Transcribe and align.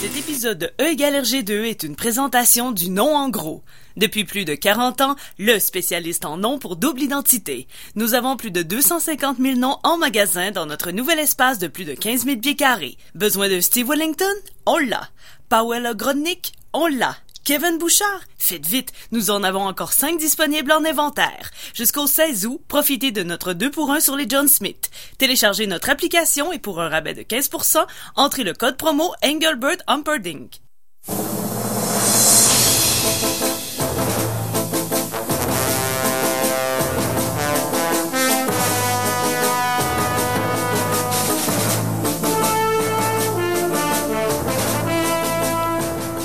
Cet 0.00 0.16
épisode 0.16 0.56
de 0.56 0.70
E 0.80 0.92
égale 0.92 1.22
RG2 1.22 1.64
est 1.64 1.82
une 1.82 1.94
présentation 1.94 2.72
du 2.72 2.88
nom 2.88 3.14
en 3.14 3.28
gros. 3.28 3.62
Depuis 3.98 4.24
plus 4.24 4.46
de 4.46 4.54
40 4.54 5.02
ans, 5.02 5.14
le 5.38 5.58
spécialiste 5.58 6.24
en 6.24 6.38
noms 6.38 6.58
pour 6.58 6.76
double 6.76 7.02
identité. 7.02 7.68
Nous 7.96 8.14
avons 8.14 8.38
plus 8.38 8.50
de 8.50 8.62
250 8.62 9.36
000 9.36 9.56
noms 9.58 9.76
en 9.82 9.98
magasin 9.98 10.52
dans 10.52 10.64
notre 10.64 10.90
nouvel 10.90 11.18
espace 11.18 11.58
de 11.58 11.66
plus 11.66 11.84
de 11.84 11.92
15 11.92 12.24
000 12.24 12.38
pieds 12.38 12.56
carrés. 12.56 12.96
Besoin 13.14 13.50
de 13.50 13.60
Steve 13.60 13.88
Wellington? 13.88 14.24
On 14.64 14.78
l'a. 14.78 15.10
Powell 15.50 15.94
Grodnick? 15.94 16.54
On 16.72 16.86
l'a. 16.86 17.14
Kevin 17.44 17.78
Bouchard? 17.78 18.20
Faites 18.38 18.66
vite, 18.66 18.92
nous 19.12 19.30
en 19.30 19.42
avons 19.42 19.66
encore 19.66 19.92
5 19.92 20.18
disponibles 20.18 20.72
en 20.72 20.84
inventaire. 20.84 21.50
Jusqu'au 21.74 22.06
16 22.06 22.46
août, 22.46 22.60
profitez 22.68 23.12
de 23.12 23.22
notre 23.22 23.52
2 23.52 23.70
pour 23.70 23.90
1 23.90 24.00
sur 24.00 24.16
les 24.16 24.28
John 24.28 24.46
Smith. 24.46 24.90
Téléchargez 25.18 25.66
notre 25.66 25.88
application 25.88 26.52
et 26.52 26.58
pour 26.58 26.80
un 26.80 26.88
rabais 26.88 27.14
de 27.14 27.22
15%, 27.22 27.86
entrez 28.16 28.44
le 28.44 28.52
code 28.52 28.76
promo 28.76 29.14
Engelbert 29.24 29.78
Humperdinck. 29.86 30.60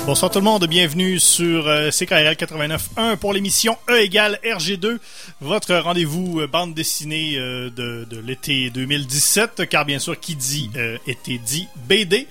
Bonsoir 0.06 0.30
tout 0.30 0.38
le 0.38 0.44
monde, 0.44 0.64
bienvenue 0.68 1.18
sur 1.18 1.66
euh, 1.66 1.90
CKRL 1.90 2.34
89.1 2.34 3.16
pour 3.16 3.32
l'émission 3.32 3.76
E 3.90 3.98
égale 3.98 4.38
RG2, 4.44 4.98
votre 5.40 5.74
rendez-vous 5.74 6.38
euh, 6.40 6.46
bande 6.46 6.74
dessinée 6.74 7.36
euh, 7.36 7.70
de, 7.70 8.06
de 8.08 8.20
l'été 8.20 8.70
2017, 8.70 9.68
car 9.68 9.84
bien 9.84 9.98
sûr 9.98 10.18
qui 10.20 10.36
dit 10.36 10.70
euh, 10.76 10.96
été 11.08 11.38
dit 11.38 11.66
BD. 11.88 12.28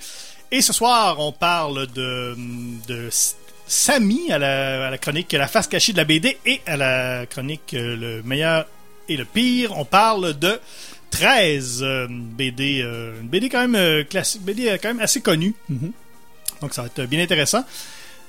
Et 0.50 0.62
ce 0.62 0.72
soir, 0.72 1.20
on 1.20 1.32
parle 1.32 1.86
de, 1.88 2.34
de 2.88 3.10
Samy 3.66 4.32
à 4.32 4.38
la, 4.38 4.86
à 4.86 4.90
la 4.90 4.96
chronique 4.96 5.30
La 5.32 5.46
face 5.46 5.66
cachée 5.68 5.92
de 5.92 5.98
la 5.98 6.04
BD 6.04 6.38
et 6.46 6.62
à 6.64 6.78
la 6.78 7.26
chronique 7.26 7.72
Le 7.72 8.22
meilleur 8.22 8.64
et 9.10 9.18
le 9.18 9.26
pire. 9.26 9.76
On 9.76 9.84
parle 9.84 10.38
de 10.38 10.58
13 11.10 11.80
euh, 11.82 12.06
BD, 12.10 12.80
euh, 12.82 13.12
BD 13.22 13.50
quand 13.50 13.68
même 13.68 14.04
classique, 14.06 14.42
BD 14.42 14.78
quand 14.80 14.88
même 14.88 15.00
assez 15.00 15.20
connue. 15.20 15.54
Donc 16.60 16.74
ça 16.74 16.82
va 16.82 16.88
être 16.88 17.02
bien 17.06 17.22
intéressant. 17.22 17.64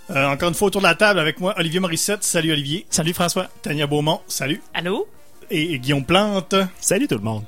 Euh, 0.09 0.25
encore 0.27 0.49
une 0.49 0.55
fois 0.55 0.67
autour 0.69 0.81
de 0.81 0.87
la 0.87 0.95
table 0.95 1.19
avec 1.19 1.39
moi, 1.39 1.53
Olivier 1.57 1.79
Morissette. 1.79 2.23
Salut 2.23 2.51
Olivier. 2.51 2.85
Salut 2.89 3.13
François. 3.13 3.49
Tania 3.61 3.87
Beaumont. 3.87 4.21
Salut. 4.27 4.61
Allô? 4.73 5.07
Et, 5.49 5.73
et 5.73 5.79
Guillaume 5.79 6.05
Plante. 6.05 6.55
Salut 6.79 7.07
tout 7.07 7.15
le 7.15 7.21
monde. 7.21 7.43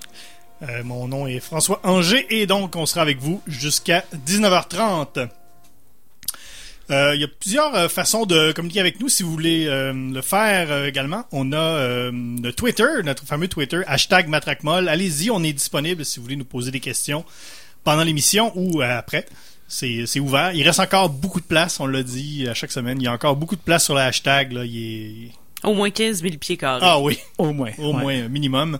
Euh, 0.63 0.83
mon 0.83 1.07
nom 1.07 1.25
est 1.25 1.39
François 1.39 1.79
Anger 1.83 2.25
et 2.29 2.45
donc 2.45 2.75
on 2.75 2.85
sera 2.85 3.01
avec 3.01 3.19
vous 3.19 3.41
jusqu'à 3.47 4.03
19h30. 4.27 5.29
Euh, 6.91 7.13
Il 7.15 7.21
y 7.21 7.23
a 7.23 7.27
plusieurs 7.27 7.73
euh, 7.75 7.87
façons 7.87 8.25
de 8.25 8.51
communiquer 8.51 8.79
avec 8.79 8.99
nous 8.99 9.09
si 9.09 9.23
vous 9.23 9.31
voulez 9.31 9.67
euh, 9.67 9.93
le 9.93 10.21
faire 10.21 10.71
euh, 10.71 10.87
également. 10.87 11.23
On 11.31 11.53
a 11.53 11.57
euh, 11.57 12.11
le 12.11 12.51
Twitter, 12.51 12.87
notre 13.05 13.25
fameux 13.25 13.47
Twitter, 13.47 13.81
hashtag 13.87 14.27
Matraquemol. 14.27 14.89
Allez-y, 14.89 15.29
on 15.29 15.43
est 15.43 15.53
disponible 15.53 16.03
si 16.03 16.17
vous 16.17 16.23
voulez 16.23 16.35
nous 16.35 16.45
poser 16.45 16.71
des 16.71 16.79
questions 16.79 17.23
pendant 17.83 18.03
l'émission 18.03 18.51
ou 18.55 18.81
euh, 18.81 18.97
après. 18.97 19.27
C'est 19.71 20.05
c'est 20.07 20.19
ouvert. 20.19 20.51
Il 20.53 20.63
reste 20.63 20.79
encore 20.79 21.09
beaucoup 21.09 21.39
de 21.39 21.45
place, 21.45 21.79
on 21.79 21.85
l'a 21.85 22.01
dit 22.03 22.47
à 22.49 22.53
chaque 22.55 22.71
semaine. 22.71 22.99
Il 22.99 23.03
y 23.05 23.07
a 23.07 23.13
encore 23.13 23.35
beaucoup 23.35 23.55
de 23.55 23.61
place 23.61 23.85
sur 23.85 23.93
le 23.93 24.01
hashtag. 24.01 24.51
Là. 24.51 24.65
Il 24.65 24.77
est... 24.77 25.31
Au 25.63 25.73
moins 25.73 25.89
15 25.91 26.21
000 26.23 26.35
pieds 26.37 26.57
carrés. 26.57 26.79
Ah 26.83 26.99
oui, 26.99 27.19
Au 27.37 27.53
moins. 27.53 27.71
au 27.77 27.93
Ouais. 27.93 28.01
moins 28.01 28.23
un 28.25 28.27
minimum. 28.29 28.79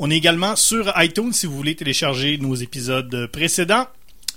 On 0.00 0.10
est 0.10 0.16
également 0.16 0.56
sur 0.56 0.92
iTunes 0.96 1.32
si 1.32 1.46
vous 1.46 1.56
voulez 1.56 1.76
télécharger 1.76 2.38
nos 2.38 2.54
épisodes 2.56 3.26
précédents. 3.32 3.86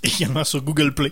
Et 0.03 0.09
également 0.09 0.43
sur 0.43 0.61
Google 0.61 0.93
Play. 0.93 1.11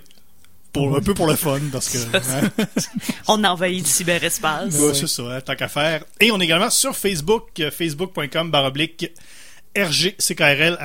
Pour, 0.73 0.95
un 0.95 1.01
peu 1.01 1.13
pour 1.13 1.27
le 1.27 1.35
fun, 1.35 1.59
parce 1.71 1.89
que... 1.89 1.97
hein, 2.15 2.49
On 3.27 3.43
envahit 3.43 3.79
le 3.81 3.85
cyberespace. 3.85 4.73
ouais, 4.79 4.93
c'est 4.93 5.07
ça, 5.07 5.23
hein, 5.23 5.41
tant 5.41 5.55
qu'à 5.55 5.67
faire. 5.67 6.03
Et 6.21 6.31
on 6.31 6.39
est 6.39 6.45
également 6.45 6.69
sur 6.69 6.95
Facebook, 6.95 7.47
euh, 7.59 7.71
facebook.com 7.71 8.51
baroblique 8.51 9.11
RGCKRL. 9.77 10.77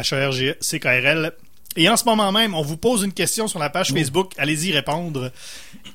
Et 1.77 1.89
en 1.89 1.97
ce 1.97 2.05
moment 2.05 2.33
même, 2.33 2.55
on 2.55 2.63
vous 2.63 2.77
pose 2.77 3.03
une 3.03 3.13
question 3.13 3.49
sur 3.49 3.59
la 3.59 3.71
page 3.71 3.93
Facebook. 3.93 4.33
Allez-y 4.39 4.73
répondre. 4.73 5.31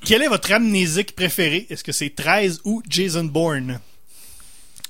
Quel 0.05 0.21
est 0.21 0.27
votre 0.27 0.51
amnésique 0.51 1.15
préféré? 1.15 1.65
Est-ce 1.69 1.83
que 1.83 1.91
c'est 1.91 2.09
13 2.15 2.61
ou 2.65 2.81
Jason 2.89 3.23
Bourne? 3.25 3.79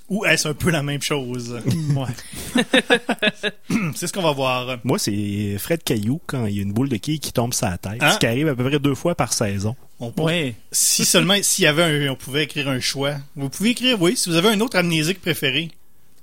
Ou 0.10 0.26
est-ce 0.26 0.50
un 0.50 0.54
peu 0.54 0.70
la 0.72 0.84
même 0.84 1.02
chose? 1.02 1.62
Ouais. 1.96 2.64
C'est 3.96 4.08
ce 4.08 4.14
qu'on 4.14 4.22
va 4.22 4.32
voir. 4.34 4.78
Moi, 4.84 5.00
c'est 5.00 5.58
Fred 5.58 5.84
Caillou 5.84 6.20
quand 6.28 6.46
il 6.48 6.56
y 6.56 6.60
a 6.60 6.62
une 6.64 6.74
boule 6.74 6.90
de 6.90 6.98
quilles 6.98 7.20
qui 7.20 7.32
tombe 7.32 7.54
sur 7.54 7.68
la 7.68 7.78
tête. 7.78 8.02
Hein? 8.02 8.12
Ce 8.12 8.18
qui 8.18 8.26
arrive 8.26 8.48
à 8.50 8.56
peu 8.56 8.68
près 8.68 8.80
deux 8.80 8.96
fois 8.96 9.16
par 9.16 9.32
saison. 9.34 9.76
On 10.00 10.12
peut- 10.12 10.24
Ouais. 10.24 10.56
Si 10.72 11.06
seulement, 11.06 11.36
s'il 11.42 11.64
y 11.64 11.68
avait 11.68 11.84
un, 12.08 12.12
on 12.12 12.16
pouvait 12.16 12.44
écrire 12.44 12.68
un 12.68 12.80
choix. 12.82 13.16
Vous 13.36 13.50
pouvez 13.50 13.70
écrire, 13.70 14.02
oui, 14.02 14.18
si 14.18 14.30
vous 14.30 14.36
avez 14.36 14.50
un 14.50 14.60
autre 14.60 14.78
amnésique 14.78 15.22
préféré. 15.22 15.72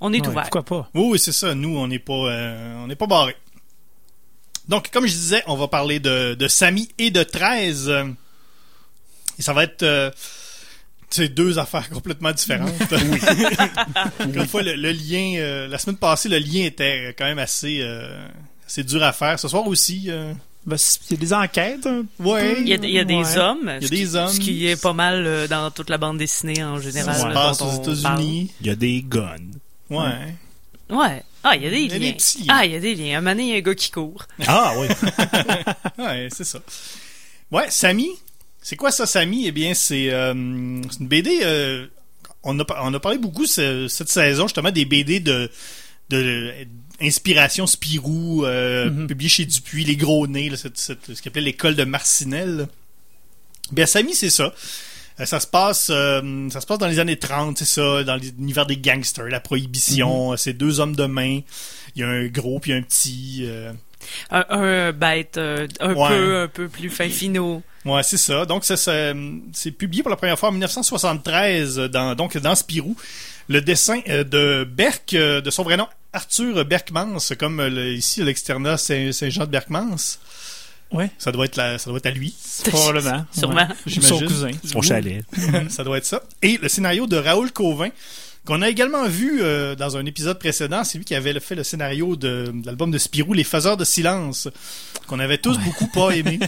On 0.01 0.13
est 0.13 0.21
Ouais, 0.21 0.27
ouvert. 0.27 0.43
Pourquoi 0.43 0.63
pas? 0.63 0.89
Oui, 0.93 1.07
oui, 1.13 1.19
c'est 1.19 1.31
ça. 1.31 1.55
Nous, 1.55 1.75
on 1.77 1.87
n'est 1.87 1.99
pas, 1.99 2.13
euh, 2.13 2.83
on 2.83 2.87
n'est 2.87 2.95
pas 2.95 3.07
barré. 3.07 3.35
Donc, 4.69 4.89
comme 4.91 5.05
je 5.07 5.11
disais, 5.13 5.43
on 5.47 5.55
va 5.57 5.67
parler 5.67 5.99
de, 5.99 6.35
de 6.35 6.47
Samy 6.47 6.87
et 6.97 7.09
de 7.11 7.23
13. 7.23 7.89
euh, 7.89 8.05
Et 9.37 9.41
ça 9.41 9.51
va 9.53 9.63
être, 9.63 9.83
euh, 9.83 10.11
deux 11.35 11.57
affaires 11.59 11.89
complètement 11.93 12.31
différentes. 12.31 12.71
Encore 12.81 12.99
une 14.25 14.47
fois, 14.47 14.61
le, 14.61 14.75
le 14.75 14.91
lien, 14.91 15.33
euh, 15.37 15.67
la 15.67 15.77
semaine 15.79 15.97
passée, 15.97 16.29
le 16.29 16.37
lien 16.37 16.65
était 16.65 17.15
quand 17.17 17.25
même 17.25 17.39
assez, 17.39 17.79
euh, 17.81 18.27
assez 18.67 18.83
dur 18.83 19.01
à 19.03 19.11
faire. 19.11 19.39
Ce 19.39 19.47
soir 19.47 19.65
aussi, 19.67 20.05
euh, 20.07 20.33
Ben, 20.67 20.77
il 21.09 21.13
y 21.13 21.17
a 21.17 21.19
des 21.19 21.33
enquêtes. 21.33 21.89
ouais. 22.19 22.57
Il 22.61 22.67
y 22.69 22.73
a, 22.73 22.75
il 22.75 22.89
y 22.91 22.99
a 22.99 23.03
des 23.05 23.15
Ouais. 23.15 23.37
hommes. 23.39 23.63
Il 23.63 23.71
y 23.71 23.75
a 23.77 23.81
ce 23.81 23.87
qui- 23.87 23.95
des 24.01 24.15
hommes. 24.15 24.29
Ce 24.29 24.39
qui 24.39 24.67
est 24.67 24.79
pas 24.81 24.93
mal 24.93 25.25
euh, 25.25 25.47
dans 25.47 25.71
toute 25.71 25.89
la 25.89 25.97
bande 25.97 26.19
dessinée 26.19 26.63
en 26.63 26.79
général. 26.79 27.15
Ça 27.15 27.27
se 27.29 27.33
passe 27.33 27.61
aux 27.61 27.81
États-Unis. 27.81 28.51
Il 28.61 28.67
y 28.67 28.69
a 28.69 28.75
des 28.75 29.01
guns. 29.01 29.35
Ouais. 29.89 30.35
Ouais. 30.91 31.23
Ah, 31.43 31.55
il 31.55 31.63
y 31.63 31.67
a 31.67 31.69
des 31.69 31.77
Il 31.79 31.91
y 31.91 31.93
a 31.95 31.97
liens. 31.97 32.07
des 32.07 32.13
petits 32.13 32.39
liens. 32.39 32.45
Ah, 32.57 32.65
il 32.65 32.71
y 32.73 32.75
a 32.75 32.79
des 32.79 32.95
liens. 32.95 33.17
Un 33.17 33.21
moment 33.21 33.31
donné, 33.31 33.43
il 33.43 33.49
y 33.49 33.53
a 33.53 33.57
un 33.57 33.61
gars 33.61 33.75
qui 33.75 33.91
court. 33.91 34.25
Ah 34.47 34.73
oui. 34.77 34.87
Ouais, 35.97 36.27
c'est 36.35 36.43
ça. 36.43 36.59
Ouais, 37.51 37.69
Samy. 37.69 38.09
C'est 38.61 38.75
quoi 38.75 38.91
ça, 38.91 39.05
Samy? 39.05 39.47
Eh 39.47 39.51
bien, 39.51 39.73
c'est 39.73 40.11
euh, 40.11 40.33
une 40.33 40.83
BD. 40.99 41.39
euh, 41.43 41.87
on, 42.43 42.57
a, 42.59 42.65
par- 42.65 42.83
on 42.83 42.93
a 42.93 42.99
parlé 42.99 43.17
beaucoup 43.17 43.45
ce- 43.45 43.87
cette 43.87 44.09
saison, 44.09 44.47
justement, 44.47 44.71
des 44.71 44.85
BD 44.85 45.19
de, 45.19 45.49
de 46.09 46.53
inspiration 47.01 47.65
Spirou, 47.67 48.45
euh, 48.45 48.89
Mhm. 48.91 49.07
publié 49.07 49.29
chez 49.29 49.45
Dupuis, 49.45 49.85
Les 49.85 49.95
Gros 49.95 50.27
Nez, 50.27 50.49
là, 50.49 50.57
cette- 50.57 50.77
cette- 50.77 51.13
ce 51.15 51.21
qu'on 51.21 51.29
appelait 51.29 51.41
l'école 51.41 51.75
de 51.75 51.83
Marcinelle. 51.85 52.57
là. 52.57 52.65
Bien, 53.71 53.85
Samy, 53.85 54.13
c'est 54.13 54.29
ça. 54.29 54.53
Euh, 55.19 55.25
ça 55.25 55.39
se 55.39 55.47
passe 55.47 55.89
euh, 55.91 56.49
ça 56.49 56.61
se 56.61 56.65
passe 56.65 56.77
dans 56.77 56.87
les 56.87 56.99
années 56.99 57.17
30, 57.19 57.57
c'est 57.57 57.65
ça, 57.65 58.03
dans 58.03 58.15
l'univers 58.15 58.65
des 58.65 58.77
gangsters, 58.77 59.25
la 59.27 59.39
prohibition, 59.39 60.37
c'est 60.37 60.53
deux 60.53 60.79
hommes 60.79 60.95
de 60.95 61.05
main. 61.05 61.41
Il 61.95 62.01
y 62.01 62.03
a 62.03 62.07
un 62.07 62.27
gros 62.27 62.59
puis 62.59 62.71
un 62.73 62.81
petit. 62.81 63.47
Un, 64.31 64.45
un 64.49 64.91
bête 64.93 65.37
un 65.37 65.93
Ouais. 65.93 66.07
peu 66.09 66.41
un 66.43 66.47
peu 66.47 66.69
plus 66.69 66.89
fin 66.89 67.09
finot. 67.09 67.61
Ouais, 67.85 68.03
c'est 68.03 68.17
ça. 68.17 68.45
Donc, 68.45 68.63
c'est 68.65 69.71
publié 69.71 70.03
pour 70.03 70.09
la 70.09 70.15
première 70.15 70.37
fois 70.39 70.49
en 70.49 70.51
1973 70.53 71.77
dans, 71.91 72.15
donc, 72.15 72.37
dans 72.37 72.55
Spirou. 72.55 72.95
Le 73.49 73.61
dessin 73.61 73.99
de 74.07 74.63
Berck, 74.63 75.11
de 75.15 75.49
son 75.49 75.63
vrai 75.63 75.75
nom, 75.77 75.87
Arthur 76.13 76.63
Berkmans, 76.65 77.17
comme 77.39 77.61
le- 77.65 77.93
ici, 77.93 78.23
l'externat 78.23 78.77
Saint- 78.77 79.11
Saint-Jean 79.11 79.45
de 79.45 79.51
Berkmans. 79.51 79.95
Ouais. 80.91 81.11
Ça 81.17 81.31
doit 81.31 81.45
être, 81.45 81.55
la, 81.55 81.77
ça 81.77 81.89
doit 81.89 81.97
être 81.97 82.07
à 82.07 82.11
lui. 82.11 82.33
Probablement. 82.65 83.25
Sûrement. 83.31 83.55
Ouais. 83.55 83.67
J'imagine. 83.85 84.17
Son 84.17 84.25
cousin. 84.25 84.51
Son 84.63 84.81
chalet. 84.81 85.23
ça 85.69 85.83
doit 85.83 85.97
être 85.97 86.05
ça. 86.05 86.23
Et 86.41 86.57
le 86.57 86.67
scénario 86.69 87.07
de 87.07 87.17
Raoul 87.17 87.51
Cauvin, 87.51 87.89
qu'on 88.45 88.61
a 88.61 88.69
également 88.69 89.07
vu 89.07 89.41
euh, 89.41 89.75
dans 89.75 89.97
un 89.97 90.05
épisode 90.05 90.39
précédent. 90.39 90.83
C'est 90.83 90.97
lui 90.97 91.05
qui 91.05 91.15
avait 91.15 91.39
fait 91.39 91.55
le 91.55 91.63
scénario 91.63 92.15
de, 92.15 92.51
de 92.53 92.65
l'album 92.65 92.89
de 92.89 92.97
Spirou, 92.97 93.33
Les 93.33 93.43
Faiseurs 93.43 93.77
de 93.77 93.85
Silence, 93.85 94.47
qu'on 95.07 95.19
avait 95.19 95.37
tous 95.37 95.57
beaucoup 95.59 95.87
pas 95.87 96.11
aimé. 96.11 96.39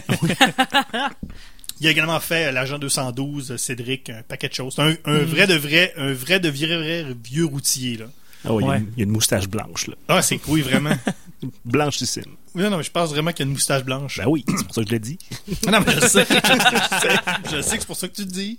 Il 1.80 1.88
a 1.88 1.90
également 1.90 2.20
fait 2.20 2.46
euh, 2.46 2.52
l'agent 2.52 2.78
212, 2.78 3.50
euh, 3.52 3.56
Cédric, 3.56 4.10
un 4.10 4.22
paquet 4.22 4.48
de 4.48 4.54
choses. 4.54 4.78
Un, 4.78 4.94
un 5.04 5.18
vrai 5.18 5.48
de 5.48 5.54
vrai, 5.54 5.92
un 5.96 6.12
vrai 6.12 6.38
de 6.38 6.48
vrai, 6.48 6.76
vrai 6.76 7.06
vieux 7.24 7.44
routier, 7.44 7.96
là. 7.96 8.06
Ah 8.44 8.52
oui, 8.52 8.62
il 8.62 8.66
y 8.66 8.68
a 8.68 8.72
Ouais. 8.72 8.78
une- 8.78 8.92
il 8.96 8.98
y, 8.98 9.02
a 9.02 9.04
une 9.04 9.10
moustache 9.12 9.48
blanche, 9.48 9.86
là. 9.86 9.94
Ah, 10.08 10.22
c'est 10.22 10.40
oui, 10.48 10.62
vraiment. 10.62 10.96
Blanchissime. 11.64 12.36
Oui, 12.54 12.62
non, 12.64 12.76
mais 12.76 12.82
je 12.82 12.90
pense 12.90 13.10
vraiment 13.10 13.30
qu'il 13.32 13.40
y 13.40 13.42
a 13.42 13.46
une 13.48 13.52
moustache 13.54 13.84
blanche. 13.84 14.18
Ben 14.18 14.26
oui, 14.28 14.44
c'est 14.48 14.64
pour 14.66 14.74
ça 14.74 14.82
que 14.82 14.88
je 14.88 14.92
l'ai 14.92 14.98
dit. 15.00 15.18
Non, 15.70 15.80
mais 15.86 15.92
je 15.94 16.00
sais. 16.06 16.26
je 16.28 16.98
sais, 17.00 17.16
je 17.56 17.62
sais 17.62 17.74
que 17.76 17.80
c'est 17.82 17.86
pour 17.86 17.96
ça 17.96 18.08
que 18.08 18.14
tu 18.14 18.26
te 18.26 18.32
dis. 18.32 18.58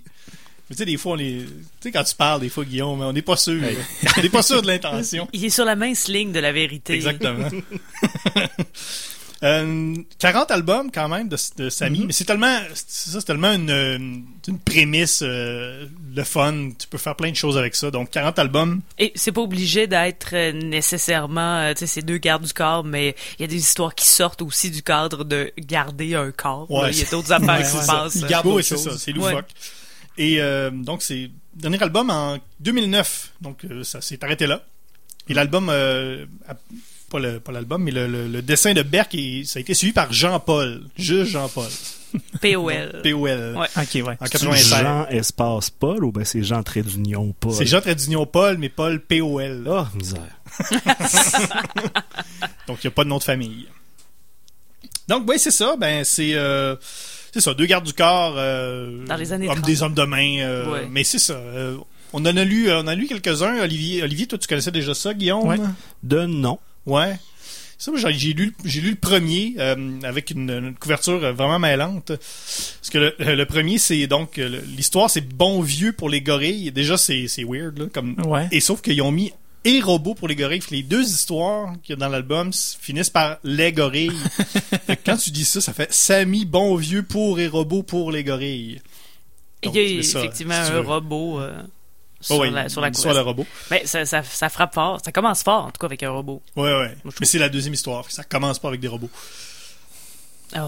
Mais 0.70 0.76
tu 0.76 0.78
sais, 0.80 0.84
des 0.86 0.96
fois, 0.96 1.12
on 1.12 1.18
est. 1.18 1.44
Tu 1.46 1.48
sais, 1.80 1.92
quand 1.92 2.04
tu 2.04 2.14
parles, 2.14 2.40
des 2.40 2.48
fois, 2.48 2.64
Guillaume, 2.64 3.00
on 3.02 3.12
n'est 3.12 3.20
pas 3.22 3.36
sûr. 3.36 3.62
on 4.16 4.20
n'est 4.22 4.28
pas 4.30 4.42
sûr 4.42 4.62
de 4.62 4.66
l'intention. 4.66 5.28
Il 5.34 5.44
est 5.44 5.50
sur 5.50 5.64
la 5.66 5.76
mince 5.76 6.08
ligne 6.08 6.32
de 6.32 6.40
la 6.40 6.52
vérité. 6.52 6.94
Exactement. 6.94 7.48
Euh, 9.44 9.94
40 10.18 10.50
albums 10.50 10.90
quand 10.90 11.08
même 11.08 11.28
de, 11.28 11.36
de 11.58 11.68
Sammy, 11.68 12.00
Mhm. 12.00 12.06
mais 12.06 12.12
c'est 12.14 12.24
tellement, 12.24 12.58
c'est 12.74 13.10
ça, 13.10 13.20
c'est 13.20 13.26
tellement 13.26 13.52
une, 13.52 13.68
une, 13.70 14.24
une 14.48 14.58
prémisse, 14.58 15.20
euh, 15.22 15.86
le 16.14 16.24
fun. 16.24 16.70
Tu 16.78 16.88
peux 16.88 16.96
faire 16.98 17.14
plein 17.14 17.30
de 17.30 17.36
choses 17.36 17.58
avec 17.58 17.74
ça. 17.74 17.90
Donc 17.90 18.10
40 18.10 18.38
albums. 18.38 18.80
Et 18.98 19.12
c'est 19.14 19.32
pas 19.32 19.42
obligé 19.42 19.86
d'être 19.86 20.30
euh, 20.34 20.52
nécessairement, 20.52 21.58
euh, 21.58 21.72
tu 21.74 21.80
sais, 21.80 21.86
ces 21.86 22.02
deux 22.02 22.16
gardes 22.18 22.44
du 22.44 22.52
corps, 22.54 22.84
mais 22.84 23.14
il 23.38 23.42
y 23.42 23.44
a 23.44 23.48
des 23.48 23.56
histoires 23.56 23.94
qui 23.94 24.06
sortent 24.06 24.40
aussi 24.42 24.70
du 24.70 24.82
cadre 24.82 25.24
de 25.24 25.52
garder 25.58 26.14
un 26.14 26.30
corps. 26.30 26.70
Ouais. 26.70 26.90
Il 26.92 26.98
y 26.98 27.02
a 27.02 27.04
c'est- 27.04 27.10
d'autres 27.10 27.32
affaires 27.32 27.48
Ouais, 27.58 27.62
qui 27.62 27.68
se 27.68 27.86
passent. 27.86 28.22
Euh. 28.22 28.62
c'est 28.62 28.76
ça, 28.78 28.98
c'est 28.98 29.12
Ouais. 29.12 29.30
loufoque. 29.32 29.50
Et 30.16 30.40
euh, 30.40 30.70
donc 30.70 31.02
c'est 31.02 31.30
dernier 31.54 31.82
album 31.82 32.08
en 32.08 32.38
2009. 32.60 33.32
Donc 33.40 33.64
euh, 33.64 33.82
ça 33.84 34.00
s'est 34.00 34.24
arrêté 34.24 34.46
là. 34.46 34.62
Et 35.28 35.34
l'album, 35.34 35.68
euh, 35.70 36.24
pas 37.14 37.20
le- 37.20 37.40
pas 37.40 37.52
l'album, 37.52 37.82
mais 37.82 37.90
le, 37.92 38.06
le- 38.08 38.26
le 38.28 38.42
dessin 38.42 38.72
de 38.74 38.82
Berk, 38.82 39.14
il- 39.14 39.46
ça 39.46 39.58
a 39.58 39.60
été 39.60 39.72
suivi 39.74 39.92
par 39.92 40.12
Jean-Paul, 40.12 40.82
juste 40.96 41.30
Jean-Paul, 41.30 41.68
POL. 42.40 43.00
P.O.L. 43.02 43.56
Ouais. 43.56 43.66
Ok, 43.76 44.06
ouais. 44.06 44.16
En 44.20 44.24
C'est 44.26 44.30
96. 44.32 44.80
Jean 44.80 45.06
espace 45.08 45.70
Paul 45.70 46.04
ou 46.04 46.12
ben 46.12 46.24
c'est 46.24 46.42
Jean 46.42 46.62
trait 46.62 46.82
d'union 46.82 47.34
Paul? 47.38 47.52
C'est 47.52 47.66
Jean 47.66 47.80
trait 47.80 47.94
d'union 47.94 48.24
Paul, 48.26 48.56
mais 48.58 48.68
Paul 48.68 49.00
P.O.L. 49.00 49.64
Ah, 49.70 49.88
misère. 49.94 50.20
Donc, 52.68 52.78
il 52.82 52.86
n'y 52.86 52.88
a 52.88 52.90
pas 52.92 53.04
de 53.04 53.08
nom 53.08 53.18
de 53.18 53.22
famille. 53.24 53.66
Donc, 55.08 55.24
oui, 55.28 55.38
c'est 55.38 55.50
ça. 55.50 55.76
Ben, 55.78 56.02
c'est 56.04 56.34
euh, 56.34 56.76
c'est 57.32 57.40
ça. 57.40 57.52
Deux 57.54 57.66
gardes 57.66 57.84
du 57.84 57.92
corps. 57.92 58.34
euh, 58.36 59.04
Dans 59.06 59.16
les 59.16 59.32
années 59.32 59.48
hommes 59.48 59.56
30. 59.56 59.66
des 59.66 59.82
hommes 59.82 59.94
de 59.94 60.02
main. 60.04 60.38
euh, 60.40 60.72
Ouais. 60.72 60.88
Mais 60.90 61.04
c'est 61.04 61.18
ça. 61.18 61.34
euh, 61.34 61.76
on 62.12 62.20
en 62.24 62.36
a 62.36 62.44
lu, 62.44 62.70
on 62.70 62.78
en 62.78 62.86
a 62.86 62.94
lu 62.94 63.06
quelques-uns. 63.06 63.60
Olivier, 63.60 64.02
Olivier, 64.02 64.26
toi, 64.26 64.38
tu 64.38 64.46
connaissais 64.46 64.70
déjà 64.70 64.94
ça, 64.94 65.12
Guillaume? 65.14 65.46
Ouais. 65.48 65.58
De 66.02 66.24
non. 66.26 66.58
Ouais. 66.86 67.16
Ça, 67.76 67.90
moi, 67.90 68.00
j'ai 68.00 68.12
j'ai 68.14 68.32
lu, 68.32 68.54
j'ai 68.64 68.80
lu 68.80 68.90
le 68.90 68.96
premier 68.96 69.54
euh, 69.58 70.00
avec 70.04 70.30
une, 70.30 70.48
une 70.50 70.74
couverture 70.74 71.22
euh, 71.22 71.32
vraiment 71.32 71.58
mêlante. 71.58 72.06
Parce 72.08 72.90
que 72.90 72.98
le, 72.98 73.34
le 73.34 73.46
premier, 73.46 73.78
c'est 73.78 74.06
donc 74.06 74.38
euh, 74.38 74.60
l'histoire, 74.76 75.10
c'est 75.10 75.26
bon 75.26 75.60
vieux 75.60 75.92
pour 75.92 76.08
les 76.08 76.20
gorilles. 76.20 76.70
Déjà, 76.72 76.96
c'est 76.96 77.26
c'est 77.28 77.44
weird 77.44 77.78
là, 77.78 77.86
comme 77.92 78.16
Ouais. 78.26 78.48
et 78.52 78.60
sauf 78.60 78.80
qu'ils 78.80 79.02
ont 79.02 79.10
mis 79.12 79.32
et 79.66 79.80
robots 79.80 80.14
pour 80.14 80.28
les 80.28 80.36
gorilles. 80.36 80.60
Les 80.70 80.82
deux 80.82 81.02
histoires 81.02 81.72
qu'il 81.82 81.94
y 81.94 81.96
a 81.96 81.96
dans 81.96 82.08
l'album 82.08 82.52
finissent 82.52 83.10
par 83.10 83.38
les 83.44 83.72
gorilles. 83.72 84.12
Quand 85.06 85.16
tu 85.16 85.30
dis 85.30 85.44
ça, 85.44 85.60
ça 85.60 85.72
fait 85.72 85.92
Samy 85.92 86.44
bon 86.44 86.76
vieux 86.76 87.02
pour 87.02 87.40
et 87.40 87.48
robots 87.48 87.82
pour 87.82 88.12
les 88.12 88.24
gorilles. 88.24 88.80
Il 89.62 89.66
Donc, 89.66 89.74
y 89.76 89.98
a 89.98 90.02
ça, 90.02 90.18
effectivement 90.20 90.62
si 90.64 90.70
un 90.70 90.74
veux. 90.74 90.80
robot 90.80 91.40
euh, 91.40 91.62
sur, 92.24 92.36
Oh, 92.38 92.44
la, 92.44 92.68
sur 92.68 92.80
la 92.80 92.90
de 92.90 92.96
couverture. 92.96 93.24
robot. 93.24 93.46
Ben, 93.70 93.80
ça, 93.84 94.04
ça, 94.06 94.22
ça 94.22 94.48
frappe 94.48 94.74
fort. 94.74 95.00
Ça 95.04 95.12
commence 95.12 95.42
fort, 95.42 95.64
en 95.66 95.70
tout 95.70 95.78
cas, 95.78 95.86
avec 95.86 96.02
un 96.02 96.10
robot. 96.10 96.42
Ouais, 96.56 96.62
ouais. 96.72 96.90
je 96.96 97.00
trouve- 97.00 97.14
Mais 97.20 97.26
c'est 97.26 97.38
la 97.38 97.48
deuxième 97.48 97.74
histoire. 97.74 98.10
Ça 98.10 98.24
commence 98.24 98.58
pas 98.58 98.68
avec 98.68 98.80
des 98.80 98.88
robots. 98.88 99.10
Oh. 100.56 100.58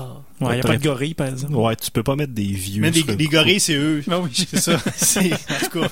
Ouais, 0.41 0.53
il 0.53 0.55
n'y 0.55 0.61
a 0.61 0.63
pas 0.63 0.77
de 0.77 0.83
gorille, 0.83 1.15
par 1.15 1.29
exemple. 1.29 1.55
Ouais, 1.55 1.77
tu 1.77 1.91
peux 1.91 2.03
pas 2.03 2.17
mettre 2.17 2.33
des 2.33 2.45
vieux. 2.53 2.83
Mais 2.83 2.91
coup. 2.91 3.31
gorilles, 3.31 3.61
c'est 3.61 3.75
eux. 3.77 4.03
Ah 4.11 4.19
oui. 4.19 4.31
C'est 4.51 4.59
ça. 4.61 4.79
C'est, 4.97 5.33
en 5.33 5.37
tout 5.71 5.81
cas. 5.81 5.89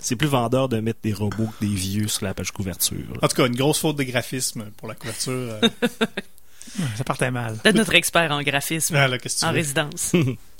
C'est 0.00 0.16
plus 0.16 0.26
vendeur 0.28 0.68
de 0.68 0.80
mettre 0.80 0.98
des 1.02 1.12
robots 1.12 1.46
que 1.60 1.64
des 1.64 1.72
vieux 1.74 2.08
sur 2.08 2.24
la 2.24 2.34
page 2.34 2.50
couverture. 2.50 2.96
là. 3.12 3.18
En 3.22 3.28
tout 3.28 3.36
cas, 3.36 3.46
une 3.46 3.54
grosse 3.54 3.78
faute 3.78 3.96
de 3.96 4.02
graphisme 4.02 4.64
pour 4.76 4.88
la 4.88 4.94
couverture. 4.94 5.32
euh. 5.32 5.60
Ça 6.96 7.04
partait 7.04 7.30
mal. 7.30 7.58
D'être 7.62 7.76
notre 7.76 7.94
expert 7.94 8.32
en 8.32 8.42
graphisme 8.42 8.96
Ah, 8.96 9.06
là, 9.06 9.18
en 9.42 9.46
veux? 9.50 9.54
résidence. 9.54 10.12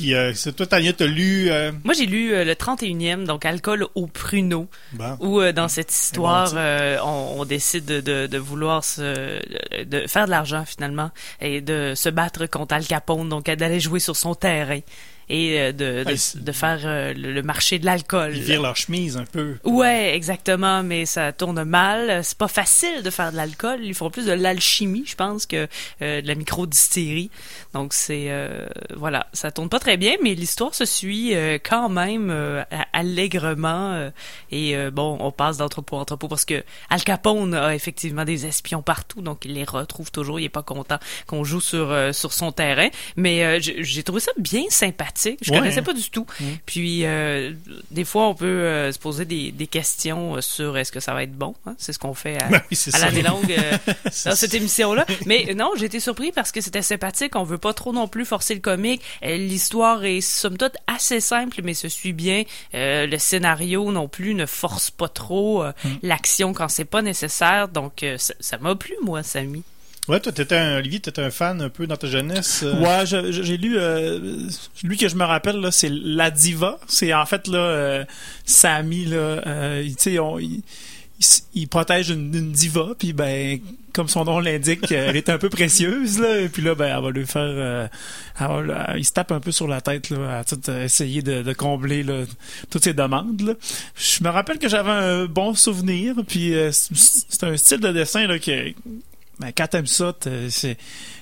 Puis, 0.00 0.14
euh, 0.14 0.32
c'est 0.34 0.56
toi, 0.56 0.66
Tania, 0.66 0.94
t'as 0.94 1.06
lu. 1.06 1.50
Euh... 1.50 1.72
Moi, 1.84 1.92
j'ai 1.92 2.06
lu 2.06 2.32
euh, 2.32 2.42
le 2.44 2.54
31e, 2.54 3.24
donc 3.26 3.44
Alcool 3.44 3.86
au 3.94 4.06
pruneau, 4.06 4.66
Bon. 4.92 5.16
où 5.20 5.40
euh, 5.40 5.52
dans 5.52 5.68
cette 5.68 5.92
histoire, 5.92 6.50
bon, 6.52 6.56
euh, 6.56 6.96
on, 7.04 7.40
on 7.40 7.44
décide 7.44 7.84
de, 7.84 8.00
de, 8.00 8.26
de 8.26 8.38
vouloir 8.38 8.82
se, 8.82 9.38
de 9.84 10.06
faire 10.06 10.24
de 10.24 10.30
l'argent 10.30 10.64
finalement 10.64 11.10
et 11.42 11.60
de 11.60 11.92
se 11.94 12.08
battre 12.08 12.46
contre 12.46 12.74
Al 12.74 12.86
Capone, 12.86 13.28
donc 13.28 13.44
d'aller 13.44 13.78
jouer 13.78 14.00
sur 14.00 14.16
son 14.16 14.34
terrain 14.34 14.80
et 15.30 15.58
euh, 15.60 15.72
de, 15.72 16.04
de, 16.04 16.40
de 16.40 16.52
faire 16.52 16.80
euh, 16.84 17.14
le, 17.14 17.32
le 17.32 17.42
marché 17.42 17.78
de 17.78 17.86
l'alcool. 17.86 18.32
Ils 18.36 18.42
virent 18.42 18.62
leur 18.62 18.76
chemise 18.76 19.16
un 19.16 19.24
peu. 19.24 19.56
Ouais, 19.64 20.14
exactement, 20.14 20.82
mais 20.82 21.06
ça 21.06 21.32
tourne 21.32 21.62
mal. 21.64 22.22
C'est 22.24 22.36
pas 22.36 22.48
facile 22.48 23.02
de 23.02 23.10
faire 23.10 23.30
de 23.30 23.36
l'alcool. 23.36 23.78
Ils 23.82 23.94
font 23.94 24.10
plus 24.10 24.26
de 24.26 24.32
l'alchimie, 24.32 25.04
je 25.06 25.14
pense, 25.14 25.46
que 25.46 25.68
euh, 26.02 26.20
de 26.20 26.26
la 26.26 26.34
microdistillerie. 26.34 27.30
Donc 27.72 27.92
c'est 27.94 28.26
euh, 28.28 28.66
voilà, 28.96 29.28
ça 29.32 29.50
tourne 29.52 29.68
pas 29.68 29.78
très 29.78 29.96
bien, 29.96 30.14
mais 30.22 30.34
l'histoire 30.34 30.74
se 30.74 30.84
suit 30.84 31.34
euh, 31.34 31.58
quand 31.62 31.88
même 31.88 32.28
euh, 32.30 32.62
allègrement. 32.92 34.10
et 34.50 34.76
euh, 34.76 34.90
bon, 34.90 35.16
on 35.20 35.30
passe 35.30 35.58
d'entrepôt 35.58 35.96
en 35.96 36.00
entrepôt 36.00 36.26
parce 36.28 36.44
que 36.44 36.64
Al 36.88 37.02
Capone 37.04 37.54
a 37.54 37.74
effectivement 37.74 38.24
des 38.24 38.46
espions 38.46 38.82
partout, 38.82 39.22
donc 39.22 39.44
il 39.44 39.54
les 39.54 39.64
retrouve 39.64 40.10
toujours. 40.10 40.40
Il 40.40 40.44
est 40.44 40.48
pas 40.48 40.62
content 40.64 40.98
qu'on 41.26 41.44
joue 41.44 41.60
sur 41.60 41.90
euh, 41.92 42.12
sur 42.12 42.32
son 42.32 42.50
terrain, 42.50 42.88
mais 43.16 43.44
euh, 43.44 43.58
j'ai 43.60 44.02
trouvé 44.02 44.20
ça 44.20 44.32
bien 44.38 44.64
sympathique. 44.70 45.19
Je 45.40 45.50
Ouais, 45.50 45.58
connaissais 45.58 45.80
hein. 45.80 45.82
pas 45.82 45.92
du 45.92 46.08
tout. 46.10 46.26
Mm. 46.40 46.44
Puis 46.66 47.04
euh, 47.04 47.52
des 47.90 48.04
fois, 48.04 48.26
on 48.28 48.34
peut 48.34 48.46
euh, 48.46 48.92
se 48.92 48.98
poser 48.98 49.24
des, 49.24 49.52
des 49.52 49.66
questions 49.66 50.36
euh, 50.36 50.40
sur 50.40 50.76
est-ce 50.78 50.92
que 50.92 51.00
ça 51.00 51.12
va 51.14 51.22
être 51.22 51.32
bon. 51.36 51.54
hein? 51.66 51.74
C'est 51.78 51.92
ce 51.92 51.98
qu'on 51.98 52.14
fait 52.14 52.42
à, 52.42 52.48
Ben 52.48 52.62
oui, 52.70 52.78
à 52.92 52.98
l'année 52.98 53.22
longue 53.22 53.52
euh, 53.52 53.76
dans 54.24 54.34
cette 54.36 54.54
émission-là. 54.54 55.06
Mais 55.26 55.52
non, 55.54 55.70
j'ai 55.76 55.86
été 55.86 56.00
surpris 56.00 56.32
parce 56.32 56.52
que 56.52 56.60
c'était 56.60 56.82
sympathique. 56.82 57.36
On 57.36 57.42
veut 57.44 57.58
pas 57.58 57.74
trop 57.74 57.92
non 57.92 58.08
plus 58.08 58.24
forcer 58.24 58.54
le 58.54 58.60
comique. 58.60 59.02
L'histoire 59.22 60.04
est 60.04 60.20
somme 60.20 60.56
toute 60.56 60.76
assez 60.86 61.20
simple, 61.20 61.60
mais 61.62 61.74
se 61.74 61.88
suit 61.88 62.12
bien. 62.12 62.44
Le 62.72 63.16
scénario 63.18 63.90
non 63.92 64.08
plus 64.08 64.34
ne 64.34 64.46
force 64.46 64.90
pas 64.90 65.08
trop 65.08 65.62
euh, 65.62 65.72
l'action 66.02 66.52
quand 66.52 66.68
c'est 66.68 66.84
pas 66.84 67.02
nécessaire. 67.02 67.68
Donc 67.68 68.04
ça 68.18 68.58
m'a 68.58 68.74
plu, 68.74 68.94
moi, 69.02 69.22
Samy. 69.22 69.62
Ouais, 70.10 70.18
toi, 70.18 70.32
t'étais 70.32 70.56
un, 70.56 70.78
Olivier, 70.78 70.98
t'étais 70.98 71.22
un 71.22 71.30
fan 71.30 71.62
un 71.62 71.68
peu 71.68 71.86
dans 71.86 71.96
ta 71.96 72.08
jeunesse. 72.08 72.62
euh, 72.64 72.74
Ouais, 72.80 73.06
j'ai 73.06 73.56
lu, 73.56 73.76
euh, 73.78 74.18
lui 74.82 74.96
que 74.96 75.08
je 75.08 75.14
me 75.14 75.24
rappelle 75.24 75.60
là, 75.60 75.70
c'est 75.70 75.88
la 75.88 76.32
diva. 76.32 76.80
C'est 76.88 77.14
en 77.14 77.24
fait 77.26 77.46
là, 77.46 77.58
euh, 77.58 78.04
Sammy 78.44 79.04
là, 79.04 79.16
euh, 79.16 79.84
tu 79.84 80.16
sais, 80.16 80.18
il, 81.54 81.68
protège 81.68 82.10
une, 82.10 82.50
diva, 82.50 82.88
puis 82.98 83.12
ben, 83.12 83.60
comme 83.92 84.08
son 84.08 84.24
nom 84.24 84.40
l'indique, 84.40 84.90
elle 84.90 85.16
est 85.16 85.28
un 85.28 85.38
peu 85.38 85.48
précieuse 85.48 86.18
là, 86.18 86.40
et 86.40 86.48
puis 86.48 86.62
là, 86.62 86.74
ben, 86.74 86.96
elle 86.96 87.04
va 87.04 87.10
lui 87.10 87.26
faire, 87.26 87.42
euh, 87.42 88.96
il 88.96 89.04
se 89.04 89.12
tape 89.12 89.30
un 89.30 89.40
peu 89.40 89.52
sur 89.52 89.68
la 89.68 89.80
tête 89.80 90.10
là, 90.10 90.40
à 90.40 90.70
euh, 90.70 90.84
essayer 90.84 91.22
de, 91.22 91.52
combler 91.52 92.04
toutes 92.68 92.82
ses 92.84 92.94
demandes. 92.94 93.42
Là. 93.42 93.52
Je 93.96 94.24
me 94.24 94.30
rappelle 94.30 94.58
que 94.58 94.68
j'avais 94.68 94.90
un 94.90 95.26
bon 95.26 95.54
souvenir, 95.54 96.14
puis 96.26 96.54
euh, 96.54 96.72
c'est 96.72 96.96
c'est 96.96 97.44
un 97.44 97.56
style 97.56 97.80
de 97.80 97.92
dessin 97.92 98.26
là 98.26 98.38
que 98.38 98.72
ben, 99.40 99.50
quand 99.56 99.66
t'aimes 99.68 99.86
ça, 99.86 100.12
t'es- 100.18 100.76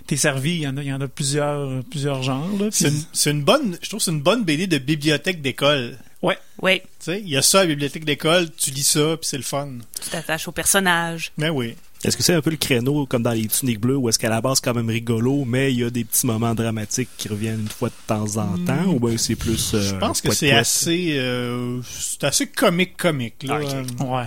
t'es 0.07 0.17
servi. 0.17 0.51
Il 0.57 0.61
y 0.63 0.69
en 0.69 0.77
a, 0.77 0.83
il 0.83 0.89
y 0.89 0.93
en 0.93 1.01
a 1.01 1.09
plusieurs, 1.09 1.83
plusieurs 1.85 2.23
genres. 2.23 2.49
Là, 2.59 2.69
C'est 2.71 2.89
une, 2.89 3.03
c'est 3.13 3.31
une 3.31 3.45
bonne, 3.45 3.79
je 3.83 3.89
trouve 3.89 3.99
que 4.01 4.05
c'est 4.05 4.11
une 4.11 4.23
bonne 4.23 4.45
BD 4.45 4.67
de 4.67 4.79
bibliothèque 4.79 5.41
d'école. 5.43 5.97
Oui, 6.21 6.35
Tu 6.81 6.81
sais, 6.99 7.21
il 7.21 7.29
y 7.29 7.37
a 7.37 7.43
ça 7.43 7.61
à 7.61 7.63
la 7.63 7.69
bibliothèque 7.69 8.05
d'école, 8.05 8.49
tu 8.57 8.73
lis 8.73 8.83
ça, 8.83 9.17
puis 9.17 9.29
c'est 9.29 9.37
le 9.37 9.45
fun. 9.45 9.69
tu 10.03 10.11
t'attaches 10.11 10.49
au 10.49 10.53
personnage. 10.53 11.31
Mais 11.37 11.49
oui. 11.49 11.77
Est-ce 12.05 12.17
que 12.17 12.23
c'est 12.25 12.35
un 12.35 12.41
peu 12.43 12.51
le 12.51 12.57
créneau 12.57 13.07
comme 13.07 13.23
dans 13.25 13.33
les 13.33 13.47
tuniques 13.47 13.81
bleues 13.81 13.97
où 13.97 14.09
est-ce 14.09 14.19
qu'à 14.21 14.29
la 14.29 14.41
base 14.41 14.59
c'est 14.59 14.65
quand 14.65 14.75
même 14.75 14.89
rigolo, 14.89 15.45
mais 15.45 15.73
il 15.73 15.81
y 15.81 15.85
a 15.85 15.91
des 15.91 16.05
petits 16.05 16.27
moments 16.27 16.55
dramatiques 16.55 17.09
qui 17.19 17.29
reviennent 17.29 17.61
une 17.61 17.69
fois 17.69 17.89
de 17.89 17.95
temps 18.07 18.37
en 18.37 18.57
temps, 18.65 18.85
ou 18.87 19.01
bien 19.01 19.17
c'est 19.17 19.35
plus. 19.37 19.75
euh, 19.75 19.81
Je 19.81 19.95
pense 19.97 20.21
que 20.21 20.29
poète 20.29 20.39
c'est 20.39 20.51
assez, 20.53 21.17
euh, 21.19 21.81
c'est 21.83 22.23
assez 22.25 22.47
comique 22.49 22.97
comique 22.97 23.43
là. 23.45 23.57
Euh, 23.57 23.85
Ouais. 24.05 24.27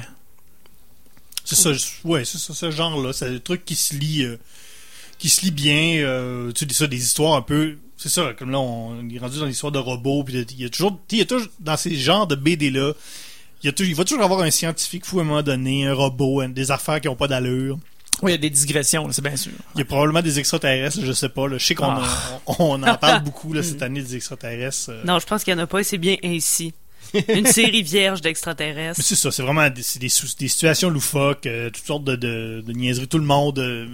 C'est 1.45 1.55
ça, 1.55 1.71
ouais, 2.03 2.23
c'est 2.25 2.37
ça, 2.37 2.53
ce 2.53 2.71
genre-là. 2.71 3.13
C'est 3.13 3.29
des 3.31 3.39
trucs 3.39 3.65
qui 3.65 3.75
se 3.75 3.93
lit, 3.95 4.23
euh, 4.23 4.37
qui 5.17 5.29
se 5.29 5.41
lit 5.41 5.51
bien. 5.51 5.97
Euh, 6.03 6.51
tu 6.51 6.65
sais, 6.67 6.73
ça, 6.73 6.87
des 6.87 7.01
histoires 7.03 7.33
un 7.35 7.41
peu. 7.41 7.77
C'est 7.97 8.09
ça, 8.09 8.33
comme 8.37 8.49
là, 8.51 8.59
on 8.59 9.07
est 9.09 9.19
rendu 9.19 9.39
dans 9.39 9.45
l'histoire 9.45 9.71
de 9.71 9.79
robots. 9.79 10.23
Puis 10.23 10.33
il 10.51 10.61
y 10.61 10.65
a 10.65 10.69
toujours, 10.69 10.91
tu 10.91 10.97
sais, 10.97 11.15
il 11.15 11.19
y 11.19 11.21
a 11.21 11.25
toujours 11.25 11.49
dans 11.59 11.77
ces 11.77 11.95
genres 11.95 12.25
de 12.27 12.35
BD-là, 12.35 12.93
il, 13.63 13.67
y 13.67 13.69
a 13.69 13.71
toujours, 13.73 13.89
il 13.91 13.95
va 13.95 14.03
toujours 14.05 14.23
avoir 14.23 14.41
un 14.41 14.49
scientifique 14.51 15.05
fou 15.05 15.19
à 15.19 15.21
un 15.21 15.25
moment 15.25 15.43
donné, 15.43 15.85
un 15.87 15.93
robot, 15.93 16.41
un- 16.41 16.49
des 16.49 16.71
affaires 16.71 16.99
qui 17.01 17.07
ont 17.07 17.15
pas 17.15 17.27
d'allure. 17.27 17.77
Oui, 18.23 18.31
il 18.31 18.33
y 18.33 18.37
a 18.37 18.37
des 18.39 18.49
digressions, 18.49 19.07
c'est 19.11 19.21
bien 19.23 19.35
sûr. 19.35 19.51
Il 19.75 19.79
y 19.79 19.81
a 19.81 19.85
probablement 19.85 20.21
des 20.21 20.37
extraterrestres, 20.39 20.99
je 21.03 21.11
sais 21.11 21.29
pas. 21.29 21.47
Là. 21.47 21.57
Je 21.57 21.65
sais 21.65 21.75
qu'on 21.75 21.85
Ah. 21.89 22.39
on, 22.45 22.55
on 22.59 22.83
en 22.83 22.95
parle 22.95 23.23
beaucoup 23.23 23.53
là, 23.53 23.63
cette 23.63 23.81
année 23.81 24.01
des 24.01 24.15
extraterrestres. 24.15 24.89
euh. 24.89 25.03
Non, 25.05 25.17
je 25.19 25.25
pense 25.25 25.43
qu'il 25.43 25.53
y 25.53 25.55
en 25.55 25.59
a 25.59 25.67
pas 25.67 25.79
et 25.79 25.83
c'est 25.83 25.97
bien 25.97 26.17
ainsi. 26.23 26.73
Une 27.29 27.45
série 27.45 27.83
vierge 27.83 28.21
d'extraterrestres. 28.21 29.01
C'est 29.01 29.15
ça, 29.15 29.31
c'est 29.31 29.43
vraiment 29.43 29.69
des, 29.69 29.83
des, 29.99 30.09
situations 30.09 30.89
loufoques, 30.89 31.45
euh, 31.45 31.69
toutes 31.69 31.85
sortes 31.85 32.03
de, 32.03 32.15
de, 32.15 32.71
niaiseries. 32.71 33.07
Tout 33.07 33.17
le 33.17 33.25
monde. 33.25 33.59
euh, 33.59 33.85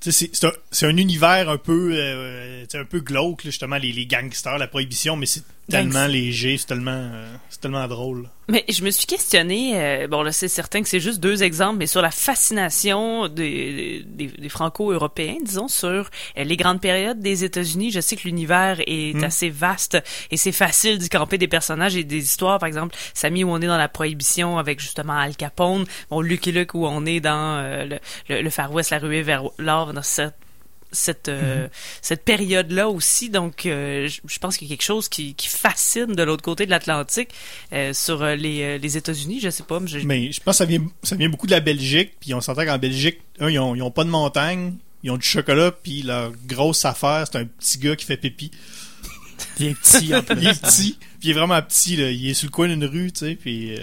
c'est, 0.00 0.84
un, 0.84 0.96
univers 0.96 1.48
un 1.48 1.58
peu, 1.58 1.92
euh, 1.94 2.64
sais, 2.68 2.78
un 2.78 2.84
peu 2.84 3.00
glauque, 3.00 3.42
justement, 3.42 3.76
les 3.76 4.06
gangsters, 4.06 4.58
la 4.58 4.66
prohibition, 4.66 5.16
mais 5.16 5.26
c'est 5.26 5.44
tellement 5.68 6.06
léger, 6.06 6.56
c'est 6.58 6.66
tellement, 6.66 6.90
euh, 6.90 7.26
c'est 7.48 7.60
tellement 7.60 7.86
drôle. 7.86 8.28
Mais 8.48 8.64
je 8.68 8.82
me 8.82 8.90
suis 8.90 9.06
questionné, 9.06 9.80
euh, 9.80 10.08
bon 10.08 10.22
là 10.22 10.32
c'est 10.32 10.48
certain 10.48 10.82
que 10.82 10.88
c'est 10.88 10.98
juste 10.98 11.20
deux 11.20 11.42
exemples, 11.44 11.78
mais 11.78 11.86
sur 11.86 12.02
la 12.02 12.10
fascination 12.10 13.28
des, 13.28 14.02
des, 14.06 14.26
des 14.26 14.48
Franco-Européens, 14.48 15.36
disons, 15.44 15.68
sur 15.68 15.88
euh, 15.88 16.44
les 16.44 16.56
grandes 16.56 16.80
périodes 16.80 17.20
des 17.20 17.44
États-Unis. 17.44 17.92
Je 17.92 18.00
sais 18.00 18.16
que 18.16 18.22
l'univers 18.24 18.80
est 18.86 19.14
Mm. 19.14 19.24
assez 19.24 19.50
vaste 19.50 19.98
et 20.30 20.36
c'est 20.36 20.52
facile 20.52 20.98
d'y 20.98 21.08
camper 21.08 21.38
des 21.38 21.48
personnages 21.48 21.96
et 21.96 22.04
des 22.04 22.22
histoires. 22.22 22.58
Par 22.58 22.66
exemple, 22.66 22.96
Samy 23.14 23.44
où 23.44 23.50
on 23.50 23.60
est 23.60 23.66
dans 23.66 23.78
la 23.78 23.88
prohibition 23.88 24.58
avec 24.58 24.80
justement 24.80 25.16
Al 25.16 25.36
Capone, 25.36 25.84
bon 26.10 26.20
Lucky 26.20 26.52
Luke 26.52 26.74
où 26.74 26.86
on 26.86 27.06
est 27.06 27.20
dans 27.20 27.56
euh, 27.58 27.84
le, 27.84 27.98
le, 28.28 28.42
le 28.42 28.50
Far 28.50 28.72
West, 28.72 28.90
la 28.90 28.98
ruée 28.98 29.22
vers 29.22 29.44
l'or, 29.58 29.92
dans 29.92 30.02
cette 30.02 30.34
cette 30.92 31.28
euh, 31.28 31.68
cette 32.02 32.24
période 32.24 32.70
là 32.72 32.88
aussi 32.88 33.30
donc 33.30 33.66
euh, 33.66 34.08
je 34.08 34.38
pense 34.38 34.56
qu'il 34.56 34.68
y 34.68 34.70
a 34.72 34.76
quelque 34.76 34.84
chose 34.84 35.08
qui, 35.08 35.34
qui 35.34 35.48
fascine 35.48 36.14
de 36.14 36.22
l'autre 36.22 36.42
côté 36.42 36.66
de 36.66 36.70
l'Atlantique 36.70 37.28
euh, 37.72 37.92
sur 37.92 38.24
les, 38.24 38.78
les 38.78 38.96
États-Unis 38.96 39.40
je 39.40 39.50
sais 39.50 39.62
pas 39.62 39.78
mais 39.80 39.86
je- 39.88 39.98
Mais 40.06 40.32
je 40.32 40.40
pense 40.40 40.54
que 40.54 40.58
ça 40.58 40.64
vient, 40.66 40.84
ça 41.02 41.16
vient 41.16 41.28
beaucoup 41.28 41.46
de 41.46 41.52
la 41.52 41.60
Belgique, 41.60 42.12
puis 42.20 42.34
on 42.34 42.40
s'entend 42.40 42.64
qu'en 42.64 42.78
Belgique, 42.78 43.18
un, 43.38 43.48
ils 43.50 43.58
ont, 43.58 43.74
ils 43.74 43.82
ont 43.82 43.90
pas 43.90 44.04
de 44.04 44.10
montagne, 44.10 44.74
ils 45.02 45.10
ont 45.10 45.16
du 45.16 45.26
chocolat, 45.26 45.70
puis 45.72 46.02
leur 46.02 46.32
grosse 46.46 46.84
affaire, 46.84 47.24
c'est 47.30 47.38
un 47.38 47.44
petit 47.46 47.78
gars 47.78 47.96
qui 47.96 48.04
fait 48.04 48.16
pipi. 48.16 48.50
Il 49.58 49.66
est 49.66 49.74
petit 49.74 50.14
en 50.14 50.22
plus. 50.24 50.36
Il 50.40 50.48
est 50.48 50.60
petit, 50.62 50.98
puis 51.20 51.28
il 51.28 51.30
est 51.30 51.34
vraiment 51.34 51.60
petit, 51.62 51.96
là. 51.96 52.10
il 52.10 52.28
est 52.28 52.34
sur 52.34 52.46
le 52.46 52.50
coin 52.52 52.68
d'une 52.68 52.84
rue, 52.84 53.12
tu 53.12 53.20
sais, 53.20 53.34
puis... 53.40 53.76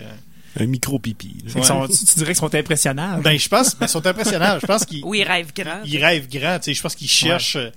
Un 0.60 0.66
micro-pipi. 0.68 1.44
sont- 1.64 1.88
tu, 1.88 2.06
tu 2.06 2.16
dirais 2.20 2.28
qu'ils 2.34 2.36
sont 2.40 2.56
impressionnants. 2.56 3.20
Ben, 3.20 3.38
je 3.38 3.48
pense, 3.50 3.76
ben, 3.78 3.86
ils 3.86 3.90
sont 3.90 4.06
impressionnants. 4.06 4.60
Je 4.62 4.66
pense 4.66 4.86
qu'ils 4.86 5.04
oui 5.04 5.24
grand 5.54 5.82
ils 5.86 6.04
rêvent 6.04 6.28
grand. 6.30 6.58
Tu 6.60 6.66
sais, 6.66 6.74
je 6.74 6.82
pense 6.82 6.96
qu'ils 6.96 7.08
cherchent, 7.10 7.56
euh, 7.58 7.70
tu 7.70 7.74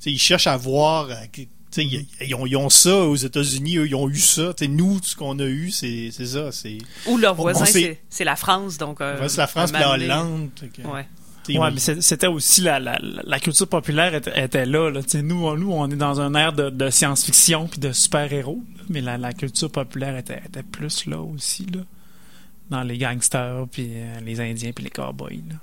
sais, 0.00 0.10
ils 0.12 0.18
cherchent 0.18 0.46
à 0.46 0.56
voir. 0.56 1.08
euh, 1.10 1.14
que- 1.32 1.42
tu 1.42 1.48
sais, 1.70 1.84
ils, 1.84 2.06
ils 2.28 2.34
ont, 2.36 2.46
ils 2.46 2.56
ont 2.56 2.68
ça 2.70 2.94
aux 2.96 3.16
États-Unis. 3.16 3.78
Eux, 3.78 3.88
ils 3.88 3.94
ont 3.96 4.08
eu 4.08 4.18
ça. 4.18 4.54
Tu 4.56 4.64
sais, 4.66 4.70
nous, 4.70 5.00
ce 5.02 5.16
qu'on 5.16 5.38
a 5.40 5.44
eu, 5.44 5.70
c'est 5.70 6.10
c'est 6.12 6.26
ça. 6.26 6.52
C'est 6.52 6.78
ou 7.06 7.16
leur 7.18 7.34
voisin 7.34 7.64
c'est 8.08 8.24
la 8.24 8.36
France 8.36 8.78
donc 8.78 9.00
euh, 9.00 9.20
ouais, 9.20 9.28
c'est 9.28 9.38
la 9.38 9.46
France, 9.48 9.72
la 9.72 9.78
Hollande. 9.90 10.50
ouais 10.84 11.06
ils- 11.68 11.74
mais 11.74 11.80
c'était 12.00 12.26
aussi 12.26 12.60
la, 12.62 12.78
la, 12.80 12.98
la 13.02 13.38
culture 13.40 13.68
populaire 13.68 14.14
était, 14.14 14.42
était 14.44 14.64
là. 14.64 14.88
là. 14.90 15.02
Tu 15.02 15.10
sais, 15.10 15.22
Nous, 15.22 15.44
on, 15.46 15.56
nous, 15.56 15.72
on 15.72 15.90
est 15.90 15.96
dans 15.96 16.18
un 16.20 16.34
air 16.34 16.52
de, 16.54 16.70
de 16.70 16.88
science-fiction 16.88 17.66
puis 17.66 17.80
de 17.80 17.92
super-héros, 17.92 18.62
mais 18.88 19.00
la, 19.02 19.18
la 19.18 19.32
culture 19.34 19.70
populaire 19.70 20.16
était, 20.16 20.40
était 20.46 20.62
plus 20.62 21.04
là 21.06 21.20
aussi, 21.20 21.66
là. 21.66 21.80
Dans 22.70 22.82
les 22.82 22.98
gangsters, 22.98 23.66
puis 23.70 23.88
euh, 23.92 24.20
les 24.20 24.40
Indiens, 24.40 24.72
puis 24.72 24.84
les 24.84 24.90
cowboys. 24.90 25.42
Là. 25.48 25.56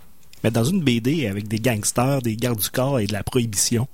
Mais 0.44 0.52
dans 0.52 0.64
une 0.64 0.82
BD 0.84 1.28
avec 1.28 1.48
des 1.48 1.60
gangsters, 1.60 2.22
des 2.22 2.36
gardes 2.36 2.60
du 2.60 2.70
corps 2.70 3.00
et 3.00 3.08
de 3.08 3.14
la 3.14 3.24
prohibition, 3.24 3.88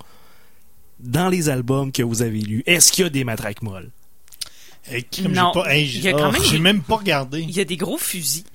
dans 1.00 1.30
les 1.30 1.50
albums 1.50 1.92
que 1.92 2.04
vous 2.04 2.22
avez 2.22 2.40
lus, 2.40 2.64
est-ce 2.66 2.92
qu'il 2.92 3.04
y 3.04 3.08
a 3.08 3.10
des 3.10 3.24
matraques 3.24 3.62
molles? 3.62 3.90
J'ai 4.90 5.28
Non, 5.28 5.52
pas- 5.54 5.74
hey, 5.76 5.86
il 5.86 5.96
y 5.96 6.08
a 6.08 6.12
j'ai 6.12 6.18
quand 6.18 6.30
oh, 6.30 6.32
même- 6.32 6.42
j'ai 6.44 6.60
même 6.60 6.82
pas 6.82 6.96
regardé. 6.96 7.42
il 7.42 7.52
y 7.52 7.60
a 7.60 7.66
des 7.66 7.76
gros 7.76 7.98
fusils 7.98 8.46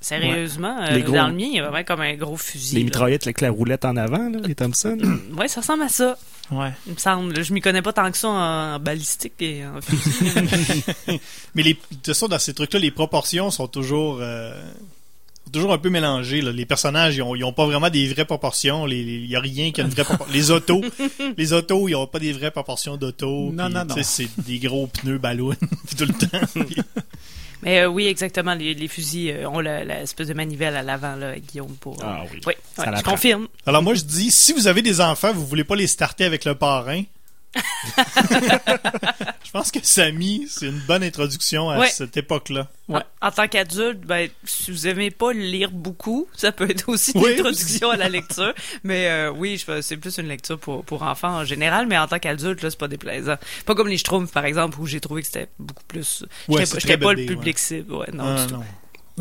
sérieusement 0.00 0.76
Les 0.90 1.00
euh, 1.00 1.04
gros- 1.04 1.16
dans 1.16 1.28
le 1.28 1.34
mien 1.34 1.46
il 1.46 1.54
y 1.54 1.58
a 1.58 1.68
vraiment 1.68 1.84
comme 1.84 2.00
un 2.02 2.14
gros 2.14 2.36
fusil 2.36 2.74
Les 2.76 2.80
là. 2.82 2.84
mitraillettes 2.84 3.26
avec 3.26 3.40
la 3.40 3.50
roulette 3.50 3.84
en 3.84 3.96
avant, 3.96 4.28
là, 4.28 4.38
les 4.44 4.54
Thompson? 4.54 4.98
ouais 5.36 5.48
ça 5.48 5.60
ressemble 5.62 5.82
à 5.84 5.88
ça 5.88 6.16
Ouais. 6.50 6.70
il 6.86 6.92
me 6.92 6.98
semble 6.98 7.42
je 7.44 7.52
m'y 7.52 7.60
connais 7.60 7.82
pas 7.82 7.92
tant 7.92 8.10
que 8.10 8.16
ça 8.16 8.28
en, 8.28 8.74
en 8.74 8.78
balistique 8.78 9.34
et 9.40 9.66
en 9.66 9.80
fusil 9.80 10.30
Mais 11.54 11.62
les, 11.64 11.74
de 11.74 11.78
toute 11.90 12.06
façon, 12.06 12.28
dans 12.28 12.38
ces 12.38 12.54
trucs-là, 12.54 12.78
les 12.78 12.90
proportions 12.92 13.50
sont 13.50 13.66
toujours, 13.66 14.18
euh, 14.20 14.54
toujours 15.52 15.72
un 15.72 15.78
peu 15.78 15.90
mélangées. 15.90 16.42
là. 16.42 16.52
Les 16.52 16.64
personnages, 16.66 17.16
ils 17.16 17.22
ont, 17.22 17.34
ils 17.34 17.42
ont 17.44 17.52
pas 17.52 17.66
vraiment 17.66 17.90
des 17.90 18.06
vraies 18.12 18.24
proportions. 18.24 18.86
Il 18.86 19.26
y 19.26 19.34
a 19.34 19.40
rien 19.40 19.72
qui 19.72 19.80
a 19.80 19.84
une 19.84 19.90
vraie 19.90 20.04
proportion. 20.04 20.32
Les 20.34 20.50
autos, 20.50 20.82
les 21.36 21.52
autos, 21.52 21.88
ils 21.88 21.94
ont 21.96 22.06
pas 22.06 22.18
des 22.20 22.32
vraies 22.32 22.50
proportions 22.52 22.96
d'auto. 22.96 23.50
Non, 23.52 23.68
non, 23.68 23.84
non. 23.84 23.94
C'est 24.02 24.28
des 24.38 24.58
gros 24.58 24.86
pneus 24.86 25.18
ballons 25.18 25.50
tout 25.98 26.04
le 26.04 26.12
temps. 26.14 26.62
Mais 27.62 27.80
euh, 27.80 27.86
oui 27.88 28.06
exactement 28.06 28.54
les, 28.54 28.74
les 28.74 28.88
fusils 28.88 29.30
euh, 29.30 29.48
ont 29.48 29.60
la- 29.60 29.84
la 29.84 30.02
espèce 30.02 30.28
de 30.28 30.34
manivelle 30.34 30.76
à 30.76 30.82
l'avant 30.82 31.16
là 31.16 31.38
Guillaume 31.38 31.74
pour 31.80 31.96
Ah 32.02 32.22
oui. 32.32 32.40
oui 32.46 32.54
Ça 32.74 32.82
ouais, 32.90 32.96
je 32.96 33.02
prend. 33.02 33.12
confirme 33.12 33.48
Alors 33.66 33.82
moi, 33.82 33.94
je 33.94 34.02
dis, 34.02 34.30
si 34.30 34.52
vous 34.52 34.66
avez 34.66 34.82
des 34.82 35.00
enfants, 35.00 35.32
vous 35.32 35.46
voulez 35.46 35.64
pas 35.64 35.76
les 35.76 35.86
starter 35.86 36.24
avec 36.24 36.44
le 36.44 36.54
parrain. 36.54 37.02
je 39.44 39.50
pense 39.50 39.70
que 39.70 39.78
Samy, 39.82 40.46
c'est 40.48 40.66
une 40.66 40.78
bonne 40.80 41.02
introduction 41.02 41.70
à 41.70 41.78
Ouais. 41.78 41.88
cette 41.88 42.16
époque-là. 42.16 42.68
Ouais. 42.88 43.00
En, 43.20 43.28
en 43.28 43.30
tant 43.30 43.48
qu'adulte, 43.48 44.00
ben, 44.00 44.28
si 44.44 44.70
vous 44.70 44.86
aimez 44.86 45.10
pas 45.10 45.32
lire 45.32 45.70
beaucoup, 45.70 46.26
ça 46.36 46.52
peut 46.52 46.70
être 46.70 46.88
aussi 46.88 47.12
une 47.12 47.22
Oui. 47.22 47.32
introduction 47.34 47.90
à 47.90 47.96
la 47.96 48.08
lecture. 48.08 48.52
Mais 48.84 49.06
euh, 49.08 49.30
oui, 49.30 49.56
je- 49.64 49.80
c'est 49.80 49.96
plus 49.96 50.18
une 50.18 50.28
lecture 50.28 50.58
pour, 50.58 50.84
pour 50.84 51.02
enfants 51.02 51.38
en 51.38 51.44
général, 51.44 51.86
mais 51.86 51.98
en 51.98 52.06
tant 52.06 52.18
qu'adulte, 52.18 52.62
là, 52.62 52.70
c'est 52.70 52.78
pas 52.78 52.88
déplaisant. 52.88 53.36
Pas 53.64 53.74
comme 53.74 53.88
les 53.88 53.98
Schtroumpfs, 53.98 54.32
par 54.32 54.44
exemple, 54.44 54.78
où 54.80 54.86
j'ai 54.86 55.00
trouvé 55.00 55.22
que 55.22 55.26
c'était 55.26 55.48
beaucoup 55.58 55.84
plus... 55.88 56.24
Ouais, 56.48 56.64
j'étais 56.66 56.98
pas- 56.98 57.12
le 57.14 57.26
public 57.26 57.58
cible, 57.58 57.92
ouais, 57.94 58.08
non, 58.12 58.24
Ah, 58.36 58.44
du 58.46 58.52
tout. 58.52 58.58
non. 58.58 58.64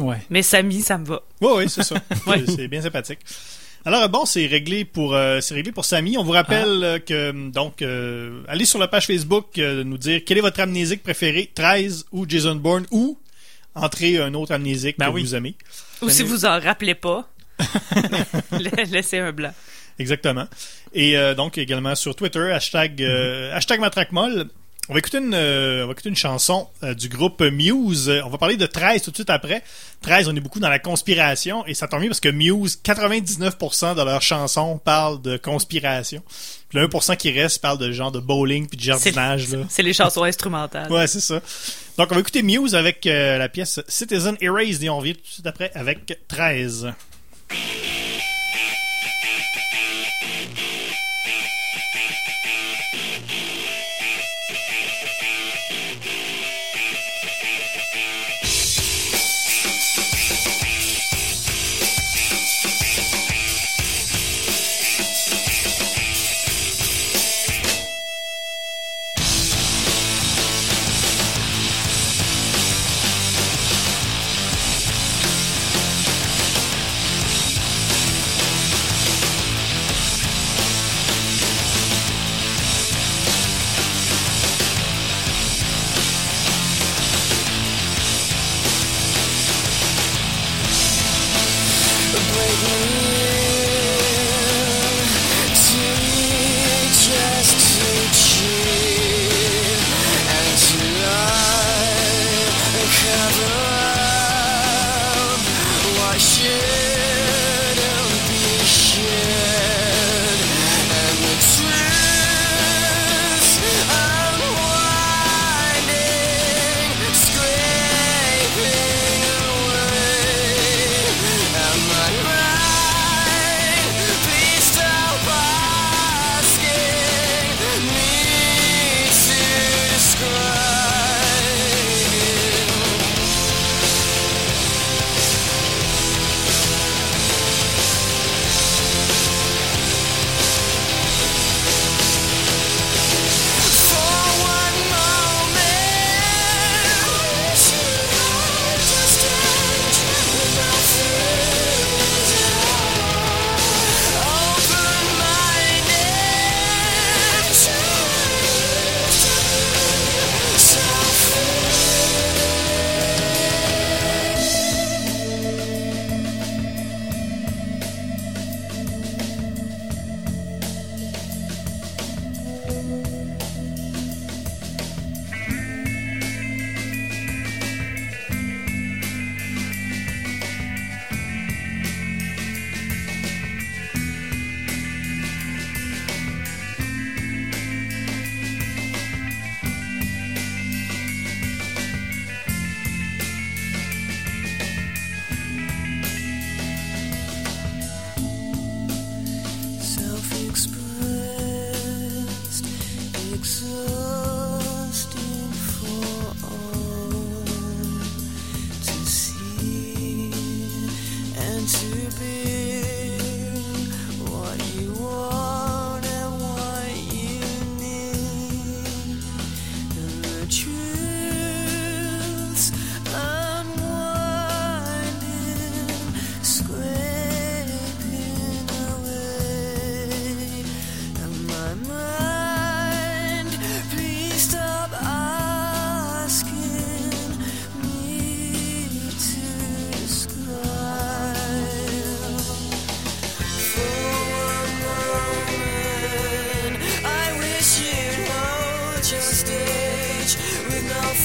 Ouais. 0.10 0.18
Mais 0.30 0.42
Samy, 0.44 0.82
ça 0.82 0.98
me 0.98 1.06
va. 1.06 1.22
Oui, 1.42 1.50
oui, 1.58 1.70
c'est 1.70 1.84
ça. 1.84 1.96
Ouais. 2.28 2.44
C'est- 2.46 2.56
C'est 2.58 2.68
bien 2.68 2.82
sympathique. 2.82 3.20
Alors 3.88 4.10
bon, 4.10 4.26
c'est 4.26 4.48
réglé 4.48 4.84
pour 4.84 5.14
euh, 5.14 5.42
c'est 5.42 5.54
réglé 5.54 5.72
pour 5.72 5.86
Samy. 5.86 6.18
On 6.18 6.24
vous 6.24 6.32
rappelle 6.32 6.84
euh, 6.84 7.00
que 7.00 7.50
donc 7.52 7.82
euh, 7.84 8.42
allez 8.48 8.66
sur 8.66 8.80
la 8.80 8.88
page 8.88 9.06
Facebook 9.06 9.60
euh, 9.60 9.84
nous 9.84 9.98
dire 10.00 10.22
quel 10.26 10.40
est 10.40 10.42
votre 10.42 10.60
amnésique 10.60 11.04
préféré, 11.04 11.52
13 11.54 12.06
ou 12.12 12.26
Jason 12.28 12.56
Bourne 12.56 12.86
ou 12.90 13.20
entrez 13.76 14.18
un 14.20 14.34
autre 14.34 14.54
amnésique 14.54 14.96
Ben 14.98 15.08
que 15.08 15.12
oui. 15.12 15.22
vous 15.22 15.36
aimez. 15.36 15.56
Ou 16.02 16.10
si 16.10 16.24
vous 16.24 16.46
en 16.46 16.60
rappelez 16.60 16.96
pas, 16.96 17.30
la- 18.52 18.84
laissez 18.90 19.20
un 19.20 19.32
blanc. 19.32 19.54
Exactement. 20.00 20.48
Et 20.94 21.16
euh, 21.18 21.36
donc 21.36 21.58
également 21.60 21.94
sur 21.94 22.16
Twitter 22.16 22.52
hashtag 22.52 23.04
euh, 23.04 23.56
hashtag 23.56 23.80
matraquemolle. 23.82 24.48
On 24.88 24.94
va 24.94 25.00
écouter 25.00 25.18
une, 25.18 25.34
euh, 25.34 25.84
on 25.84 25.88
va 25.88 25.94
écouter 25.94 26.10
une 26.10 26.16
chanson 26.16 26.68
euh, 26.84 26.94
du 26.94 27.10
groupe 27.10 27.42
Muse. 27.42 28.08
On 28.24 28.30
va 28.30 28.38
parler 28.38 28.56
de 28.56 28.68
13 28.68 29.02
tout 29.02 29.10
de 29.10 29.16
suite 29.16 29.32
après. 29.32 29.64
13, 30.02 30.28
on 30.28 30.36
est 30.36 30.40
beaucoup 30.40 30.60
dans 30.60 30.70
la 30.70 30.78
conspiration 30.78 31.66
et 31.66 31.74
ça 31.74 31.88
tombe 31.88 32.02
bien 32.02 32.10
parce 32.10 32.20
que 32.20 32.30
Muse, 32.30 32.80
99% 32.84 33.96
de 33.96 34.04
leurs 34.04 34.22
chansons 34.22 34.78
parlent 34.78 35.20
de 35.24 35.38
conspiration. 35.38 36.22
Puis 36.70 36.78
le 36.78 36.88
1% 36.88 37.18
qui 37.18 37.32
reste 37.32 37.62
parle 37.62 37.80
de 37.80 37.92
genre 37.92 38.12
de 38.12 38.20
bowling 38.20 38.68
puis 38.68 38.78
de 38.78 38.84
jardinage. 38.84 39.48
C'est 39.70 39.82
les 39.82 39.94
chansons 39.94 40.24
instrumentales. 40.24 40.92
Ouais, 40.92 41.08
c'est 41.08 41.20
ça. 41.20 41.42
Donc 41.98 42.10
on 42.12 42.14
va 42.14 42.20
écouter 42.22 42.44
Muse 42.44 42.76
avec 42.76 43.08
euh, 43.08 43.40
la 43.40 43.50
pièce 43.50 43.80
Citizen 43.88 44.38
Erased 44.40 44.84
et 44.84 44.90
on 44.90 44.98
revient 44.98 45.16
tout 45.16 45.22
de 45.22 45.28
suite 45.28 45.48
après 45.48 45.72
avec 45.74 46.20
13. 46.28 46.94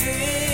see. 0.00 0.49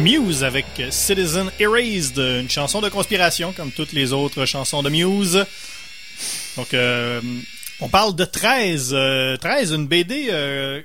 Muse 0.00 0.44
avec 0.44 0.64
Citizen 0.90 1.50
Erased, 1.58 2.16
une 2.18 2.48
chanson 2.48 2.80
de 2.80 2.88
conspiration 2.88 3.52
comme 3.52 3.70
toutes 3.70 3.92
les 3.92 4.12
autres 4.12 4.46
chansons 4.46 4.82
de 4.82 4.88
Muse. 4.90 5.44
Donc, 6.56 6.72
euh, 6.74 7.20
on 7.80 7.88
parle 7.88 8.14
de 8.16 8.24
13. 8.24 8.90
euh, 8.94 9.36
13, 9.36 9.72
une 9.72 9.86
BD 9.86 10.28
euh, 10.30 10.80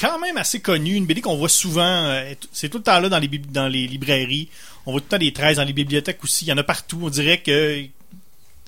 quand 0.00 0.18
même 0.18 0.36
assez 0.36 0.60
connue, 0.60 0.94
une 0.94 1.06
BD 1.06 1.20
qu'on 1.20 1.36
voit 1.36 1.48
souvent. 1.48 1.82
euh, 2.06 2.34
c'est 2.52 2.68
tout 2.68 2.78
le 2.78 2.84
temps 2.84 2.98
là 3.00 3.08
dans 3.08 3.18
les, 3.18 3.28
bib- 3.28 3.50
dans 3.52 3.68
les 3.68 3.86
librairies. 3.86 4.48
On 4.86 4.92
voit 4.92 5.00
tout 5.00 5.06
le 5.06 5.10
temps 5.10 5.24
des 5.24 5.32
13 5.32 5.56
dans 5.58 5.64
les 5.64 5.72
bibliothèques 5.72 6.22
aussi. 6.24 6.44
Il 6.44 6.48
y 6.48 6.52
en 6.52 6.58
a 6.58 6.64
partout. 6.64 7.00
On 7.02 7.10
dirait 7.10 7.38
que 7.40 7.84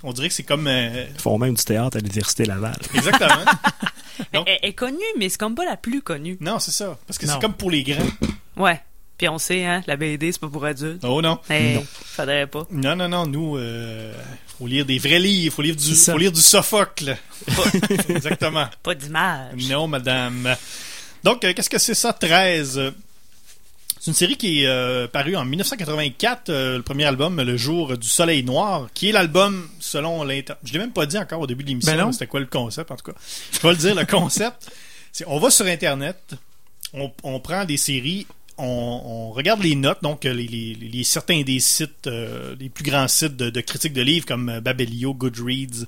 on 0.02 0.12
dirait 0.12 0.28
que 0.28 0.34
c'est 0.34 0.42
comme 0.44 0.66
euh, 0.68 1.06
Ils 1.14 1.20
font 1.20 1.38
même 1.38 1.54
du 1.54 1.64
théâtre 1.64 1.96
à 1.96 2.00
l'Université 2.00 2.44
Laval. 2.44 2.76
exactement. 2.94 3.28
Elle, 4.18 4.26
Donc- 4.32 4.48
elle 4.48 4.58
est 4.70 4.72
connue, 4.72 4.96
mais 5.18 5.28
c'est 5.28 5.36
comme 5.38 5.54
pas 5.54 5.64
la 5.66 5.76
plus 5.76 6.00
connue. 6.00 6.38
non, 6.40 6.58
c'est 6.58 6.70
ça. 6.70 6.98
Parce 7.06 7.18
que 7.18 7.26
c'est 7.26 7.38
comme 7.40 7.52
pour 7.52 7.70
les 7.70 7.82
grands. 7.82 8.06
Ouais. 8.56 8.80
Puis 9.18 9.28
on 9.28 9.38
sait, 9.38 9.64
hein, 9.64 9.82
la 9.86 9.96
BD, 9.96 10.30
c'est 10.32 10.40
pas 10.40 10.48
pour 10.48 10.64
adultes. 10.64 11.02
Oh 11.04 11.22
non. 11.22 11.38
Mais 11.48 11.82
faudrait 11.88 12.46
pas. 12.46 12.66
Non, 12.70 12.94
non, 12.96 13.08
non, 13.08 13.26
nous, 13.26 13.56
euh, 13.56 14.12
faut 14.58 14.66
lire 14.66 14.84
des 14.84 14.98
vrais 14.98 15.18
livres, 15.18 15.54
faut 15.54 15.62
lire 15.62 15.74
du, 15.76 15.94
faut 15.94 16.18
lire 16.18 16.32
du 16.32 16.40
Sophocle. 16.42 17.16
Exactement. 18.10 18.66
Pas 18.82 18.94
d'image. 18.94 19.68
Non, 19.70 19.88
madame. 19.88 20.54
Donc, 21.24 21.44
euh, 21.44 21.52
qu'est-ce 21.54 21.70
que 21.70 21.78
c'est 21.78 21.94
ça, 21.94 22.12
13? 22.12 22.78
Euh, 22.78 22.90
C'est 23.98 24.10
une 24.10 24.14
série 24.14 24.36
qui 24.36 24.62
est 24.62 24.66
euh, 24.66 25.08
parue 25.08 25.34
en 25.34 25.44
1984, 25.46 26.50
euh, 26.50 26.76
le 26.76 26.82
premier 26.82 27.04
album, 27.06 27.40
Le 27.40 27.56
jour 27.56 27.96
du 27.96 28.06
soleil 28.08 28.44
noir, 28.44 28.88
qui 28.92 29.08
est 29.08 29.12
l'album 29.12 29.66
selon 29.80 30.24
l'inter... 30.24 30.52
Je 30.62 30.74
l'ai 30.74 30.78
même 30.78 30.92
pas 30.92 31.06
dit 31.06 31.16
encore 31.18 31.40
au 31.40 31.46
début 31.46 31.64
de 31.64 31.70
l'émission, 31.70 31.92
Ben 31.92 31.98
non. 31.98 32.06
mais 32.08 32.12
c'était 32.12 32.26
quoi 32.26 32.40
le 32.40 32.46
concept, 32.46 32.90
en 32.90 32.96
tout 32.96 33.10
cas? 33.12 33.18
Je 33.52 33.58
vais 33.60 33.70
le 33.70 33.76
dire, 33.76 33.94
le 33.94 34.04
concept, 34.04 34.70
c'est 35.10 35.24
on 35.26 35.38
va 35.40 35.50
sur 35.50 35.64
Internet, 35.66 36.34
on, 36.92 37.10
on 37.24 37.40
prend 37.40 37.64
des 37.64 37.78
séries, 37.78 38.26
on, 38.58 39.30
regarde 39.30 39.62
les 39.62 39.74
notes, 39.74 40.02
donc 40.02 40.24
euh, 40.24 40.32
les, 40.32 41.04
certains 41.04 41.42
des 41.42 41.60
sites, 41.60 42.06
euh, 42.06 42.54
les 42.58 42.68
plus 42.68 42.84
grands 42.84 43.08
sites 43.08 43.36
de, 43.36 43.60
critiques 43.60 43.92
de 43.92 44.02
livres 44.02 44.26
comme 44.26 44.48
euh, 44.48 44.60
Babelio, 44.60 45.14
Goodreads, 45.14 45.86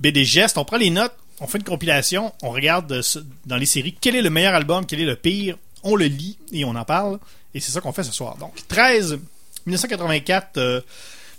BDGest, 0.00 0.58
on 0.58 0.64
prend 0.64 0.76
les 0.76 0.90
notes, 0.90 1.14
on 1.40 1.46
fait 1.46 1.58
une 1.58 1.64
compilation, 1.64 2.32
on 2.42 2.50
regarde 2.50 3.02
dans 3.46 3.56
les 3.56 3.66
séries 3.66 3.96
quel 4.00 4.16
est 4.16 4.22
le 4.22 4.30
meilleur 4.30 4.54
album, 4.54 4.84
quel 4.86 5.00
est 5.00 5.06
le 5.06 5.16
pire, 5.16 5.56
on 5.82 5.96
le 5.96 6.06
lit 6.06 6.38
et 6.52 6.64
on 6.64 6.74
en 6.74 6.84
parle. 6.84 7.18
Et 7.54 7.60
c'est 7.60 7.72
ça 7.72 7.80
qu'on 7.80 7.92
fait 7.92 8.02
ce 8.02 8.12
soir. 8.12 8.36
Donc, 8.38 8.54
13, 8.68 9.18
1984, 9.66 10.58
euh, 10.58 10.80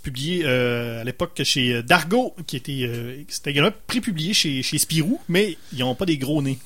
publié 0.02 0.46
à 0.46 1.04
l'époque 1.04 1.40
chez 1.42 1.82
Dargo, 1.82 2.34
qui 2.46 2.56
était, 2.56 2.84
euh, 2.84 3.22
c'était 3.28 3.50
également 3.50 3.72
prépublié 3.86 4.32
chez, 4.32 4.62
chez 4.62 4.78
Spirou, 4.78 5.20
mais 5.28 5.58
ils 5.72 5.80
n'ont 5.80 5.94
pas 5.94 6.06
des 6.06 6.16
gros 6.16 6.42
nez. 6.42 6.58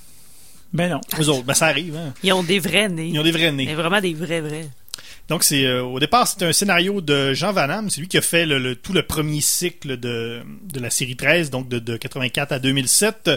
Ben 0.73 0.89
non. 0.91 1.01
Eux 1.21 1.29
autres, 1.29 1.45
ben 1.45 1.55
ça 1.55 1.67
arrive, 1.67 1.97
hein. 1.97 2.15
Ils 2.23 2.33
ont 2.33 2.43
des 2.43 2.59
vrais 2.61 2.89
nez. 2.89 3.09
Ils 3.09 3.19
ont 3.19 3.23
des 3.25 3.33
vrais 3.33 3.51
nez. 3.53 3.67
Mais 3.67 3.75
vraiment 3.75 4.01
des 4.01 4.15
vrais 4.15 4.41
vrais. 4.41 4.69
Donc 5.29 5.45
c'est 5.45 5.65
euh, 5.65 5.83
au 5.83 6.01
départ 6.01 6.27
c'était 6.27 6.47
un 6.47 6.53
scénario 6.53 7.01
de 7.01 7.35
Jean 7.35 7.53
Van 7.53 7.69
Damme, 7.69 7.89
c'est 7.91 8.01
lui 8.01 8.09
qui 8.09 8.19
a 8.19 8.23
fait 8.23 8.47
le, 8.47 8.59
le- 8.59 8.75
tout 8.75 8.93
le 8.93 9.05
premier 9.05 9.41
cycle 9.41 9.97
de, 9.97 10.43
de 10.65 10.81
la 10.81 10.91
série 10.91 11.15
13, 11.17 11.51
donc 11.51 11.69
de, 11.69 11.79
de 11.79 11.97
84 11.97 12.53
à 12.53 12.59
2007. 12.59 13.31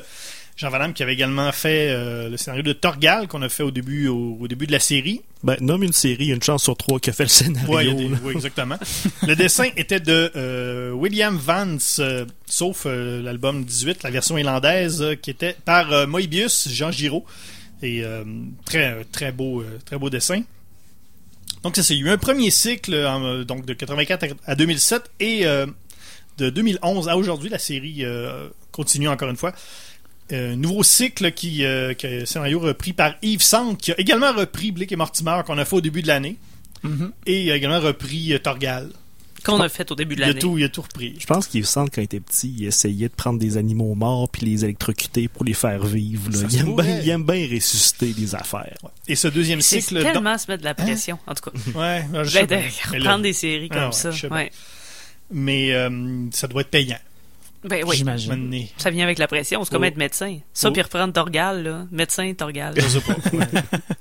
Jean 0.55 0.69
Van 0.69 0.93
qui 0.93 1.01
avait 1.01 1.13
également 1.13 1.51
fait 1.51 1.89
euh, 1.89 2.29
le 2.29 2.37
scénario 2.37 2.61
de 2.63 2.73
Torgal 2.73 3.27
qu'on 3.27 3.41
a 3.41 3.49
fait 3.49 3.63
au 3.63 3.71
début 3.71 4.07
au, 4.07 4.37
au 4.39 4.47
début 4.47 4.67
de 4.67 4.71
la 4.71 4.79
série. 4.79 5.21
Ben, 5.43 5.57
nomme 5.59 5.81
une 5.83 5.93
série, 5.93 6.27
une 6.27 6.43
chance 6.43 6.63
sur 6.63 6.77
trois 6.77 6.99
qui 6.99 7.09
a 7.09 7.13
fait 7.13 7.23
le 7.23 7.29
scénario. 7.29 7.73
Ouais, 7.73 7.85
des- 7.93 8.09
oui, 8.23 8.33
exactement. 8.35 8.77
le 9.27 9.35
dessin 9.35 9.65
était 9.77 9.99
de 9.99 10.31
euh, 10.35 10.91
William 10.91 11.35
Vance, 11.35 11.97
euh, 11.99 12.25
sauf 12.45 12.85
l'album 12.85 13.63
18, 13.65 14.03
la 14.03 14.11
version 14.11 14.37
irlandaise, 14.37 15.03
qui 15.21 15.31
était 15.31 15.55
par 15.65 16.07
Moebius, 16.07 16.69
Jean 16.69 16.91
Giraud. 16.91 17.25
Et 17.81 18.01
très 18.65 19.03
très 19.11 19.31
beau 19.33 19.61
très 19.85 19.97
beau 19.97 20.09
dessin. 20.09 20.41
Donc 21.63 21.75
ça, 21.75 21.83
c'est 21.83 21.97
eu 21.97 22.09
un 22.09 22.17
premier 22.17 22.49
cycle 22.51 23.43
donc 23.45 23.65
de 23.65 23.73
84 23.73 24.35
à 24.45 24.55
2007 24.55 25.11
et 25.19 25.43
de 26.37 26.49
2011 26.49 27.09
à 27.09 27.17
aujourd'hui 27.17 27.49
la 27.49 27.59
série 27.59 28.05
continue 28.71 29.09
encore 29.09 29.29
une 29.29 29.35
fois. 29.35 29.53
Euh, 30.31 30.55
nouveau 30.55 30.83
cycle 30.83 31.31
qui, 31.33 31.65
euh, 31.65 31.93
un 32.03 32.25
scénario 32.25 32.59
repris 32.59 32.93
par 32.93 33.15
Yves 33.21 33.41
Sand 33.43 33.77
qui 33.77 33.91
a 33.91 33.99
également 33.99 34.31
repris 34.31 34.71
Blake 34.71 34.91
et 34.91 34.95
Mortimer 34.95 35.41
qu'on 35.45 35.57
a 35.57 35.65
fait 35.65 35.75
au 35.75 35.81
début 35.81 36.01
de 36.01 36.07
l'année 36.07 36.37
Mhm. 36.83 37.11
et 37.25 37.43
il 37.43 37.51
a 37.51 37.55
également 37.57 37.79
repris 37.81 38.33
euh, 38.33 38.39
Torgal. 38.39 38.89
Qu'on 39.43 39.59
a 39.59 39.67
fait 39.67 39.91
au 39.91 39.95
début 39.95 40.15
de 40.15 40.21
Il 40.21 40.23
a 40.23 40.27
l'année. 40.27 40.39
tout, 40.39 40.57
il 40.57 40.63
a 40.63 40.69
tout 40.69 40.81
repris. 40.81 41.15
Je 41.19 41.25
pense 41.25 41.47
qu'il 41.47 41.65
semble 41.65 41.89
quand 41.89 41.99
il 41.99 42.05
était 42.05 42.21
petit, 42.21 42.55
il 42.59 42.65
essayait 42.65 43.09
de 43.09 43.13
prendre 43.13 43.37
des 43.37 43.57
animaux 43.57 43.93
morts 43.93 44.29
puis 44.29 44.45
les 44.45 44.63
électrocuter 44.63 45.27
pour 45.27 45.43
les 45.43 45.53
faire 45.53 45.85
vivre. 45.85 46.31
là. 46.31 46.47
Il, 46.49 46.59
aime 46.59 46.75
bien, 46.77 46.99
il 47.01 47.09
aime 47.09 47.25
bien 47.25 47.45
ressusciter 47.53 48.13
des 48.13 48.33
affaires. 48.35 48.77
Et 49.09 49.15
ce 49.17 49.27
deuxième 49.27 49.59
C'est 49.59 49.81
cycle, 49.81 50.01
tellement 50.01 50.37
se 50.37 50.49
mettre 50.49 50.61
de 50.61 50.65
la 50.67 50.73
pression, 50.73 51.19
en 51.27 51.33
tout 51.33 51.49
cas. 51.49 51.57
ouais, 51.77 52.23
je 52.23 52.29
sais 52.29 52.45
Ben, 52.45 52.61
de 52.61 52.63
pas. 52.65 52.69
Mais 52.93 52.99
là- 52.99 53.03
reprendre 53.03 53.23
des 53.23 53.33
séries 53.33 53.67
comme 53.67 53.77
Ah 53.79 53.85
ouais, 53.87 53.91
ça. 53.91 54.27
Ouais. 54.29 54.51
mais 55.31 55.73
euh, 55.73 56.27
ça 56.31 56.47
doit 56.47 56.61
être 56.61 56.69
payant. 56.69 56.99
Ben 57.65 57.83
oui. 57.87 57.95
J'imagine. 57.97 58.67
Ça 58.77 58.89
vient 58.89 59.03
avec 59.05 59.17
la 59.19 59.27
pression. 59.27 59.63
C'est 59.63 59.71
comme 59.71 59.83
Oh. 59.83 59.85
être 59.85 59.97
médecin. 59.97 60.39
Ça, 60.53 60.69
Oh. 60.69 60.71
puis 60.73 60.81
reprendre 60.81 61.13
Torgal, 61.13 61.63
là. 61.63 61.85
Médecin, 61.91 62.33
Torgal. 62.33 62.73
Je 62.75 62.87
sais 62.87 63.01
pas. 63.01 63.15
Ouais. 63.33 63.47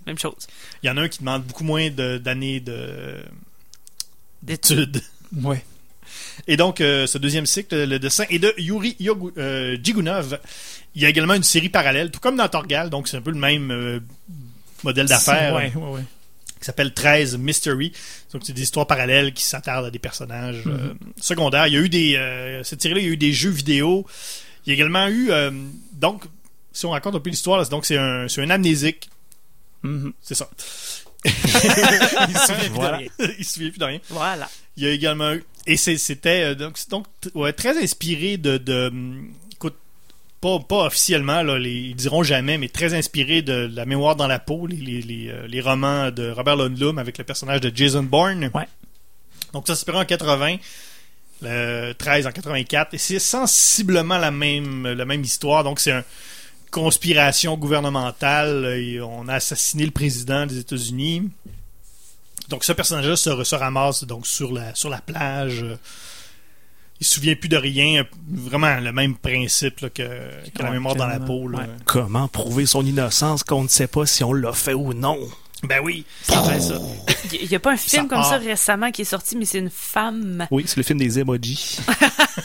Même 0.06 0.18
chose. 0.18 0.46
Il 0.82 0.86
y 0.86 0.90
en 0.90 0.96
a 0.96 1.02
un 1.02 1.08
qui 1.08 1.20
demande 1.20 1.44
beaucoup 1.44 1.64
moins 1.64 1.90
de- 1.90 2.18
d'années 2.18 2.60
de 2.60 3.22
D'études. 4.42 5.00
Ouais. 5.42 5.62
Et 6.48 6.56
donc, 6.56 6.80
euh, 6.80 7.06
ce 7.06 7.16
deuxième 7.18 7.46
cycle, 7.46 7.84
le 7.84 7.98
dessin 7.98 8.24
est 8.28 8.38
de 8.40 8.52
Yuri 8.58 8.96
Yogu- 9.00 9.32
euh, 9.38 9.76
Jigunov. 9.82 10.38
Il 10.94 11.02
y 11.02 11.06
a 11.06 11.08
également 11.08 11.34
une 11.34 11.42
série 11.44 11.68
parallèle, 11.68 12.10
tout 12.10 12.20
comme 12.20 12.36
dans 12.36 12.48
Torgal, 12.48 12.90
donc 12.90 13.06
c'est 13.08 13.16
un 13.16 13.22
peu 13.22 13.30
le 13.30 13.38
même 13.38 13.70
euh, 13.70 14.00
modèle 14.82 15.06
d'affaires. 15.06 15.54
Ouais, 15.54 15.72
ouais, 15.74 15.88
ouais. 15.90 16.00
Qui 16.62 16.66
s'appelle 16.66 16.94
13 16.94 17.36
Mystery. 17.38 17.92
Donc, 18.32 18.42
c'est 18.44 18.52
des 18.52 18.62
histoires 18.62 18.86
parallèles 18.86 19.32
qui 19.34 19.42
s'attardent 19.44 19.86
à 19.86 19.90
des 19.90 19.98
personnages 19.98 20.62
euh, 20.66 20.94
secondaires. 21.20 21.66
Il 21.66 21.74
y 21.74 21.76
a 21.76 21.80
eu 21.80 21.88
des... 21.88 22.16
euh, 22.16 22.62
cette 22.62 22.80
série-là, 22.80 23.00
il 23.00 23.06
y 23.06 23.10
a 23.10 23.12
eu 23.12 23.16
des 23.16 23.32
jeux 23.32 23.50
vidéo. 23.50 24.06
Il 24.64 24.70
y 24.70 24.72
a 24.72 24.74
également 24.74 25.08
eu... 25.08 25.30
euh, 25.30 25.50
donc, 25.92 26.22
si 26.72 26.86
on 26.86 26.90
raconte 26.90 27.14
un 27.16 27.20
peu 27.20 27.28
l'histoire, 27.30 27.68
donc 27.68 27.84
c'est 27.84 27.98
un, 27.98 28.26
un 28.34 28.50
amnésique. 28.50 29.10
Mhm. 29.82 30.12
C'est 30.22 30.34
ça. 30.36 30.48
il 31.24 31.30
se 31.32 32.46
souvient 32.46 32.58
plus 32.58 32.68
Voilà. 32.70 32.98
de 32.98 33.02
rien. 33.02 33.10
il 33.38 33.44
se 33.44 33.52
souvient 33.54 33.70
plus 33.70 33.78
de 33.78 33.84
rien. 33.84 34.00
Voilà. 34.08 34.48
Il 34.76 34.84
y 34.84 34.86
a 34.86 34.90
également 34.90 35.32
eu... 35.34 35.44
Et 35.66 35.76
c'était 35.76 36.54
donc, 36.56 36.76
donc 36.88 37.06
ouais, 37.34 37.52
très 37.52 37.76
inspiré 37.82 38.36
de... 38.36 38.58
pas, 40.42 40.58
pas 40.58 40.86
officiellement, 40.86 41.42
là, 41.42 41.56
les, 41.58 41.72
ils 41.72 41.94
diront 41.94 42.22
jamais, 42.24 42.58
mais 42.58 42.68
très 42.68 42.92
inspiré 42.94 43.40
de 43.42 43.70
La 43.72 43.86
mémoire 43.86 44.16
dans 44.16 44.26
la 44.26 44.40
peau, 44.40 44.66
les, 44.66 44.76
les, 44.76 45.00
les, 45.00 45.28
euh, 45.30 45.46
les 45.46 45.60
romans 45.60 46.10
de 46.10 46.30
Robert 46.30 46.56
Lundlum 46.56 46.98
avec 46.98 47.16
le 47.16 47.24
personnage 47.24 47.60
de 47.60 47.74
Jason 47.74 48.02
Bourne. 48.02 48.50
Ouais. 48.52 48.68
Donc 49.52 49.66
ça 49.68 49.76
s'est 49.76 49.90
en 49.90 50.04
80, 50.04 50.56
le 51.42 51.92
13 51.92 52.26
en 52.26 52.32
84, 52.32 52.92
et 52.94 52.98
c'est 52.98 53.18
sensiblement 53.20 54.18
la 54.18 54.30
même, 54.32 54.86
la 54.88 55.04
même 55.04 55.22
histoire. 55.22 55.62
Donc 55.62 55.78
c'est 55.78 55.92
une 55.92 56.04
conspiration 56.72 57.56
gouvernementale, 57.56 58.64
et 58.78 59.00
on 59.00 59.28
a 59.28 59.34
assassiné 59.34 59.84
le 59.84 59.92
président 59.92 60.44
des 60.46 60.58
États-Unis. 60.58 61.30
Donc 62.48 62.64
ce 62.64 62.72
personnage-là 62.72 63.16
se, 63.16 63.44
se 63.44 63.54
ramasse 63.54 64.04
donc 64.04 64.26
sur 64.26 64.52
la, 64.52 64.74
sur 64.74 64.90
la 64.90 65.00
plage. 65.00 65.62
euh, 65.62 65.76
Il 67.02 67.04
se 67.04 67.14
souvient 67.16 67.34
plus 67.34 67.48
de 67.48 67.56
rien. 67.56 68.04
Vraiment 68.30 68.78
le 68.78 68.92
même 68.92 69.16
principe 69.16 69.80
là, 69.80 69.90
que, 69.90 70.04
que 70.54 70.62
la 70.62 70.70
mémoire 70.70 70.94
dans 70.94 71.08
la 71.08 71.18
peau. 71.18 71.48
là. 71.48 71.58
Ouais. 71.58 71.64
Comment 71.84 72.28
prouver 72.28 72.64
son 72.64 72.86
innocence 72.86 73.42
qu'on 73.42 73.64
ne 73.64 73.68
sait 73.68 73.88
pas 73.88 74.06
si 74.06 74.22
on 74.22 74.32
l'a 74.32 74.52
fait 74.52 74.72
ou 74.72 74.94
non? 74.94 75.18
Ben 75.64 75.80
oui. 75.82 76.06
C'est 76.22 76.36
vrai, 76.36 76.60
ça. 76.60 76.78
Il 77.32 77.48
n'y 77.48 77.56
a 77.56 77.58
pas 77.58 77.72
un 77.72 77.76
film 77.76 78.04
Ça 78.04 78.08
comme 78.08 78.22
ça 78.22 78.38
récemment 78.38 78.92
qui 78.92 79.02
est 79.02 79.04
sorti, 79.04 79.34
mais 79.34 79.46
c'est 79.46 79.58
une 79.58 79.68
femme. 79.70 80.46
Oui, 80.52 80.62
c'est 80.64 80.76
le 80.76 80.84
film 80.84 81.00
des 81.00 81.18
emojis. 81.18 81.80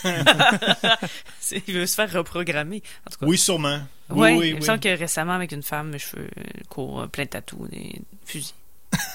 Il 1.68 1.74
veut 1.76 1.86
se 1.86 1.94
faire 1.94 2.12
reprogrammer. 2.12 2.82
En 3.06 3.12
tout 3.12 3.20
cas. 3.20 3.26
Oui, 3.28 3.38
sûrement. 3.38 3.80
Oui, 4.10 4.32
oui, 4.32 4.48
il 4.50 4.56
me 4.56 4.60
oui. 4.62 4.66
semble 4.66 4.80
que 4.80 4.90
récemment, 4.98 5.34
avec 5.34 5.52
une 5.52 5.62
femme, 5.62 5.90
mes 5.90 6.00
cheveux 6.00 6.30
courts, 6.70 7.02
euh, 7.02 7.08
plein 7.08 7.26
de 7.26 7.30
tatous, 7.30 7.70
des 7.70 8.02
fusils. 8.26 8.54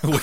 Oui. 0.04 0.16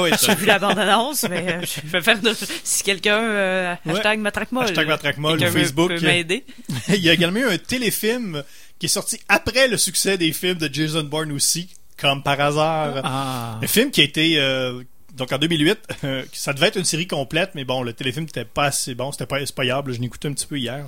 Ouais, 0.00 0.10
J'ai 0.24 0.34
vu 0.34 0.46
la 0.46 0.58
bande-annonce, 0.58 1.26
mais 1.28 1.46
euh, 1.48 1.60
je 1.62 1.86
vais 1.88 2.00
faire 2.02 2.20
de... 2.20 2.32
Si 2.64 2.82
quelqu'un... 2.82 3.18
euh, 3.22 3.74
Ouais. 3.86 3.92
hashtag 3.94 4.18
matraquemol. 4.20 4.64
Hashtag 4.64 4.88
Matraquemol 4.88 5.42
ou 5.42 5.46
Facebook. 5.50 5.88
peut 5.88 6.00
m'aider. 6.00 6.44
Il 6.88 6.96
y 6.96 7.10
a 7.10 7.12
également 7.12 7.40
eu 7.40 7.48
un 7.50 7.58
téléfilm 7.58 8.42
qui 8.78 8.86
est 8.86 8.88
sorti 8.90 9.18
après 9.28 9.68
le 9.68 9.76
succès 9.76 10.16
des 10.18 10.32
films 10.32 10.58
de 10.58 10.72
Jason 10.72 11.02
Bourne 11.04 11.32
aussi, 11.32 11.68
comme 11.96 12.22
par 12.22 12.40
hasard. 12.40 13.00
Ah. 13.04 13.58
Un 13.62 13.66
film 13.66 13.90
qui 13.90 14.00
a 14.00 14.04
été 14.04 14.38
euh, 14.38 14.82
donc 15.14 15.32
en 15.32 15.38
2008, 15.38 15.78
euh, 16.04 16.24
ça 16.32 16.52
devait 16.52 16.68
être 16.68 16.76
une 16.78 16.84
série 16.84 17.06
complète, 17.08 17.50
mais 17.54 17.64
bon, 17.64 17.82
le 17.82 17.92
téléfilm 17.92 18.24
n'était 18.26 18.44
pas 18.44 18.66
assez 18.66 18.94
bon, 18.94 19.10
c'était 19.12 19.26
pas 19.26 19.38
payable. 19.56 19.92
Je 19.92 19.98
l'ai 19.98 20.06
écouté 20.06 20.28
un 20.28 20.32
petit 20.32 20.46
peu 20.46 20.58
hier. 20.58 20.84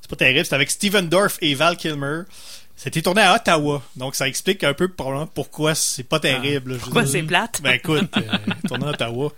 C'est 0.00 0.08
pas 0.10 0.16
terrible. 0.16 0.44
C'était 0.44 0.54
avec 0.56 0.70
Steven 0.70 1.08
Dorff 1.08 1.36
et 1.42 1.54
Val 1.54 1.76
Kilmer. 1.76 2.22
C'était 2.76 3.00
tourné 3.00 3.22
à 3.22 3.34
Ottawa, 3.34 3.82
donc 3.96 4.14
ça 4.14 4.28
explique 4.28 4.62
un 4.62 4.74
peu 4.74 4.88
probablement 4.88 5.26
pourquoi 5.26 5.74
c'est 5.74 6.02
pas 6.02 6.20
terrible. 6.20 6.72
je 6.72 6.76
veux 6.76 6.80
Pourquoi 6.84 7.06
c'est 7.06 7.22
plate? 7.22 7.60
Ben 7.62 7.72
écoute, 7.72 8.10
euh, 8.18 8.36
tourné 8.68 8.86
à 8.86 8.90
Ottawa. 8.90 9.32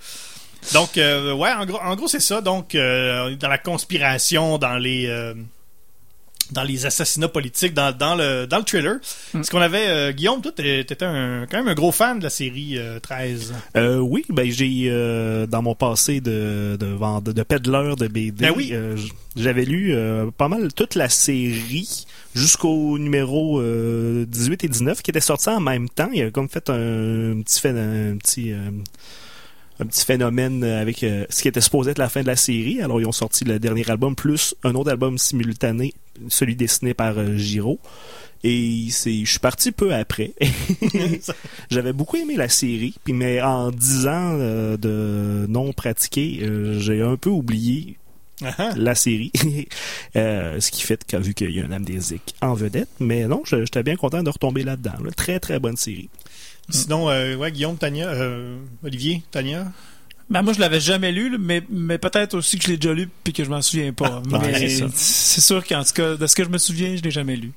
Donc, 0.75 0.99
euh, 0.99 1.33
ouais, 1.35 1.53
en 1.53 1.65
gros, 1.65 1.79
en 1.81 1.95
gros 1.95 2.09
c'est 2.09 2.21
ça. 2.21 2.41
Donc, 2.41 2.75
euh, 2.75 3.27
on 3.27 3.29
est 3.29 3.37
dans 3.37 3.49
la 3.49 3.59
conspiration, 3.59 4.59
dans 4.59 4.77
les, 4.77 5.07
euh, 5.07 5.35
dans 6.53 6.63
les 6.63 6.87
assassinats 6.87 7.29
politiques, 7.29 7.75
dans, 7.75 7.97
dans 7.97 8.15
le, 8.15 8.47
dans 8.47 8.59
le 8.59 8.65
thriller. 8.65 8.97
Mm. 9.35 9.41
Est-ce 9.41 9.51
qu'on 9.51 9.61
avait, 9.61 9.87
euh, 9.89 10.13
Guillaume, 10.13 10.41
toi, 10.41 10.53
t'étais 10.53 11.05
un, 11.05 11.47
quand 11.51 11.59
même 11.59 11.69
un 11.69 11.75
gros 11.75 11.93
fan 11.93 12.19
de 12.19 12.25
la 12.25 12.31
série 12.31 12.79
euh, 12.79 12.99
13. 13.01 13.53
Euh, 13.77 13.99
oui, 13.99 14.25
ben 14.31 14.51
j'ai 14.51 14.89
euh, 14.89 15.47
dans 15.47 15.63
mon 15.63 15.75
passé 15.75 16.21
de 16.21 16.77
de, 16.79 17.33
de, 17.33 17.43
pédaleur 17.43 17.97
de 17.97 18.09
BD, 18.09 18.47
Ben 18.47 18.53
oui. 18.57 18.71
euh, 18.73 18.97
j'avais 19.37 19.65
lu 19.65 19.95
pas 20.37 20.49
mal 20.49 20.73
toute 20.73 20.95
la 20.95 21.09
série 21.09 22.07
jusqu'au 22.35 22.99
numéro 22.99 23.61
euh, 23.61 24.25
18 24.27 24.65
et 24.65 24.69
19 24.69 25.03
qui 25.03 25.11
était 25.11 25.21
sorti 25.21 25.49
en 25.49 25.61
même 25.61 25.89
temps. 25.89 26.09
Il 26.13 26.23
a 26.25 26.31
comme 26.31 26.49
fait 26.49 26.71
un, 26.71 27.41
petit 27.43 27.61
phé- 27.61 27.69
un 27.71 28.17
petit 28.17 28.53
un 29.81 29.87
petit 29.87 30.05
phénomène 30.05 30.65
avec 30.65 31.03
euh, 31.03 31.25
ce 31.31 31.43
qui 31.43 31.49
était 31.49 31.61
supposé 31.61 31.93
être 31.93 31.99
la 31.99 32.09
fin 32.09 32.23
de 32.23 32.27
la 32.27 32.37
série. 32.37 32.81
Alors 32.83 33.01
ils 33.01 33.07
ont 33.07 33.13
sorti 33.13 33.45
le 33.45 33.59
dernier 33.59 33.89
album 33.91 34.17
plus 34.17 34.55
un 34.65 34.75
autre 34.75 34.91
album 34.91 35.19
simultané, 35.19 35.95
celui 36.29 36.57
dessiné 36.57 36.95
par 36.95 37.19
euh, 37.19 37.37
Giro. 37.37 37.79
Et 38.45 38.87
c'est, 38.91 39.25
je 39.25 39.31
suis 39.31 39.41
parti 39.41 39.73
peu 39.73 39.95
après. 39.95 40.33
J'avais 41.71 41.93
beaucoup 41.93 42.17
aimé 42.17 42.37
la 42.37 42.49
série, 42.49 42.95
puis 43.05 43.13
mais 43.13 43.41
en 43.43 43.71
dix 43.71 44.07
ans 44.07 44.37
euh, 44.39 44.77
de 44.77 45.47
non 45.49 45.73
pratiquer, 45.73 46.41
euh, 46.43 46.79
j'ai 46.79 47.03
un 47.03 47.17
peu 47.17 47.31
oublié 47.31 47.97
ah. 48.45 48.73
la 48.77 48.95
série. 48.95 49.33
Euh, 50.17 50.59
ce 50.59 50.71
qui 50.71 50.83
fait 50.83 51.05
que 51.05 51.17
vu 51.19 51.35
qu'il 51.35 51.51
y 51.51 51.61
a 51.61 51.67
un 51.67 51.71
amnésique 51.71 52.35
en 52.41 52.55
vedette, 52.55 52.89
mais 52.99 53.27
non, 53.29 53.43
j'étais 53.45 53.83
bien 53.83 53.95
content 53.95 54.23
de 54.23 54.31
retomber 54.31 54.63
là-dedans. 54.63 54.95
là. 55.05 55.11
Très 55.15 55.39
très 55.39 55.61
bonne 55.61 55.77
série. 55.77 56.09
Sinon, 56.71 57.09
euh, 57.11 57.35
ouais, 57.37 57.51
Guillaume, 57.53 57.77
Tania, 57.79 58.09
euh, 58.09 58.59
Olivier, 58.85 59.23
Tania? 59.31 59.67
Ben 60.31 60.43
moi 60.43 60.53
je 60.53 60.61
l'avais 60.61 60.81
jamais 60.81 61.11
lu, 61.11 61.31
là, 61.31 61.39
mais, 61.41 61.63
mais 61.71 61.97
peut-être 61.97 62.35
aussi 62.35 62.59
que 62.59 62.65
je 62.67 62.71
l'ai 62.73 62.77
déjà 62.77 62.93
lu 62.93 63.09
puis 63.25 63.33
que 63.33 63.43
je 63.45 63.49
m'en 63.49 63.63
souviens 63.63 63.93
pas. 63.95 64.21
Ah, 64.33 64.39
mais 64.43 64.69
c'est 64.69 65.41
sûr 65.41 65.67
qu'en 65.67 65.83
tout 65.83 65.95
cas, 65.95 66.17
de 66.17 66.27
ce 66.27 66.37
que 66.37 66.45
je 66.45 66.51
me 66.51 66.59
souviens, 66.59 66.95
je 66.97 67.03
l'ai 67.03 67.11
jamais 67.11 67.37
lu. 67.37 67.53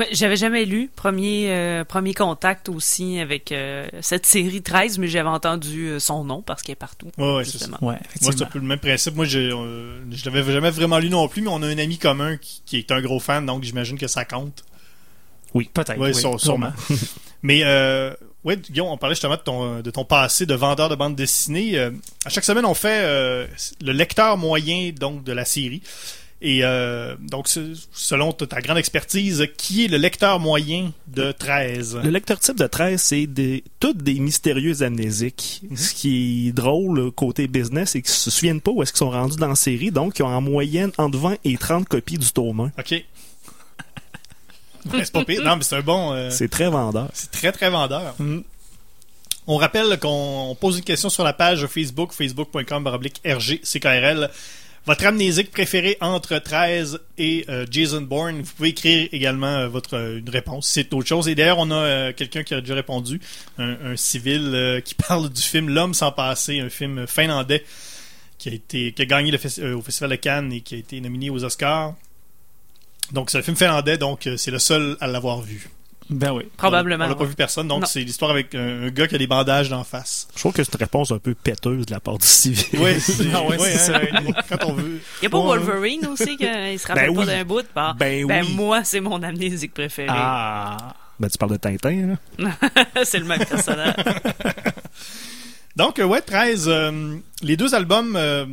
Ouais, 0.00 0.08
j'avais 0.12 0.36
jamais 0.36 0.64
lu. 0.64 0.90
Premier, 0.96 1.50
euh, 1.52 1.84
premier 1.84 2.14
contact 2.14 2.68
aussi 2.68 3.20
avec 3.20 3.52
euh, 3.52 3.86
cette 4.00 4.26
série 4.26 4.62
13, 4.62 4.98
mais 4.98 5.06
j'avais 5.08 5.28
entendu 5.28 5.86
euh, 5.88 5.98
son 6.00 6.24
nom 6.24 6.42
parce 6.42 6.62
qu'il 6.62 6.72
est 6.72 6.76
partout. 6.76 7.08
Ouais, 7.18 7.36
ouais, 7.36 7.44
c'est 7.44 7.52
ça. 7.52 7.58
justement. 7.66 7.78
Ouais, 7.88 7.98
Moi, 8.22 8.32
c'est 8.36 8.42
un 8.42 8.46
peu 8.46 8.58
le 8.58 8.64
même 8.64 8.78
principe. 8.80 9.14
Moi, 9.14 9.24
je, 9.24 9.38
euh, 9.38 10.00
je 10.10 10.24
l'avais 10.28 10.52
jamais 10.52 10.70
vraiment 10.70 10.98
lu 10.98 11.10
non 11.10 11.26
plus, 11.28 11.42
mais 11.42 11.50
on 11.52 11.62
a 11.62 11.66
un 11.68 11.78
ami 11.78 11.98
commun 11.98 12.36
qui, 12.36 12.62
qui 12.66 12.78
est 12.78 12.90
un 12.92 13.00
gros 13.00 13.20
fan, 13.20 13.46
donc 13.46 13.62
j'imagine 13.62 13.96
que 13.98 14.08
ça 14.08 14.24
compte. 14.24 14.64
Peut-être. 15.52 15.98
Ouais, 15.98 16.08
oui, 16.08 16.14
sûre- 16.14 16.40
sûrement. 16.40 16.72
Mais, 17.42 17.60
euh, 17.64 18.12
Oui, 18.48 18.56
Guillaume, 18.56 18.88
on 18.88 18.96
parlait 18.96 19.14
justement 19.14 19.36
de 19.36 19.40
ton, 19.40 19.80
de 19.80 19.90
ton 19.90 20.06
passé 20.06 20.46
de 20.46 20.54
vendeur 20.54 20.88
de 20.88 20.94
bande 20.94 21.14
dessinée. 21.14 21.78
Euh, 21.78 21.90
à 22.24 22.30
chaque 22.30 22.44
semaine, 22.44 22.64
on 22.64 22.72
fait 22.72 23.00
euh, 23.02 23.46
le 23.82 23.92
lecteur 23.92 24.38
moyen 24.38 24.90
donc 24.98 25.22
de 25.22 25.32
la 25.32 25.44
série. 25.44 25.82
Et 26.40 26.60
euh, 26.62 27.16
donc, 27.18 27.48
selon 27.92 28.32
ta 28.32 28.60
grande 28.60 28.78
expertise, 28.78 29.46
qui 29.56 29.84
est 29.84 29.88
le 29.88 29.96
lecteur 29.96 30.38
moyen 30.38 30.92
de 31.08 31.32
13 31.32 31.98
Le 32.04 32.10
lecteur 32.10 32.38
type 32.38 32.56
de 32.56 32.66
13, 32.66 33.02
c'est 33.02 33.26
des, 33.26 33.64
toutes 33.80 33.98
des 33.98 34.14
mystérieux 34.20 34.82
amnésiques. 34.82 35.62
Ce 35.74 35.92
qui 35.92 36.48
est 36.48 36.52
drôle 36.52 37.00
euh, 37.00 37.10
côté 37.10 37.48
business, 37.48 37.90
c'est 37.90 38.02
qu'ils 38.02 38.14
se 38.14 38.30
souviennent 38.30 38.60
pas 38.60 38.70
où 38.70 38.82
est-ce 38.82 38.92
qu'ils 38.92 38.98
sont 38.98 39.10
rendus 39.10 39.36
dans 39.36 39.48
la 39.48 39.56
série, 39.56 39.90
donc 39.90 40.18
ils 40.18 40.22
ont 40.22 40.28
en 40.28 40.40
moyenne 40.40 40.92
entre 40.96 41.18
20 41.18 41.36
et 41.44 41.56
30 41.58 41.88
copies 41.88 42.18
du 42.18 42.30
tome 42.32 42.70
1. 42.76 42.80
Ok. 42.80 43.04
C'est 45.04 45.12
pas 45.12 45.24
pire. 45.24 45.42
Non, 45.42 45.56
mais 45.56 45.62
c'est 45.62 45.76
un 45.76 45.80
bon. 45.80 46.12
euh, 46.12 46.30
C'est 46.30 46.48
très 46.48 46.68
vendeur. 46.68 47.08
c'est 47.12 47.30
très 47.30 47.52
très 47.52 47.70
vendeur. 47.70 48.14
Mm. 48.18 48.40
On 49.46 49.56
rappelle 49.56 49.98
qu'on 49.98 50.48
on 50.50 50.54
pose 50.54 50.76
une 50.78 50.84
question 50.84 51.08
sur 51.08 51.24
la 51.24 51.32
page 51.32 51.66
Facebook, 51.66 52.12
facebook.com 52.12 52.84
baroblique 52.84 53.20
RG 53.24 53.60
CKRL. 53.62 54.28
Votre 54.86 55.06
amnésique 55.06 55.50
préférée 55.50 55.98
entre 56.00 56.38
13 56.38 57.00
et 57.18 57.44
euh, 57.48 57.66
Jason 57.70 58.00
Bourne. 58.02 58.40
Vous 58.40 58.52
pouvez 58.54 58.70
écrire 58.70 59.08
également 59.12 59.46
euh, 59.46 59.68
votre 59.68 59.96
euh, 59.96 60.18
une 60.18 60.30
réponse. 60.30 60.66
si 60.66 60.72
C'est 60.74 60.94
autre 60.94 61.08
chose. 61.08 61.28
Et 61.28 61.34
d'ailleurs, 61.34 61.58
on 61.58 61.70
a 61.70 62.12
quelqu'un 62.14 62.42
qui 62.42 62.54
a 62.54 62.60
déjà 62.60 62.74
répondu, 62.74 63.20
un, 63.58 63.76
un 63.92 63.96
civil 63.96 64.82
qui 64.84 64.94
parle 65.08 65.28
du 65.30 65.42
film 65.42 65.68
L'homme 65.68 65.94
sans 65.94 66.12
passé, 66.12 66.60
un 66.60 66.70
film 66.70 67.06
finlandais 67.06 67.64
qui 68.38 68.48
a 68.50 68.52
été 68.52 68.92
qui 68.92 69.02
a 69.02 69.04
gagné 69.04 69.30
le 69.30 69.74
au 69.74 69.82
Festival 69.82 70.10
de 70.10 70.16
Cannes 70.16 70.52
et 70.52 70.60
qui 70.60 70.74
a 70.76 70.78
été 70.78 71.00
nominé 71.00 71.28
aux 71.28 71.42
Oscars. 71.44 71.94
Donc 73.12 73.30
c'est 73.30 73.38
un 73.38 73.42
film 73.42 73.56
finlandais, 73.56 73.96
donc 73.98 74.26
euh, 74.26 74.36
c'est 74.36 74.50
le 74.50 74.58
seul 74.58 74.96
à 75.00 75.06
l'avoir 75.06 75.40
vu. 75.40 75.68
Ben 76.10 76.32
oui. 76.32 76.44
Probablement. 76.56 77.04
On 77.04 77.08
l'a 77.08 77.14
pas 77.14 77.24
vu 77.26 77.34
personne, 77.34 77.68
donc 77.68 77.82
Non. 77.82 77.86
c'est 77.86 78.00
l'histoire 78.00 78.30
avec 78.30 78.54
un, 78.54 78.84
un 78.84 78.88
gars 78.88 79.06
qui 79.06 79.14
a 79.14 79.18
des 79.18 79.26
bandages 79.26 79.68
d'en 79.68 79.84
face. 79.84 80.26
Je 80.34 80.40
trouve 80.40 80.54
que 80.54 80.64
c'est 80.64 80.72
une 80.72 80.80
réponse 80.80 81.10
un 81.12 81.18
peu 81.18 81.34
péteuse 81.34 81.84
de 81.84 81.90
la 81.92 82.00
part 82.00 82.16
du 82.16 82.26
civil. 82.26 82.64
Oui, 82.80 82.98
c'est 83.00 83.26
Ah 83.34 83.42
ouais, 83.44 83.58
c'est 83.58 83.76
ça. 83.76 84.00
Quand 84.48 84.70
on 84.70 84.72
veut. 84.72 85.00
Il 85.20 85.24
y 85.24 85.26
a 85.26 85.30
pas 85.30 85.38
Ouais. 85.38 85.58
Wolverine 85.58 86.06
aussi 86.06 86.38
qu'il 86.38 86.78
se 86.78 86.86
rappelle 86.88 87.08
Ben 87.10 87.14
pas 87.14 87.20
oui. 87.20 87.26
d'un 87.26 87.44
bout. 87.44 87.66
Bah, 87.74 87.94
Ben 87.98 88.26
ben 88.26 88.42
oui. 88.46 88.54
moi, 88.54 88.84
c'est 88.84 89.00
mon 89.00 89.22
amnésique 89.22 89.74
préféré. 89.74 90.08
Ah. 90.10 90.94
Ben, 91.20 91.28
tu 91.28 91.36
parles 91.36 91.52
de 91.52 91.56
Tintin, 91.58 92.16
là. 92.38 92.50
c'est 93.04 93.18
le 93.18 93.24
même 93.26 93.44
personnage. 93.44 93.94
Donc, 95.76 95.98
euh, 95.98 96.04
ouais, 96.04 96.20
13. 96.22 96.64
euh, 96.68 97.16
les 97.42 97.56
deux 97.56 97.74
albums 97.74 98.14
euh, 98.16 98.46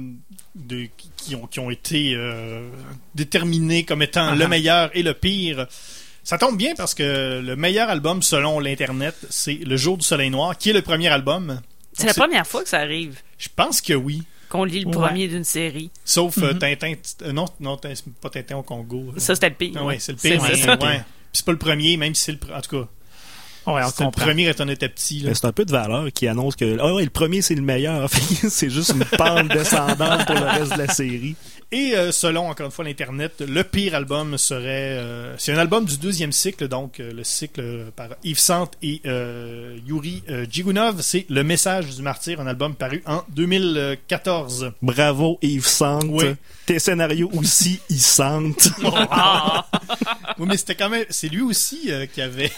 de, 0.55 0.87
qui, 1.25 1.35
ont, 1.35 1.47
qui 1.47 1.59
ont 1.59 1.69
été 1.71 2.13
euh, 2.15 2.67
déterminés 3.13 3.83
comme 3.83 4.01
étant 4.01 4.29
Ah 4.31 4.35
le 4.35 4.45
ah. 4.45 4.47
meilleur 4.47 4.89
et 4.93 5.03
le 5.03 5.13
pire. 5.13 5.67
Ça 6.23 6.37
tombe 6.37 6.57
bien 6.57 6.73
parce 6.75 6.93
que 6.95 7.39
le 7.43 7.55
meilleur 7.55 7.89
album, 7.89 8.21
selon 8.23 8.59
l'Internet, 8.59 9.15
c'est 9.29 9.53
Le 9.55 9.77
Jour 9.77 9.97
du 9.97 10.05
Soleil 10.05 10.29
Noir, 10.31 10.57
qui 10.57 10.71
est 10.71 10.73
le 10.73 10.81
premier 10.81 11.07
album. 11.09 11.61
C'est 11.93 12.07
la 12.07 12.13
première 12.13 12.45
fois 12.47 12.63
que 12.63 12.69
ça 12.69 12.79
arrive, 12.79 13.19
Je 13.37 13.47
pense 13.55 13.79
que 13.81 13.93
oui. 13.93 14.23
qu'on 14.49 14.63
lit 14.63 14.81
le 14.81 14.87
Ouais. 14.87 14.93
premier 14.93 15.27
d'une 15.27 15.43
série. 15.43 15.91
Sauf 16.03 16.37
euh, 16.39 16.53
Mhm. 16.53 16.59
Tintin. 16.59 16.93
euh, 17.23 17.31
non, 17.31 17.45
non, 17.59 17.77
pas 17.77 18.29
Tintin 18.29 18.57
au 18.57 18.63
Congo. 18.63 19.13
Ça, 19.17 19.35
c'était 19.35 19.49
le 19.49 19.55
pire. 19.55 19.71
Ah 19.77 19.85
ouais, 19.85 19.97
c'est 19.99 20.11
le 20.13 20.17
pire. 20.17 20.41
C'est 20.43 20.67
ouais. 20.69 20.77
Puis 20.77 21.03
c'est 21.33 21.45
pas 21.45 21.51
le 21.51 21.57
premier, 21.57 21.97
même 21.97 22.15
si 22.15 22.23
c'est 22.23 22.31
le. 22.31 22.39
En 22.55 22.61
tout 22.61 22.81
cas, 22.81 22.87
Ouais, 23.67 23.81
on 23.83 23.87
c'était 23.89 24.03
le 24.05 24.11
premier 24.11 24.53
quand 24.53 24.65
on 24.65 24.69
était 24.69 24.89
petit. 24.89 25.25
c'est 25.33 25.45
un 25.45 25.51
peu 25.51 25.65
de 25.65 25.71
valeur 25.71 26.05
qui 26.13 26.27
annonce 26.27 26.55
que 26.55 26.77
ah 26.79 26.93
ouais, 26.93 27.03
le 27.03 27.09
premier 27.09 27.41
c'est 27.41 27.55
le 27.55 27.61
meilleur. 27.61 28.09
C'est 28.49 28.69
juste 28.69 28.91
une 28.91 29.03
pente 29.05 29.47
descendante 29.49 30.25
pour 30.27 30.35
le 30.35 30.45
reste 30.45 30.73
de 30.73 30.77
la 30.77 30.87
série. 30.87 31.35
Et 31.71 31.93
euh, 31.95 32.11
selon, 32.11 32.47
encore 32.47 32.67
une 32.67 32.71
fois, 32.71 32.85
l'Internet, 32.85 33.41
le 33.45 33.63
pire 33.63 33.95
album 33.95 34.37
serait... 34.37 34.97
euh, 34.99 35.35
c'est 35.37 35.51
un 35.51 35.57
album 35.57 35.83
du 35.85 35.97
deuxième 35.97 36.31
cycle, 36.31 36.67
donc 36.67 36.99
euh, 36.99 37.11
le 37.11 37.23
cycle 37.23 37.85
par 37.95 38.09
Yves 38.23 38.37
Sant 38.39 38.69
et 38.83 39.01
euh, 39.07 39.75
Yuri 39.85 40.21
euh, 40.29 40.45
Djigounov. 40.49 41.01
C'est 41.01 41.25
Le 41.29 41.43
Message 41.43 41.95
du 41.95 42.01
Martyr, 42.03 42.39
un 42.39 42.45
album 42.47 42.75
paru 42.75 43.01
en 43.07 43.23
2014. 43.29 44.71
Bravo 44.83 45.39
Yves 45.41 45.65
Sante. 45.65 46.05
Oui. 46.09 46.25
Tes 46.67 46.77
scénarios 46.79 47.31
aussi 47.33 47.79
ils 47.89 47.99
sentent. 47.99 48.69
Ah, 49.09 49.65
Oui, 50.37 50.45
mais 50.47 50.57
c'était 50.57 50.75
quand 50.75 50.89
même... 50.89 51.05
C'est 51.09 51.29
lui 51.29 51.41
aussi 51.41 51.91
euh, 51.91 52.05
qui 52.05 52.21
avait... 52.21 52.51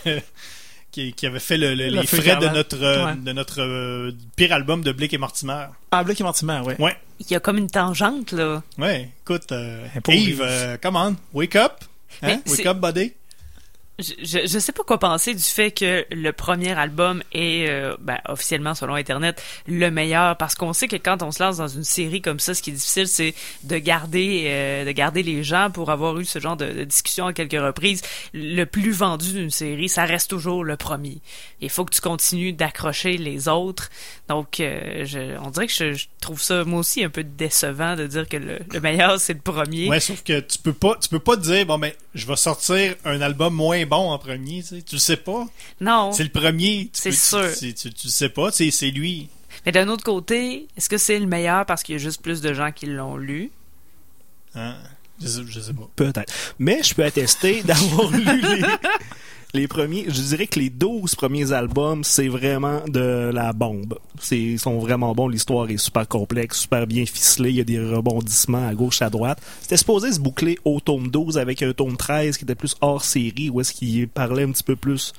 qui, 0.97 1.13
qui 1.13 1.27
avait 1.27 1.39
fait 1.39 1.57
le- 1.57 1.75
le- 1.75 1.89
Le 1.89 2.01
les 2.01 2.07
frais 2.07 2.37
de 2.37 2.47
notre, 2.47 2.81
euh, 2.81 3.05
Ouais. 3.05 3.15
de 3.15 3.31
notre 3.31 3.61
euh, 3.61 4.11
pire 4.35 4.51
album 4.51 4.83
de 4.83 4.91
Blake 4.91 5.13
et 5.13 5.19
Mortimer. 5.19 5.65
Ah, 5.91 6.03
Blake 6.03 6.19
et 6.19 6.23
Mortimer, 6.23 6.61
ouais. 6.65 6.75
Ouais, 6.81 6.97
il 7.19 7.31
y 7.31 7.35
a 7.35 7.39
comme 7.39 7.57
une 7.59 7.69
tangente, 7.69 8.31
là. 8.31 8.63
ouais. 8.79 9.09
Écoute, 9.23 9.51
euh, 9.51 9.85
Yves, 10.07 10.41
euh, 10.41 10.77
come 10.81 10.95
on, 10.95 11.15
wake 11.33 11.55
up. 11.55 11.73
Hein? 12.23 12.39
Wake 12.47 12.65
up, 12.65 12.77
buddy. 12.77 13.13
Je, 13.99 14.13
je, 14.45 14.59
sais 14.59 14.71
pas 14.73 14.83
quoi 14.83 14.99
penser 14.99 15.33
du 15.33 15.41
fait 15.41 15.71
que 15.71 16.05
le 16.11 16.31
premier 16.31 16.71
album 16.71 17.23
est, 17.33 17.67
euh, 17.67 17.95
ben, 17.99 18.19
officiellement, 18.27 18.75
selon 18.75 18.93
Internet, 18.93 19.41
le 19.67 19.89
meilleur, 19.89 20.37
parce 20.37 20.53
qu'on 20.53 20.71
sait 20.71 20.87
que 20.87 20.97
quand 20.97 21.23
on 21.23 21.31
se 21.31 21.41
lance 21.41 21.57
dans 21.57 21.67
une 21.67 21.83
série 21.83 22.21
comme 22.21 22.39
ça, 22.39 22.53
ce 22.53 22.61
qui 22.61 22.69
est 22.69 22.73
difficile, 22.73 23.07
c'est 23.07 23.33
de 23.63 23.77
garder, 23.79 24.43
euh, 24.45 24.85
de 24.85 24.91
garder 24.91 25.23
les 25.23 25.43
gens 25.43 25.71
pour 25.71 25.89
avoir 25.89 26.19
eu 26.19 26.25
ce 26.25 26.37
genre 26.37 26.55
de, 26.55 26.67
de 26.67 26.83
discussion 26.83 27.25
à 27.25 27.33
quelques 27.33 27.59
reprises. 27.59 28.03
Le 28.35 28.65
plus 28.65 28.91
vendu 28.91 29.33
d'une 29.33 29.49
série, 29.49 29.89
ça 29.89 30.05
reste 30.05 30.29
toujours 30.29 30.63
le 30.63 30.77
premier. 30.77 31.17
Il 31.61 31.71
faut 31.71 31.83
que 31.83 31.95
tu 31.95 32.01
continues 32.01 32.53
d'accrocher 32.53 33.17
les 33.17 33.47
autres. 33.47 33.89
Donc, 34.29 34.59
euh, 34.59 35.05
je, 35.05 35.39
on 35.39 35.49
dirait 35.49 35.65
que 35.65 35.73
je, 35.73 35.93
je 35.93 36.05
trouve 36.21 36.39
ça, 36.39 36.63
moi 36.65 36.81
aussi, 36.81 37.03
un 37.03 37.09
peu 37.09 37.23
décevant 37.23 37.95
de 37.95 38.05
dire 38.05 38.29
que 38.29 38.37
le, 38.37 38.59
le 38.71 38.79
meilleur, 38.79 39.19
c'est 39.19 39.33
le 39.33 39.39
premier. 39.39 39.89
Ouais, 39.89 39.99
sauf 39.99 40.21
que 40.23 40.39
tu 40.39 40.59
peux 40.59 40.73
pas, 40.73 40.97
tu 41.01 41.09
peux 41.09 41.17
pas 41.17 41.35
dire 41.35 41.65
bon 41.65 41.79
ben, 41.79 41.91
je 42.13 42.27
vais 42.27 42.35
sortir 42.35 42.95
un 43.03 43.21
album 43.21 43.55
moins 43.55 43.86
bon 43.87 44.11
en 44.11 44.19
premier, 44.19 44.61
tu 44.61 44.67
sais, 44.67 44.81
tu 44.81 44.95
le 44.95 44.99
sais 44.99 45.17
pas. 45.17 45.47
Non. 45.81 46.11
C'est 46.11 46.23
le 46.23 46.29
premier. 46.29 46.89
tu 46.93 47.01
C'est 47.01 47.11
sûr. 47.11 47.49
Tu, 47.57 47.73
tu, 47.73 47.91
tu 47.91 48.07
le 48.07 48.11
sais 48.11 48.29
pas, 48.29 48.51
c'est 48.51 48.69
c'est 48.71 48.91
lui. 48.91 49.29
Mais 49.65 49.71
d'un 49.71 49.87
autre 49.87 50.03
côté, 50.03 50.67
est-ce 50.77 50.89
que 50.89 50.97
c'est 50.97 51.19
le 51.19 51.25
meilleur 51.25 51.65
parce 51.65 51.83
qu'il 51.83 51.93
y 51.93 51.95
a 51.95 51.99
juste 51.99 52.21
plus 52.21 52.41
de 52.41 52.53
gens 52.53 52.71
qui 52.71 52.85
l'ont 52.85 53.17
lu? 53.17 53.51
Hein? 54.55 54.75
Je, 55.21 55.27
sais, 55.27 55.41
je 55.47 55.59
sais 55.59 55.73
pas. 55.73 55.89
Peut-être. 55.95 56.31
Mais 56.59 56.83
je 56.83 56.93
peux 56.93 57.03
attester 57.03 57.63
d'avoir 57.63 58.11
lu 58.11 58.23
les, 58.23 58.65
les 59.53 59.67
premiers. 59.67 60.05
Je 60.07 60.21
dirais 60.21 60.47
que 60.47 60.59
les 60.59 60.69
12 60.69 61.15
premiers 61.15 61.51
albums, 61.51 62.03
c'est 62.03 62.27
vraiment 62.27 62.81
de 62.87 63.31
la 63.33 63.53
bombe. 63.53 63.97
C'est, 64.19 64.39
ils 64.39 64.59
sont 64.59 64.79
vraiment 64.79 65.13
bons. 65.15 65.27
L'histoire 65.27 65.69
est 65.69 65.77
super 65.77 66.07
complexe, 66.07 66.59
super 66.61 66.87
bien 66.87 67.05
ficelée. 67.05 67.49
Il 67.51 67.55
y 67.55 67.61
a 67.61 67.63
des 67.63 67.79
rebondissements 67.79 68.67
à 68.67 68.73
gauche, 68.73 69.01
à 69.01 69.09
droite. 69.09 69.41
C'était 69.61 69.77
supposé 69.77 70.11
se 70.11 70.19
boucler 70.19 70.57
au 70.65 70.79
tome 70.79 71.09
12 71.09 71.37
avec 71.37 71.61
un 71.61 71.73
tome 71.73 71.97
13 71.97 72.37
qui 72.37 72.43
était 72.43 72.55
plus 72.55 72.75
hors 72.81 73.03
série, 73.03 73.49
où 73.49 73.61
est-ce 73.61 73.73
qu'il 73.73 74.07
parlait 74.07 74.43
un 74.43 74.51
petit 74.51 74.63
peu 74.63 74.75
plus. 74.75 75.13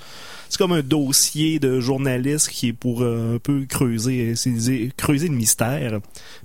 C'est 0.48 0.56
comme 0.58 0.72
un 0.72 0.82
dossier 0.82 1.58
de 1.58 1.78
journaliste 1.80 2.48
qui 2.48 2.68
est 2.68 2.72
pour 2.72 3.02
euh, 3.02 3.36
un 3.36 3.38
peu 3.38 3.66
creuser, 3.68 4.30
essayer- 4.30 4.90
creuser 4.96 5.28
le 5.28 5.34
mystère. 5.34 6.00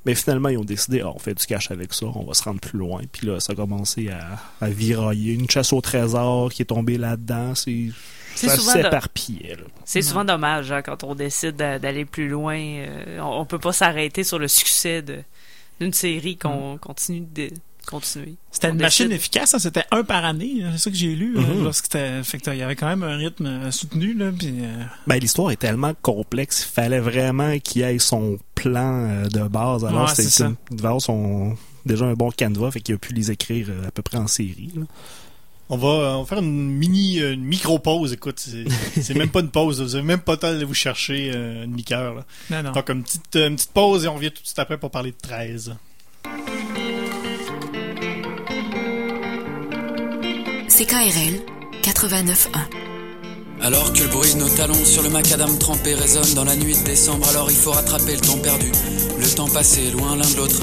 Mais 0.05 0.13
finalement, 0.15 0.49
ils 0.49 0.57
ont 0.57 0.65
décidé, 0.65 1.01
ah, 1.01 1.11
on 1.15 1.19
fait 1.19 1.33
du 1.33 1.45
cash 1.45 1.71
avec 1.71 1.93
ça, 1.93 2.07
on 2.07 2.25
va 2.25 2.33
se 2.33 2.43
rendre 2.43 2.59
plus 2.59 2.77
loin. 2.77 3.01
Puis 3.11 3.27
là, 3.27 3.39
ça 3.39 3.53
a 3.53 3.55
commencé 3.55 4.09
à, 4.09 4.39
à 4.59 4.69
virailler. 4.69 5.33
Une 5.33 5.49
chasse 5.49 5.71
au 5.73 5.79
trésor 5.81 6.51
qui 6.51 6.61
est 6.63 6.65
tombée 6.65 6.97
là-dedans. 6.97 7.55
C'est, 7.55 7.89
C'est 8.35 8.47
ça 8.49 8.55
souvent. 8.57 8.71
C'est 9.85 10.01
souvent 10.01 10.25
dommage 10.25 10.71
hein, 10.71 10.81
quand 10.81 11.03
on 11.05 11.15
décide 11.15 11.55
d'a- 11.55 11.79
d'aller 11.79 12.03
plus 12.05 12.27
loin. 12.27 12.57
euh, 12.57 13.19
on, 13.21 13.41
on 13.41 13.45
peut 13.45 13.59
pas 13.59 13.71
s'arrêter 13.73 14.23
sur 14.25 14.37
le 14.39 14.47
succès 14.49 15.01
d'une 15.79 15.93
série 15.93 16.35
qu'on 16.37 16.77
continue 16.77 17.25
de 17.33 17.49
continuer. 17.85 18.35
C'était 18.51 18.69
une 18.69 18.77
machine 18.79 19.11
efficace, 19.11 19.53
hein, 19.53 19.59
c'était 19.59 19.83
un 19.91 20.03
par 20.03 20.25
année, 20.25 20.61
hein, 20.63 20.69
c'est 20.73 20.83
ça 20.83 20.89
que 20.91 20.95
j'ai 20.97 21.15
lu. 21.15 21.35
Euh, 21.37 21.63
lorsque 21.63 21.85
c'était- 21.85 22.23
fait 22.23 22.37
que 22.39 22.51
il 22.51 22.57
y 22.57 22.61
avait 22.61 22.75
quand 22.75 22.87
même 22.87 23.03
un 23.03 23.17
rythme 23.17 23.45
euh, 23.45 23.71
soutenu 23.71 24.13
là, 24.13 24.25
euh, 24.25 24.83
Ben, 25.07 25.17
l'histoire 25.17 25.51
est 25.51 25.57
tellement 25.57 25.93
complexe, 26.01 26.67
il 26.69 26.73
fallait 26.73 26.99
vraiment 26.99 27.57
qu'il 27.59 27.81
ait 27.83 27.99
son 27.99 28.37
plan 28.55 29.07
euh, 29.09 29.27
de 29.27 29.47
base. 29.47 29.85
Alors, 29.85 30.03
Ouais, 30.03 30.07
c'était 30.09 30.23
c'est 30.23 30.29
ça. 30.29 30.45
une- 30.47 30.55
il 30.71 30.77
devait 30.77 30.87
avoir 30.87 31.01
son, 31.01 31.55
déjà 31.85 32.05
un 32.05 32.13
bon 32.13 32.29
canevas, 32.31 32.71
fait 32.71 32.81
qu'il 32.81 32.95
a 32.95 32.97
pu 32.97 33.13
les 33.13 33.31
écrire 33.31 33.67
à 33.87 33.91
peu 33.91 34.01
près 34.01 34.17
en 34.17 34.27
série. 34.27 34.71
là. 34.75 34.83
On 35.69 35.77
va, 35.77 35.87
on 36.17 36.23
va 36.23 36.27
faire 36.27 36.39
une 36.39 36.69
mini, 36.69 37.19
une 37.19 37.41
micro 37.43 37.79
pause. 37.79 38.11
Écoute, 38.13 38.37
c'est 39.01 39.15
même 39.15 39.29
pas 39.29 39.39
une 39.39 39.49
pause. 39.49 39.81
Vous 39.81 39.95
avez 39.95 40.03
même 40.03 40.19
pas 40.19 40.33
le 40.33 40.37
temps 40.37 40.51
d'aller 40.51 40.65
vous 40.65 40.73
chercher 40.73 41.31
euh, 41.33 41.63
une 41.63 41.71
non. 42.61 42.71
Donc 42.73 42.89
une 42.89 43.01
petite, 43.01 43.35
une 43.35 43.55
petite 43.55 43.71
pause 43.71 44.03
et 44.03 44.07
on 44.07 44.15
revient 44.15 44.29
tout 44.29 44.41
de 44.41 44.45
suite 44.45 44.59
après 44.59 44.77
pour 44.77 44.91
parler 44.91 45.11
de 45.11 45.17
13. 45.21 45.73
CKRL 50.75 51.39
89.1. 51.83 52.47
Alors 53.61 53.93
que 53.93 53.99
le 53.99 54.07
bruit 54.07 54.33
de 54.33 54.39
nos 54.39 54.49
talons 54.49 54.83
sur 54.83 55.03
le 55.03 55.09
macadam 55.09 55.59
trempé 55.59 55.93
résonne 55.93 56.33
dans 56.33 56.45
la 56.45 56.55
nuit 56.55 56.75
de 56.75 56.83
décembre, 56.83 57.29
alors 57.29 57.51
il 57.51 57.55
faut 57.55 57.69
rattraper 57.69 58.15
le 58.15 58.21
temps 58.21 58.39
perdu, 58.39 58.71
le 59.19 59.35
temps 59.35 59.47
passé 59.49 59.91
loin 59.91 60.15
l'un 60.15 60.27
de 60.27 60.35
l'autre. 60.35 60.59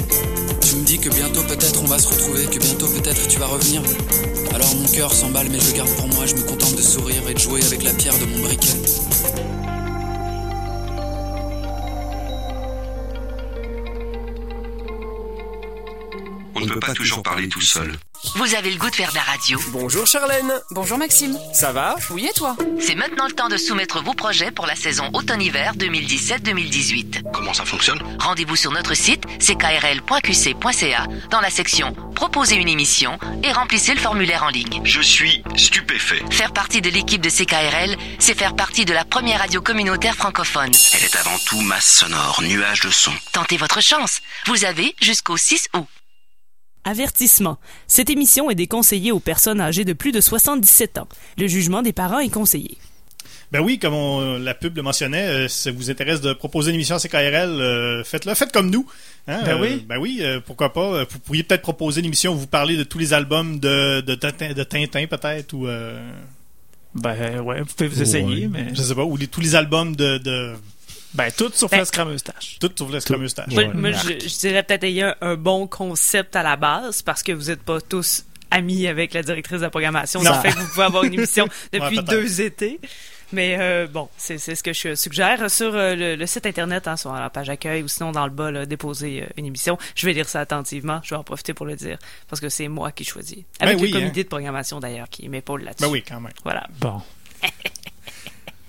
Tu 0.59 0.75
me 0.75 0.83
dis 0.83 0.99
que 0.99 1.07
bientôt 1.07 1.43
peut-être 1.43 1.81
on 1.81 1.85
va 1.85 1.97
se 1.97 2.09
retrouver, 2.09 2.45
que 2.47 2.59
bientôt 2.59 2.87
peut-être 2.87 3.25
tu 3.29 3.39
vas 3.39 3.45
revenir. 3.45 3.81
Alors 4.53 4.75
mon 4.75 4.87
cœur 4.89 5.13
s'emballe 5.13 5.47
mais 5.49 5.61
je 5.61 5.71
le 5.71 5.77
garde 5.77 5.95
pour 5.95 6.09
moi, 6.09 6.25
je 6.25 6.35
me 6.35 6.41
contente 6.41 6.75
de 6.75 6.81
sourire 6.81 7.29
et 7.29 7.33
de 7.33 7.39
jouer 7.39 7.63
avec 7.63 7.81
la 7.81 7.93
pierre 7.93 8.19
de 8.19 8.25
mon 8.25 8.39
briquet. 8.39 8.67
On 16.55 16.59
ne 16.59 16.67
peut 16.67 16.81
pas 16.81 16.93
toujours 16.93 17.23
parler 17.23 17.47
tout 17.47 17.61
seul. 17.61 17.97
Vous 18.35 18.53
avez 18.53 18.69
le 18.69 18.77
goût 18.77 18.89
de 18.89 18.95
faire 18.95 19.09
de 19.09 19.15
la 19.15 19.23
radio. 19.23 19.59
Bonjour 19.69 20.05
Charlène, 20.05 20.53
Bonjour 20.69 20.97
Maxime. 20.99 21.37
ça 21.53 21.71
va? 21.71 21.95
Oui 22.11 22.27
et 22.29 22.33
toi? 22.33 22.55
C'est 22.79 22.93
maintenant 22.93 23.25
le 23.25 23.33
temps 23.33 23.49
de 23.49 23.57
soumettre 23.57 24.01
vos 24.03 24.13
projets 24.13 24.51
pour 24.51 24.67
la 24.67 24.75
saison 24.75 25.09
automne-hiver 25.13 25.73
2017-2018. 25.75 27.23
Comment 27.33 27.53
ça 27.53 27.65
fonctionne? 27.65 27.99
Rendez-vous 28.19 28.55
sur 28.55 28.71
notre 28.71 28.93
site 28.93 29.25
ckrl.qc.ca 29.39 31.07
dans 31.31 31.41
la 31.41 31.49
section 31.49 31.93
Proposer 32.13 32.55
une 32.57 32.69
émission 32.69 33.17
et 33.43 33.51
remplissez 33.51 33.95
le 33.95 33.99
formulaire 33.99 34.43
en 34.43 34.49
ligne. 34.49 34.81
Je 34.83 35.01
suis 35.01 35.43
stupéfait. 35.57 36.23
Faire 36.29 36.53
partie 36.53 36.81
de 36.81 36.91
l'équipe 36.91 37.21
de 37.21 37.29
CKRL, 37.29 37.97
c'est 38.19 38.37
faire 38.37 38.55
partie 38.55 38.85
de 38.85 38.93
la 38.93 39.03
première 39.03 39.39
radio 39.39 39.61
communautaire 39.63 40.15
francophone. 40.15 40.71
Elle 40.93 41.03
est 41.03 41.15
avant 41.15 41.37
tout 41.47 41.59
masse 41.61 41.91
sonore, 41.91 42.41
nuage 42.43 42.81
de 42.81 42.91
son. 42.91 43.13
Tentez 43.31 43.57
votre 43.57 43.81
chance. 43.81 44.19
Vous 44.45 44.63
avez 44.63 44.95
jusqu'au 45.01 45.37
6 45.37 45.69
août. 45.73 45.87
Avertissement. 46.83 47.57
Cette 47.87 48.09
émission 48.09 48.49
est 48.49 48.55
déconseillée 48.55 49.11
aux 49.11 49.19
personnes 49.19 49.61
âgées 49.61 49.85
de 49.85 49.93
plus 49.93 50.11
de 50.11 50.21
77 50.21 50.97
ans. 50.97 51.07
Le 51.37 51.47
jugement 51.47 51.81
des 51.81 51.93
parents 51.93 52.19
est 52.19 52.29
conseillé. 52.29 52.77
Ben 53.51 53.59
oui, 53.59 53.79
comme 53.79 53.93
on- 53.93 54.37
la 54.39 54.53
pub 54.53 54.77
le 54.77 54.81
mentionnait, 54.81 55.27
euh, 55.27 55.47
si 55.49 55.63
ça 55.63 55.71
vous 55.71 55.91
intéresse 55.91 56.21
de 56.21 56.31
proposer 56.31 56.69
une 56.69 56.75
émission 56.75 56.95
à 56.95 56.99
CKRL, 56.99 57.49
euh, 57.49 58.03
faites-le. 58.05 58.33
Faites 58.33 58.51
comme 58.53 58.69
nous. 58.69 58.87
Hein, 59.27 59.41
Ben 59.43 59.57
euh, 59.57 59.61
oui. 59.61 59.85
Ben 59.87 59.97
oui, 59.99 60.19
euh, 60.21 60.39
pourquoi 60.43 60.71
pas. 60.71 60.85
Euh, 60.93 61.05
Vous 61.09 61.19
pourriez 61.19 61.43
peut-être 61.43 61.61
proposer 61.61 61.99
une 61.99 62.05
émission 62.07 62.33
où 62.33 62.37
vous 62.37 62.47
parlez 62.47 62.77
de 62.77 62.83
tous 62.83 62.97
les 62.97 63.13
albums 63.13 63.59
de, 63.59 63.99
de, 64.01 64.15
Tintin, 64.15 64.53
de 64.53 64.63
Tintin, 64.63 65.05
peut-être, 65.05 65.51
ou... 65.53 65.67
euh, 65.67 65.99
Ben 66.95 67.41
ouais, 67.41 67.59
vous 67.59 67.65
pouvez 67.75 67.89
vous 67.89 68.01
essayer, 68.01 68.47
mais. 68.47 68.69
Je 68.73 68.81
sais 68.81 68.95
pas, 68.95 69.03
ou 69.03 69.17
les- 69.17 69.27
tous 69.27 69.41
les 69.41 69.53
albums 69.55 69.95
de... 69.97 70.17
de 70.17 70.53
Ben, 71.13 71.29
tout 71.31 71.51
sur 71.53 71.67
Ben- 71.69 71.85
Crameustache. 71.85 72.57
tout 72.59 72.71
sauf 72.77 72.91
le 72.91 72.99
Scramustache. 72.99 73.47
Moi, 73.53 73.63
Ouais. 73.63 73.73
moi, 73.73 73.91
je, 73.91 74.13
je 74.27 74.39
dirais 74.39 74.63
peut-être 74.63 74.83
ayez 74.85 75.03
un, 75.03 75.15
un 75.21 75.35
bon 75.35 75.67
concept 75.67 76.35
à 76.35 76.43
la 76.43 76.55
base 76.55 77.01
parce 77.01 77.21
que 77.23 77.31
vous 77.33 77.45
n'êtes 77.45 77.63
pas 77.63 77.81
tous 77.81 78.25
amis 78.49 78.87
avec 78.87 79.13
la 79.13 79.21
directrice 79.23 79.57
de 79.59 79.63
la 79.63 79.69
programmation. 79.69 80.21
Ça 80.21 80.39
fait 80.41 80.51
que 80.51 80.59
vous 80.59 80.67
pouvez 80.69 80.85
avoir 80.85 81.03
une 81.03 81.13
émission 81.13 81.47
depuis 81.73 82.01
deux 82.03 82.41
étés. 82.41 82.79
Mais 83.33 83.55
euh, 83.59 83.87
bon, 83.87 84.09
c'est 84.17 84.37
c'est 84.37 84.55
ce 84.55 84.63
que 84.63 84.73
je 84.73 84.93
suggère. 84.95 85.49
Sur 85.49 85.73
euh, 85.73 85.95
le, 85.95 86.15
le 86.17 86.25
site 86.27 86.45
internet, 86.45 86.85
hein, 86.89 86.97
sur 86.97 87.13
la 87.13 87.29
page 87.29 87.49
accueil 87.49 87.81
ou 87.81 87.87
sinon 87.87 88.11
dans 88.11 88.25
le 88.25 88.31
bas, 88.31 88.51
là, 88.51 88.65
déposer 88.65 89.23
euh, 89.23 89.27
une 89.37 89.45
émission. 89.45 89.77
Je 89.95 90.05
vais 90.05 90.11
lire 90.11 90.27
ça 90.27 90.41
attentivement. 90.41 90.99
Je 91.03 91.11
vais 91.11 91.15
en 91.15 91.23
profiter 91.23 91.53
pour 91.53 91.65
le 91.65 91.77
dire 91.77 91.97
parce 92.29 92.41
que 92.41 92.49
c'est 92.49 92.67
moi 92.67 92.91
qui 92.91 93.05
choisis. 93.05 93.37
Avec 93.61 93.77
Ben 93.77 93.83
oui, 93.83 93.91
le 93.91 93.99
comité 93.99 94.19
hein. 94.19 94.23
de 94.23 94.27
programmation 94.27 94.79
d'ailleurs 94.81 95.07
qui 95.09 95.29
m'épaule 95.29 95.63
là-dessus. 95.63 95.83
Ben 95.85 95.89
oui, 95.89 96.03
quand 96.05 96.19
même. 96.19 96.33
Voilà. 96.43 96.67
Bon. 96.81 97.01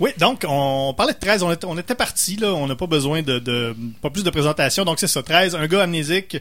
Oui, 0.03 0.11
donc 0.19 0.45
on 0.49 0.93
parlait 0.95 1.13
de 1.13 1.19
13, 1.21 1.45
on 1.45 1.53
était, 1.53 1.65
on 1.65 1.79
était 1.79 1.95
parti 1.95 2.35
là, 2.35 2.53
on 2.53 2.67
n'a 2.67 2.75
pas 2.75 2.89
besoin 2.89 3.23
de, 3.23 3.39
de 3.39 3.73
pas 4.01 4.11
plus 4.11 4.25
de 4.25 4.31
présentation. 4.31 4.85
Donc 4.85 4.99
c'est 4.99 5.07
ça, 5.07 5.23
13, 5.23 5.55
un 5.55 5.69
gars 5.69 5.85
amnésique 5.85 6.39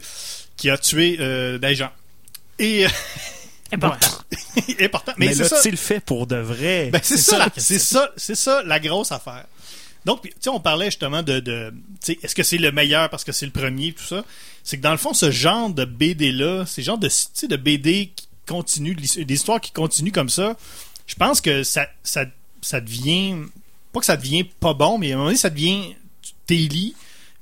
qui 0.56 0.68
a 0.68 0.76
tué 0.76 1.16
euh, 1.20 1.58
des 1.58 1.76
gens. 1.76 1.90
Et 2.58 2.86
Important. 3.72 4.08
important, 4.80 5.12
mais, 5.16 5.26
Mais, 5.28 5.34
c'est 5.34 5.44
ça. 5.44 5.56
l'a-t-il 5.56 5.76
fait 5.76 6.00
pour 6.00 6.26
de 6.26 6.36
vrai? 6.36 6.90
Ben, 6.92 7.00
c'est 7.04 7.16
ça, 7.16 7.46
c'est 7.56 7.78
ça, 7.78 8.10
c'est 8.16 8.34
ça 8.34 8.64
la 8.64 8.80
grosse 8.80 9.12
affaire. 9.12 9.46
Donc, 10.04 10.22
tu 10.22 10.32
sais, 10.40 10.50
on 10.50 10.58
parlait 10.58 10.86
justement 10.86 11.22
de, 11.22 11.38
de 11.38 11.72
tu 12.04 12.14
sais, 12.14 12.18
est-ce 12.22 12.34
que 12.34 12.42
c'est 12.42 12.58
le 12.58 12.72
meilleur 12.72 13.08
parce 13.10 13.22
que 13.22 13.30
c'est 13.30 13.46
le 13.46 13.52
premier, 13.52 13.92
tout 13.92 14.02
ça? 14.02 14.24
C'est 14.64 14.76
que 14.76 14.82
dans 14.82 14.90
le 14.90 14.96
fond, 14.98 15.14
ce 15.14 15.30
genre 15.30 15.70
de 15.70 15.84
BD 15.84 16.32
là, 16.32 16.66
ces 16.66 16.82
genres 16.82 16.98
de, 16.98 17.06
tu 17.08 17.14
sais, 17.32 17.46
de 17.46 17.56
BD 17.56 18.12
qui 18.16 18.26
l'his- 18.80 19.24
des 19.24 19.34
histoires 19.34 19.60
qui 19.60 19.70
continuent 19.70 20.10
comme 20.10 20.28
ça, 20.28 20.56
je 21.06 21.14
pense 21.14 21.40
que 21.40 21.62
ça, 21.62 21.86
ça, 22.02 22.24
ça 22.62 22.80
devient, 22.80 23.36
pas 23.92 24.00
que 24.00 24.06
ça 24.06 24.16
devient 24.16 24.44
pas 24.44 24.72
bon, 24.72 24.96
mais 24.98 25.12
à 25.12 25.14
un 25.14 25.16
moment 25.18 25.26
donné, 25.26 25.38
ça 25.38 25.50
devient, 25.50 25.94
tu 26.22 26.32
t'es 26.46 26.68
puis 26.68 26.94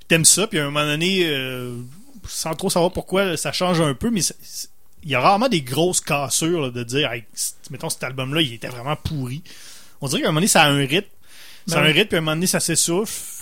t'aimes 0.09 0.25
ça, 0.25 0.47
puis 0.47 0.59
à 0.59 0.63
un 0.63 0.71
moment 0.71 0.85
donné, 0.85 1.27
euh, 1.27 1.77
sans 2.27 2.55
trop 2.55 2.71
savoir 2.71 2.91
pourquoi, 2.91 3.37
ça 3.37 3.53
change 3.53 3.81
un 3.81 3.95
peu, 3.95 4.11
mais 4.11 4.23
il 5.03 5.11
y 5.11 5.15
a 5.15 5.21
rarement 5.21 5.49
des 5.49 5.63
grosses 5.63 6.01
cassures 6.01 6.63
là, 6.63 6.71
de 6.71 6.83
dire, 6.83 7.13
hey, 7.13 7.25
mettons 7.71 7.91
cet 7.91 8.03
album-là, 8.03 8.41
il 8.41 8.55
était 8.55 8.69
vraiment 8.69 8.97
pourri. 8.97 9.43
On 10.01 10.09
dirait 10.09 10.23
qu'à 10.23 10.29
un 10.29 10.31
moment 10.31 10.41
donné, 10.41 10.49
ça 10.49 10.63
a 10.63 10.71
un 10.71 10.87
rythme. 10.87 11.09
Ça 11.67 11.79
a 11.79 11.83
Ben 11.83 11.91
un 11.91 11.93
rythme, 11.93 12.09
puis 12.09 12.17
à 12.17 12.19
un 12.19 12.23
moment 12.23 12.37
donné, 12.37 12.47
ça 12.47 12.61
s'essouffle. 12.61 13.40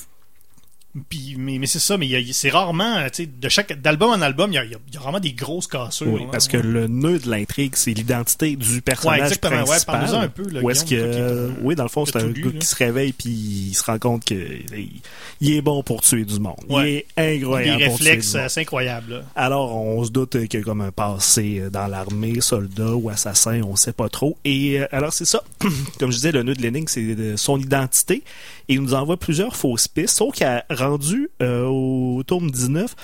Puis, 1.08 1.36
mais, 1.38 1.58
mais 1.58 1.66
c'est 1.66 1.78
ça, 1.78 1.96
mais 1.96 2.08
c'est 2.32 2.50
rarement, 2.50 2.96
euh, 2.98 3.08
tu 3.12 3.24
sais, 3.24 3.26
de 3.26 3.48
chaque, 3.48 3.80
d'album 3.80 4.10
en 4.10 4.20
album, 4.22 4.50
il 4.52 4.54
y 4.54 4.58
a, 4.58 4.64
y 4.64 4.74
a- 4.74 4.78
il 4.88 4.94
y 4.94 4.96
a 4.96 5.00
rarement 5.00 5.20
des 5.20 5.32
grosses 5.32 5.66
cassures. 5.66 6.06
Oui, 6.12 6.20
là. 6.22 6.28
parce 6.32 6.48
que 6.48 6.56
le 6.56 6.86
nœud 6.86 7.18
de 7.18 7.28
l'intrigue, 7.30 7.74
c'est 7.76 7.92
l'identité 7.92 8.56
du 8.56 8.82
personnage 8.82 9.18
Ouais, 9.20 9.24
exactement. 9.26 9.56
Ouais, 9.60 9.64
principal. 9.66 10.00
parle-nous-en 10.00 10.20
un 10.20 10.28
peu, 10.28 10.48
là, 10.50 10.60
Où 10.62 10.70
est-ce 10.70 10.84
que, 10.84 11.50
oui, 11.62 11.74
dans 11.74 11.82
le 11.84 11.88
fond, 11.88 12.04
c'est 12.06 12.16
un 12.16 12.28
gars 12.30 12.50
qui 12.58 12.66
se 12.66 12.74
réveille 12.76 13.12
puis 13.12 13.28
il 13.30 13.74
se 13.74 13.84
rend 13.84 13.98
compte 13.98 14.24
que 14.24 14.34
il, 14.34 15.00
il 15.40 15.52
est 15.54 15.62
bon 15.62 15.82
pour 15.82 16.00
tuer 16.02 16.24
du 16.24 16.38
monde. 16.40 16.56
Ouais. 16.68 17.06
Il 17.16 17.22
est 17.22 17.38
des 17.38 17.44
incroyable 17.44 17.78
tuer 17.78 17.86
réflexes 17.88 18.36
incroyables. 18.58 19.12
là. 19.14 19.22
Alors, 19.36 19.76
on 19.76 20.02
se 20.04 20.10
doute 20.10 20.46
qu'il 20.48 20.60
y 20.60 20.62
a 20.62 20.64
comme 20.64 20.80
un 20.80 20.90
passé 20.92 21.62
dans 21.72 21.86
l'armée, 21.86 22.40
soldat 22.40 22.94
ou 22.94 23.08
assassin, 23.10 23.60
on 23.62 23.76
sait 23.76 23.92
pas 23.92 24.08
trop. 24.08 24.36
Et 24.44 24.80
euh, 24.80 24.86
alors, 24.92 25.12
c'est 25.12 25.24
ça. 25.24 25.42
comme 25.98 26.10
je 26.10 26.16
disais, 26.16 26.32
le 26.32 26.42
nœud 26.42 26.54
de 26.54 26.62
l'énigme, 26.62 26.86
c'est 26.88 27.14
de 27.14 27.36
son 27.36 27.58
identité. 27.58 28.22
Et 28.68 28.74
il 28.74 28.82
nous 28.82 28.94
envoie 28.94 29.16
plusieurs 29.16 29.56
fausses 29.56 29.88
pistes. 29.88 30.16
Sauf 30.16 30.34
qu'à 30.34 30.64
rendu 30.70 31.30
euh, 31.42 31.64
au 31.66 32.22
tome 32.26 32.50
19, 32.50 32.94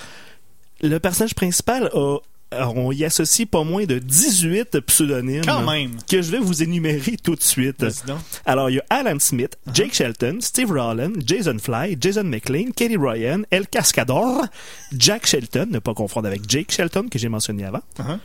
le 0.81 0.99
personnage 0.99 1.33
principal 1.35 1.89
a 1.93 2.17
on 2.51 2.91
y 2.91 3.03
associe 3.03 3.47
pas 3.47 3.63
moins 3.63 3.85
de 3.85 3.99
18 3.99 4.79
pseudonymes 4.81 5.43
Quand 5.45 5.65
même. 5.69 5.91
que 6.09 6.21
je 6.21 6.31
vais 6.31 6.39
vous 6.39 6.63
énumérer 6.63 7.17
tout 7.21 7.35
de 7.35 7.41
suite. 7.41 7.83
Alors, 8.45 8.69
il 8.69 8.75
y 8.75 8.79
a 8.79 8.85
Alan 8.89 9.17
Smith, 9.19 9.57
Jake 9.73 9.93
Shelton, 9.93 10.37
Steve 10.41 10.71
Rowland, 10.71 11.13
Jason 11.25 11.57
Fly, 11.59 11.97
Jason 11.99 12.23
McLean, 12.23 12.71
Katie 12.75 12.97
Ryan, 12.97 13.41
El 13.49 13.67
Cascador, 13.67 14.45
Jack 14.97 15.25
Shelton, 15.25 15.67
ne 15.69 15.79
pas 15.79 15.93
confondre 15.93 16.27
avec 16.27 16.47
Jake 16.49 16.71
Shelton 16.71 17.07
que 17.09 17.19
j'ai 17.19 17.29
mentionné 17.29 17.65
avant. 17.65 17.81
Uh-huh. 17.99 18.19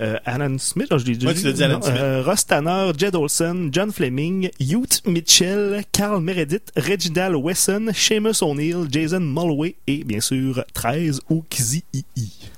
Euh, 0.00 0.18
Alan 0.26 0.58
Smith, 0.58 0.88
je 0.90 1.04
l'ai 1.06 1.14
déjà 1.14 1.28
Ouais, 1.28 1.34
tu 1.34 1.44
l'as 1.46 1.52
dit, 1.52 1.62
Alan 1.64 1.76
non, 1.78 1.82
Smith. 1.82 1.96
euh, 1.98 2.22
Ross 2.22 2.46
Tanner, 2.46 2.92
Jed 2.98 3.14
Olson, 3.14 3.70
John 3.72 3.90
Fleming, 3.92 4.50
Ute 4.60 5.00
Mitchell, 5.06 5.82
Carl 5.90 6.20
Meredith, 6.22 6.70
Reginald 6.76 7.34
Wesson, 7.36 7.86
Seamus 7.94 8.42
O'Neill, 8.42 8.86
Jason 8.90 9.20
Mulway 9.20 9.76
et 9.86 10.04
bien 10.04 10.20
sûr 10.20 10.62
13 10.74 11.22
Oukzi 11.30 11.82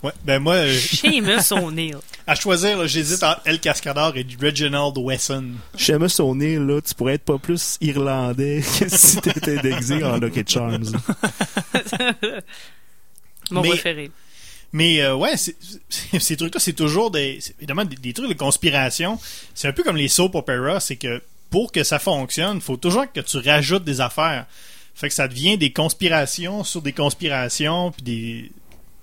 Ouais, 0.02 0.12
ben 0.24 0.40
moi, 0.40 0.54
euh, 0.54 0.74
Seamus 0.76 1.52
O'Neill. 1.52 1.96
à 2.26 2.34
choisir, 2.34 2.76
là, 2.78 2.86
j'hésite 2.88 3.22
entre 3.22 3.40
El 3.44 3.60
Cascador 3.60 4.16
et 4.16 4.26
Reginald 4.40 4.96
Wesson. 4.98 5.44
Seamus 5.76 6.18
O'Neill, 6.20 6.58
là, 6.58 6.80
tu 6.80 6.92
pourrais 6.94 7.14
être 7.14 7.24
pas 7.24 7.38
plus 7.38 7.78
irlandais 7.80 8.62
que 8.80 8.88
si 8.88 9.16
t'étais 9.20 9.58
déguisé 9.58 10.02
en 10.02 10.16
Lucky 10.18 10.42
Charms. 10.46 10.92
Mon 13.50 13.62
Mais- 13.62 13.68
préféré. 13.70 14.10
Mais 14.72 15.00
euh, 15.00 15.14
ouais, 15.14 15.36
ces 15.36 16.36
trucs-là, 16.36 16.60
c'est 16.60 16.74
toujours 16.74 17.10
des, 17.10 17.38
évidemment 17.58 17.84
des, 17.84 17.96
des 17.96 18.12
trucs 18.12 18.28
de 18.28 18.34
conspiration. 18.34 19.18
C'est 19.54 19.68
un 19.68 19.72
peu 19.72 19.82
comme 19.82 19.96
les 19.96 20.08
soap 20.08 20.34
opera, 20.34 20.80
c'est 20.80 20.96
que 20.96 21.22
pour 21.50 21.72
que 21.72 21.84
ça 21.84 21.98
fonctionne, 21.98 22.60
faut 22.60 22.76
toujours 22.76 23.10
que 23.10 23.20
tu 23.20 23.38
rajoutes 23.38 23.84
des 23.84 24.00
affaires. 24.00 24.46
Fait 24.94 25.08
que 25.08 25.14
ça 25.14 25.28
devient 25.28 25.56
des 25.56 25.72
conspirations 25.72 26.64
sur 26.64 26.82
des 26.82 26.92
conspirations, 26.92 27.92
puis 27.92 28.02
des, 28.02 28.52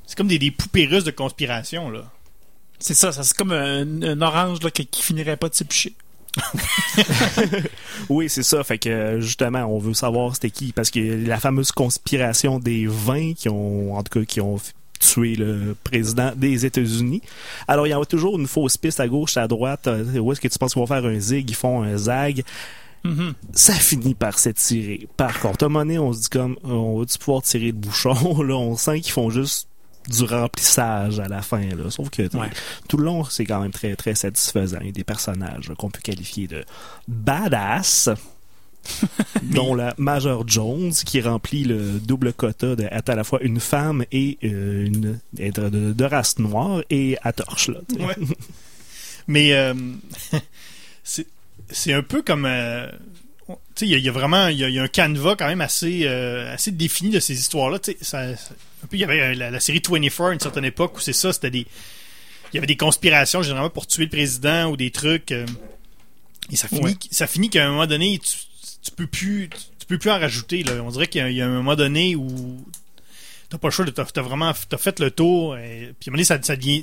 c'est 0.05 0.18
comme 0.18 0.28
des, 0.28 0.39
des 0.39 0.51
poupées 0.51 0.86
russes 0.86 1.05
de 1.05 1.11
conspiration 1.11 1.89
là. 1.89 2.11
C'est 2.78 2.93
ça, 2.93 3.11
ça 3.13 3.24
c'est 3.24 3.36
comme 3.36 3.53
un, 3.53 4.03
un 4.03 4.22
orange 4.22 4.61
là, 4.61 4.70
qui, 4.70 4.86
qui 4.86 5.01
finirait 5.01 5.38
pas 5.38 5.49
de 5.49 5.55
s'éplucher. 5.55 5.93
Oui, 8.09 8.30
c'est 8.30 8.43
ça. 8.43 8.63
Fait 8.63 8.78
que 8.78 9.20
justement, 9.22 9.63
on 9.66 9.80
veut 9.80 9.93
savoir 9.93 10.34
c'était 10.36 10.49
qui 10.49 10.74
parce 10.74 10.91
que 10.91 10.99
la 10.99 11.39
fameuse 11.39 11.72
conspiration 11.72 12.59
des 12.59 12.86
20 12.88 13.34
qui 13.34 13.49
ont, 13.49 13.95
en 13.95 14.03
tout 14.03 14.20
cas, 14.20 14.26
qui 14.26 14.41
ont 14.41 14.57
tué 15.14 15.36
le 15.36 15.76
président 15.84 16.32
des 16.36 16.66
États-Unis. 16.66 17.22
Alors, 17.68 17.88
il 17.88 17.91
y 17.91 17.93
a 17.93 18.06
toujours 18.06 18.38
une 18.39 18.47
fausse 18.47 18.78
piste 18.78 18.99
à 18.99 19.08
gauche, 19.08 19.38
à 19.38 19.47
droite. 19.47 19.88
Euh, 19.88 20.20
Où 20.20 20.32
est-ce 20.32 20.41
que 20.41 20.47
tu 20.47 20.58
penses 20.58 20.74
qu'ils 20.74 20.80
vont 20.82 20.88
faire 20.88 21.06
un 21.06 21.20
zig? 21.20 21.49
Ils 21.49 21.56
font 21.56 21.84
un 21.84 21.97
zag. 21.97 22.43
Mhm. 23.03 23.34
Ça 23.53 23.74
finit 23.74 24.16
par 24.16 24.39
s'étirer. 24.39 25.08
Par 25.16 25.39
contre, 25.39 25.64
à 25.64 25.68
un 25.68 25.70
moment 25.70 25.86
donné, 25.86 25.99
on 25.99 26.12
se 26.12 26.22
dit 26.24 26.30
comme, 26.30 26.58
on 26.64 26.99
va-tu 26.99 27.18
pouvoir 27.20 27.43
tirer 27.43 27.68
le 27.68 27.74
bouchon? 27.74 28.14
Là, 28.43 28.56
on 28.56 28.76
sent 28.76 29.01
qu'ils 29.01 29.12
font 29.14 29.30
juste 29.30 29.68
du 30.10 30.24
remplissage 30.24 31.20
à 31.20 31.28
la 31.28 31.41
fin. 31.41 31.62
Là. 31.62 31.89
Sauf 31.89 32.10
que 32.10 32.24
Ouais. 32.38 32.49
tout 32.88 32.97
le 32.97 33.06
long, 33.06 33.24
c'est 33.24 33.45
quand 33.45 33.60
même 33.62 33.72
très, 33.72 33.95
très 33.95 34.16
satisfaisant. 34.16 34.78
Il 34.82 34.88
y 34.88 34.89
a 34.89 34.91
des 34.91 35.03
personnages 35.03 35.72
qu'on 35.78 35.89
peut 35.89 36.01
qualifier 36.03 36.47
de 36.47 36.64
badass. 37.08 38.10
dont 39.43 39.73
la 39.75 39.93
Major 39.97 40.47
Jones 40.47 40.91
qui 41.05 41.21
remplit 41.21 41.63
le 41.63 41.99
double 41.99 42.33
quota 42.33 42.75
d'être 42.75 43.09
à 43.09 43.15
la 43.15 43.23
fois 43.23 43.39
une 43.41 43.59
femme 43.59 44.05
et 44.11 44.38
euh, 44.43 44.86
une 44.86 45.19
être 45.39 45.69
de, 45.69 45.93
de 45.93 46.03
race 46.05 46.38
noire 46.39 46.81
et 46.89 47.17
à 47.23 47.33
torche 47.33 47.69
là. 47.69 47.79
Ouais. 47.99 48.15
Mais 49.27 49.53
euh, 49.53 49.73
c'est 51.03 51.93
un 51.93 52.03
peu 52.03 52.21
comme 52.21 52.45
euh, 52.45 52.88
il 53.81 53.88
y, 53.89 53.95
a- 53.95 53.97
il 53.97 54.03
y 54.03 54.09
a 54.09 54.11
vraiment 54.11 54.47
y, 54.49 54.63
a- 54.63 54.69
y 54.69 54.79
a 54.79 54.83
un 54.83 54.88
canevas 54.88 55.36
quand 55.36 55.47
même 55.47 55.61
assez 55.61 56.01
euh, 56.05 56.53
assez 56.53 56.71
défini 56.71 57.09
de 57.11 57.19
ces 57.19 57.33
histoires 57.38 57.69
là, 57.69 57.79
tu 57.79 57.91
sais 57.91 57.97
ça, 58.01 58.36
ça- 58.36 58.53
un 58.83 58.88
peu 58.88 58.97
il 58.97 58.99
y 58.99 59.03
avait 59.03 59.21
euh, 59.21 59.33
la, 59.36 59.51
la 59.51 59.59
série 59.59 59.81
24 59.88 60.21
à 60.29 60.33
une 60.33 60.39
certaine 60.39 60.65
époque 60.65 60.97
où 60.97 60.99
c'est 60.99 61.13
ça, 61.13 61.33
c'était 61.33 61.51
des 61.51 61.65
il 62.53 62.55
y 62.55 62.57
avait 62.57 62.67
des 62.67 62.77
conspirations 62.77 63.41
généralement 63.41 63.69
pour 63.71 63.88
tuer 63.88 64.03
le 64.03 64.09
président 64.09 64.69
ou 64.69 64.77
des 64.77 64.91
trucs 64.91 65.31
euh, 65.31 65.45
et 66.51 66.55
ça 66.55 66.67
finit 66.67 66.81
Ouais. 66.83 66.95
ça 67.11 67.27
finit 67.27 67.49
qu'à 67.49 67.65
un 67.67 67.71
moment 67.71 67.88
donné 67.88 68.19
tu, 68.19 68.38
tu 68.86 68.91
peux 68.91 69.07
plus 69.07 69.49
tu, 69.79 69.86
peux 69.88 69.97
plus 69.97 70.09
en 70.09 70.19
rajouter 70.19 70.63
là, 70.63 70.81
on 70.83 70.89
dirait 70.89 71.07
qu'il 71.07 71.31
y 71.31 71.41
a, 71.41 71.45
un 71.45 71.49
moment 71.49 71.75
donné 71.75 72.15
où 72.15 72.65
t'as 73.49 73.57
pas 73.57 73.67
le 73.67 73.71
choix 73.71 73.86
t'as 73.86 74.05
t'as 74.05 74.21
vraiment 74.21 74.53
fait 74.53 74.99
le 74.99 75.11
tour 75.11 75.57
et, 75.57 75.93
puis 75.99 76.09
à 76.09 76.11
un 76.11 76.11
moment 76.11 76.17
donné 76.17 76.23
ça, 76.23 76.38
devient 76.55 76.81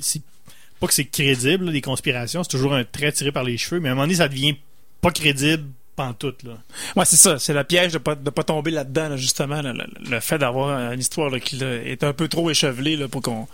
pas 0.79 0.87
que 0.87 0.93
c'est 0.93 1.05
crédible, 1.05 1.69
les 1.69 1.81
conspirations, 1.81 2.43
c'est 2.43 2.49
toujours 2.49 2.73
un 2.73 2.83
trait 2.83 3.11
tiré 3.13 3.31
par 3.31 3.45
les 3.45 3.57
cheveux, 3.57 3.79
mais 3.79 3.87
à 3.87 3.93
un 3.93 3.95
moment 3.95 4.05
donné, 4.05 4.17
ça 4.17 4.27
devient 4.27 4.57
pas 4.99 5.11
crédible 5.11 5.63
pantoute, 5.95 6.43
là. 6.43 6.53
Ouais, 6.95 7.05
c'est 7.05 7.17
ça. 7.17 7.37
C'est 7.39 7.53
le 7.53 7.63
piège 7.63 7.93
de 7.93 7.97
pas, 7.97 8.15
de 8.15 8.29
pas 8.29 8.43
tomber 8.43 8.71
là-dedans, 8.71 9.09
là, 9.09 9.17
justement. 9.17 9.61
là, 9.61 9.73
le, 9.73 9.85
le 10.09 10.19
fait 10.19 10.37
d'avoir 10.37 10.91
une 10.91 10.99
histoire 10.99 11.29
là, 11.29 11.39
qui 11.39 11.57
là, 11.57 11.75
est 11.83 12.03
un 12.03 12.13
peu 12.13 12.27
trop 12.27 12.49
échevelée 12.49 12.95
là, 12.97 13.07
pour 13.07 13.21
qu'on 13.21 13.47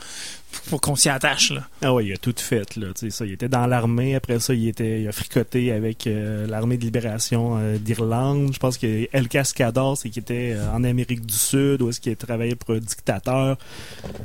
pour 0.67 0.81
qu'on 0.81 0.95
s'y 0.95 1.09
attache. 1.09 1.51
Là. 1.51 1.61
Ah 1.83 1.93
ouais, 1.93 2.07
il 2.07 2.13
a 2.13 2.17
tout 2.17 2.33
fait 2.35 2.75
là, 2.75 2.87
ça, 3.09 3.23
il 3.25 3.33
était 3.33 3.47
dans 3.49 3.67
l'armée, 3.67 4.15
après 4.15 4.39
ça 4.39 4.55
il 4.55 4.67
était 4.67 5.01
il 5.03 5.07
a 5.07 5.11
fricoté 5.11 5.71
avec 5.71 6.07
euh, 6.07 6.47
l'armée 6.47 6.77
de 6.77 6.83
libération 6.85 7.57
euh, 7.59 7.77
d'Irlande. 7.77 8.51
Je 8.51 8.57
pense 8.57 8.79
que 8.79 9.07
El 9.11 9.27
Cascador 9.27 9.95
c'est 9.95 10.09
qu'il 10.09 10.23
était 10.23 10.53
euh, 10.55 10.71
en 10.71 10.83
Amérique 10.83 11.23
du 11.23 11.35
Sud 11.35 11.83
où 11.83 11.89
est-ce 11.89 12.01
qu'il 12.01 12.11
a 12.13 12.15
travaillé 12.15 12.55
pour 12.55 12.73
un 12.73 12.79
dictateur. 12.79 13.57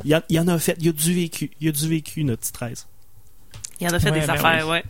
Il, 0.06 0.14
a- 0.14 0.22
il 0.30 0.40
en 0.40 0.48
a 0.48 0.58
fait, 0.58 0.76
il 0.80 0.88
a 0.88 0.92
du 0.92 1.12
vécu, 1.12 1.50
il 1.60 1.68
a 1.68 1.72
du 1.72 1.88
vécu 1.88 2.24
notre 2.24 2.40
petit 2.40 2.52
13. 2.52 2.86
Il 3.82 3.86
en 3.88 3.90
a 3.92 3.98
fait 4.00 4.10
Ouais, 4.10 4.20
des 4.20 4.26
ben 4.26 4.32
affaires, 4.32 4.66
ouais. 4.66 4.82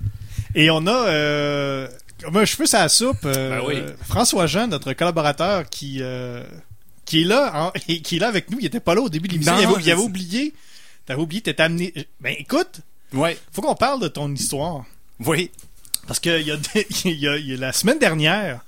Et 0.55 0.71
on 0.71 0.87
a, 0.87 1.09
euh, 1.09 1.89
un 2.33 2.45
cheveu 2.45 2.67
sur 2.67 2.79
la 2.79 2.89
soupe, 2.89 3.25
euh, 3.25 3.59
Ben 3.61 3.65
oui. 3.67 3.83
François 4.07 4.47
Jean, 4.47 4.67
notre 4.69 4.93
collaborateur, 4.93 5.69
qui, 5.69 5.99
euh, 6.01 6.43
qui 7.05 7.23
est 7.23 7.25
là, 7.25 7.53
hein, 7.55 7.73
et 7.89 8.01
qui 8.03 8.17
est 8.17 8.19
là 8.21 8.29
avec 8.29 8.51
nous. 8.51 8.59
Il 8.61 8.67
était 8.67 8.81
pas 8.81 8.95
là 8.95 9.03
au 9.03 9.09
début 9.09 9.29
de 9.29 9.33
l'émission. 9.35 9.55
Il 9.59 9.65
avait, 9.67 9.83
il 9.83 9.95
oublié. 10.05 10.55
T'avais 11.07 11.21
oublié, 11.21 11.43
t'étais 11.43 11.63
amené. 11.63 11.93
Ben 12.21 12.35
écoute, 12.39 12.81
Ouais. 13.13 13.39
faut 13.53 13.63
qu'on 13.63 13.75
parle 13.75 14.01
de 14.01 14.09
ton 14.09 14.33
histoire. 14.35 14.85
Oui. 15.25 15.51
Parce 16.07 16.19
que 16.21 16.41
il 16.41 16.47
y 16.47 16.51
a, 16.51 16.57
des- 16.57 16.87
il 17.05 17.19
y 17.21 17.29
a- 17.29 17.37
il 17.37 17.47
y 17.51 17.55
a 17.55 17.57
la 17.57 17.73
semaine 17.73 17.99
dernière, 17.99 18.61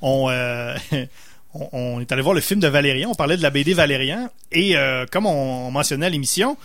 on, 0.00 0.28
euh, 0.28 0.74
on, 1.54 1.68
on 1.72 2.00
est 2.00 2.10
allé 2.12 2.22
voir 2.22 2.34
le 2.34 2.40
film 2.40 2.60
de 2.60 2.68
Valérian. 2.68 3.10
On 3.10 3.14
parlait 3.14 3.36
de 3.36 3.42
la 3.42 3.50
BD 3.50 3.74
Valérian. 3.74 4.28
Et 4.52 4.74
comme 5.12 5.26
on, 5.26 5.66
on 5.68 5.70
mentionnait 5.70 6.06
à 6.06 6.10
l'émission, 6.10 6.56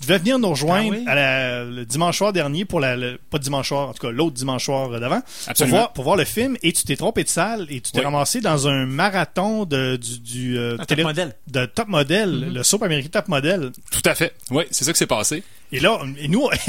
tu 0.00 0.06
devais 0.06 0.18
venir 0.18 0.38
nous 0.38 0.50
rejoindre 0.50 0.92
Ah 0.94 0.96
oui? 0.98 1.04
à 1.06 1.14
la- 1.14 1.64
le 1.64 1.84
dimanche 1.84 2.18
soir 2.18 2.32
dernier 2.32 2.64
pour 2.64 2.80
la, 2.80 2.96
le- 2.96 3.18
pas 3.30 3.38
dimanche 3.38 3.68
soir, 3.68 3.88
en 3.88 3.92
tout 3.92 4.06
cas 4.06 4.12
l'autre 4.12 4.34
dimanche 4.34 4.64
soir 4.64 4.88
d'avant, 5.00 5.20
pour 5.20 5.48
Absolument. 5.50 5.76
voir, 5.78 5.92
pour 5.92 6.04
voir 6.04 6.16
le 6.16 6.24
film. 6.24 6.56
Et 6.62 6.72
tu 6.72 6.84
t'es 6.84 6.96
trompé 6.96 7.24
de 7.24 7.28
salle 7.28 7.66
et 7.70 7.80
tu 7.80 7.92
t'es 7.92 7.98
Oui. 8.00 8.04
ramassé 8.04 8.40
dans 8.40 8.68
un 8.68 8.86
marathon 8.86 9.64
de, 9.64 9.96
du, 9.96 10.18
du 10.20 10.58
euh, 10.58 10.76
top 10.78 10.98
modèle. 11.00 11.34
de 11.48 11.66
Top 11.66 11.88
Model, 11.88 12.30
Mm-hmm. 12.30 12.52
le 12.54 12.62
soap 12.62 12.82
américain 12.82 13.08
Top 13.12 13.28
Model. 13.28 13.70
Tout 13.90 14.02
à 14.08 14.14
fait. 14.14 14.34
Oui, 14.50 14.64
c'est 14.70 14.84
ça 14.84 14.92
qui 14.92 14.98
s'est 14.98 15.06
passé. 15.06 15.42
Et 15.74 15.80
là, 15.80 16.00
et 16.18 16.28
nous, 16.28 16.48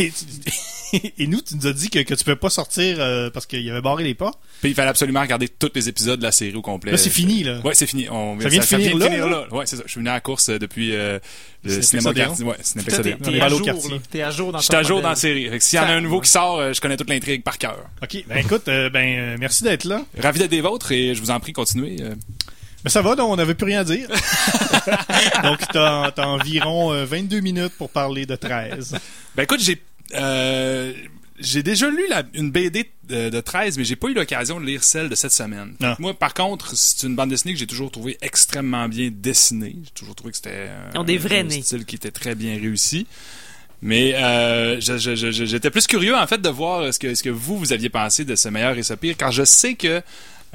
et 0.93 1.27
nous, 1.27 1.41
tu 1.41 1.55
nous 1.55 1.67
as 1.67 1.73
dit 1.73 1.89
que, 1.89 1.99
que 1.99 2.15
tu 2.15 2.23
peux 2.23 2.35
pas 2.35 2.49
sortir 2.49 2.97
euh, 2.99 3.29
parce 3.29 3.45
qu'il 3.45 3.61
y 3.61 3.69
avait 3.69 3.81
barré 3.81 4.03
les 4.03 4.15
pas. 4.15 4.31
Puis 4.61 4.71
il 4.71 4.75
fallait 4.75 4.89
absolument 4.89 5.21
regarder 5.21 5.47
tous 5.47 5.69
les 5.75 5.87
épisodes 5.89 6.19
de 6.19 6.23
la 6.23 6.31
série 6.31 6.55
au 6.55 6.63
complet. 6.63 6.91
Là, 6.91 6.97
c'est 6.97 7.11
fini, 7.11 7.43
là. 7.43 7.59
Ouais, 7.63 7.75
c'est 7.75 7.85
fini. 7.85 8.07
On, 8.09 8.39
Ça 8.39 8.49
vient 8.49 8.59
de 8.59 8.65
finir 8.65 8.97
là, 8.97 9.27
là? 9.27 9.47
Ouais, 9.51 9.65
c'est 9.67 9.75
ça. 9.75 9.83
Je 9.85 9.91
suis 9.91 9.99
venu 9.99 10.09
à 10.09 10.13
la 10.13 10.21
course 10.21 10.49
euh, 10.49 10.57
depuis 10.57 10.95
euh, 10.95 11.19
le 11.63 11.81
cinéma 11.83 12.13
quartier. 12.13 12.45
Ouais, 12.45 12.55
Cinéplex 12.61 13.01
Toi, 13.01 13.03
t'es, 13.31 13.41
à 13.41 13.49
jour, 13.49 13.61
quartier. 13.61 13.91
là. 13.91 13.97
T'es 14.09 14.21
à 14.23 14.31
jour 14.31 14.51
dans 14.51 14.59
J'étais 14.59 14.75
à 14.75 14.83
jour 14.83 15.01
dans 15.01 15.09
la 15.09 15.15
série. 15.15 15.49
Fait 15.49 15.57
que 15.59 15.63
S'il 15.63 15.77
y 15.77 15.81
en 15.81 15.85
a 15.85 15.91
un 15.93 16.01
nouveau 16.01 16.21
qui 16.21 16.31
sort, 16.31 16.73
je 16.73 16.81
connais 16.81 16.97
toute 16.97 17.09
l'intrigue 17.09 17.43
par 17.43 17.59
cœur. 17.59 17.77
OK. 18.01 18.23
Ben 18.27 18.37
écoute, 18.37 18.67
euh, 18.69 18.89
ben 18.89 19.37
merci 19.39 19.63
d'être 19.63 19.83
là. 19.83 20.03
Ravi 20.17 20.39
d'être 20.39 20.51
des 20.51 20.61
vôtres 20.61 20.91
et 20.91 21.13
je 21.13 21.21
vous 21.21 21.29
en 21.31 21.39
prie, 21.39 21.53
continuez. 21.53 21.97
Mais 22.85 22.91
ça 22.91 23.01
va, 23.01 23.15
donc 23.15 23.31
on 23.31 23.35
n'avait 23.35 23.55
plus 23.55 23.65
rien 23.65 23.81
à 23.81 23.83
dire. 23.83 24.07
donc 25.43 25.59
t'as 25.73 26.11
as 26.15 26.27
environ 26.27 26.93
euh, 26.93 27.03
22 27.03 27.39
minutes 27.41 27.73
pour 27.77 27.89
parler 27.89 28.25
de 28.27 28.35
13. 28.35 28.95
Ben 29.35 29.43
écoute, 29.43 29.59
j'ai 29.59 29.81
euh, 30.13 30.93
j'ai 31.39 31.63
déjà 31.63 31.89
lu 31.89 32.03
la- 32.09 32.21
une 32.35 32.51
BD 32.51 32.89
de, 33.09 33.29
de 33.29 33.41
13, 33.41 33.79
mais 33.79 33.83
j'ai 33.83 33.95
pas 33.95 34.07
eu 34.07 34.13
l'occasion 34.13 34.59
de 34.59 34.65
lire 34.65 34.83
celle 34.83 35.09
de 35.09 35.15
cette 35.15 35.31
semaine. 35.31 35.73
Ah. 35.81 35.95
Moi, 35.99 36.13
par 36.13 36.35
contre, 36.35 36.75
c'est 36.77 37.07
une 37.07 37.15
bande 37.15 37.29
dessinée 37.31 37.53
que 37.53 37.59
j'ai 37.59 37.65
toujours 37.67 37.89
trouvé 37.91 38.19
extrêmement 38.21 38.87
bien 38.87 39.09
dessinée. 39.11 39.75
J'ai 39.83 39.91
toujours 39.91 40.13
trouvé 40.15 40.31
que 40.31 40.37
c'était 40.37 40.69
euh, 40.95 41.03
des 41.03 41.17
vrais 41.17 41.39
un 41.39 41.49
style 41.49 41.85
qui 41.85 41.95
était 41.95 42.11
très 42.11 42.35
bien 42.35 42.53
réussi. 42.53 43.07
Mais 43.81 44.13
euh, 44.15 44.79
j'étais 44.79 45.69
plus 45.71 45.87
curieux 45.87 46.15
en 46.15 46.25
fait 46.27 46.41
de 46.41 46.49
voir 46.49 46.93
ce 46.93 46.99
que, 46.99 47.13
ce 47.15 47.23
que 47.23 47.29
vous 47.29 47.57
vous 47.57 47.73
aviez 47.73 47.89
pensé 47.89 48.23
de 48.25 48.35
ce 48.35 48.47
meilleur 48.47 48.77
et 48.77 48.83
ce 48.83 48.93
pire, 48.93 49.17
car 49.17 49.31
je 49.31 49.43
sais 49.43 49.73
que 49.73 50.01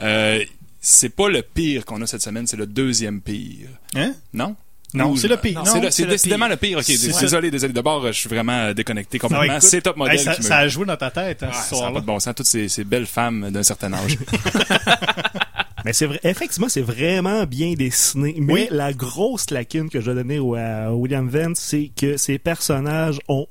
euh, 0.01 0.45
c'est 0.81 1.11
pas 1.11 1.28
le 1.28 1.43
pire 1.43 1.85
qu'on 1.85 2.01
a 2.03 2.07
cette 2.07 2.22
semaine, 2.22 2.47
c'est 2.47 2.57
le 2.57 2.66
deuxième 2.66 3.20
pire. 3.20 3.68
Hein? 3.95 4.14
Non? 4.33 4.57
Non, 4.93 5.14
c'est 5.14 5.28
le 5.28 5.37
pire. 5.37 5.62
C'est 5.91 6.07
décidément 6.07 6.47
pire. 6.47 6.51
le 6.51 6.57
pire. 6.57 6.78
Ok, 6.78 7.20
désolé, 7.20 7.51
désolé. 7.51 7.72
D'abord, 7.72 8.07
je 8.09 8.12
suis 8.12 8.28
vraiment 8.28 8.59
euh, 8.59 8.74
déconnecté 8.74 9.18
complètement. 9.18 9.61
c'est 9.61 9.83
top 9.83 9.97
modèle 9.97 10.18
ça, 10.18 10.41
ça 10.41 10.57
a 10.59 10.68
joué 10.68 10.85
dans 10.85 10.97
ta 10.97 11.11
tête, 11.11 11.43
hein, 11.43 11.53
ce 11.53 11.76
soir-là. 11.76 12.01
bon 12.01 12.18
sens, 12.18 12.35
toutes 12.35 12.47
ces, 12.47 12.85
belles 12.85 13.07
femmes 13.07 13.51
d'un 13.51 13.62
certain 13.62 13.93
âge. 13.93 14.18
Mais 15.85 15.93
c'est 15.95 16.07
vrai, 16.07 16.20
effectivement, 16.24 16.68
c'est 16.68 16.83
vraiment 16.83 17.45
bien 17.45 17.72
dessiné. 17.72 18.35
Mais 18.39 18.53
Oui. 18.53 18.68
la 18.70 18.93
grosse 18.93 19.51
lacune 19.51 19.89
que 19.89 20.01
je 20.01 20.11
vais 20.11 20.16
donner 20.16 20.39
au- 20.39 20.55
à 20.55 20.93
William 20.93 21.26
Vance, 21.28 21.59
c'est 21.59 21.91
que 21.97 22.16
ces 22.18 22.39
personnages 22.39 23.18
ont 23.28 23.47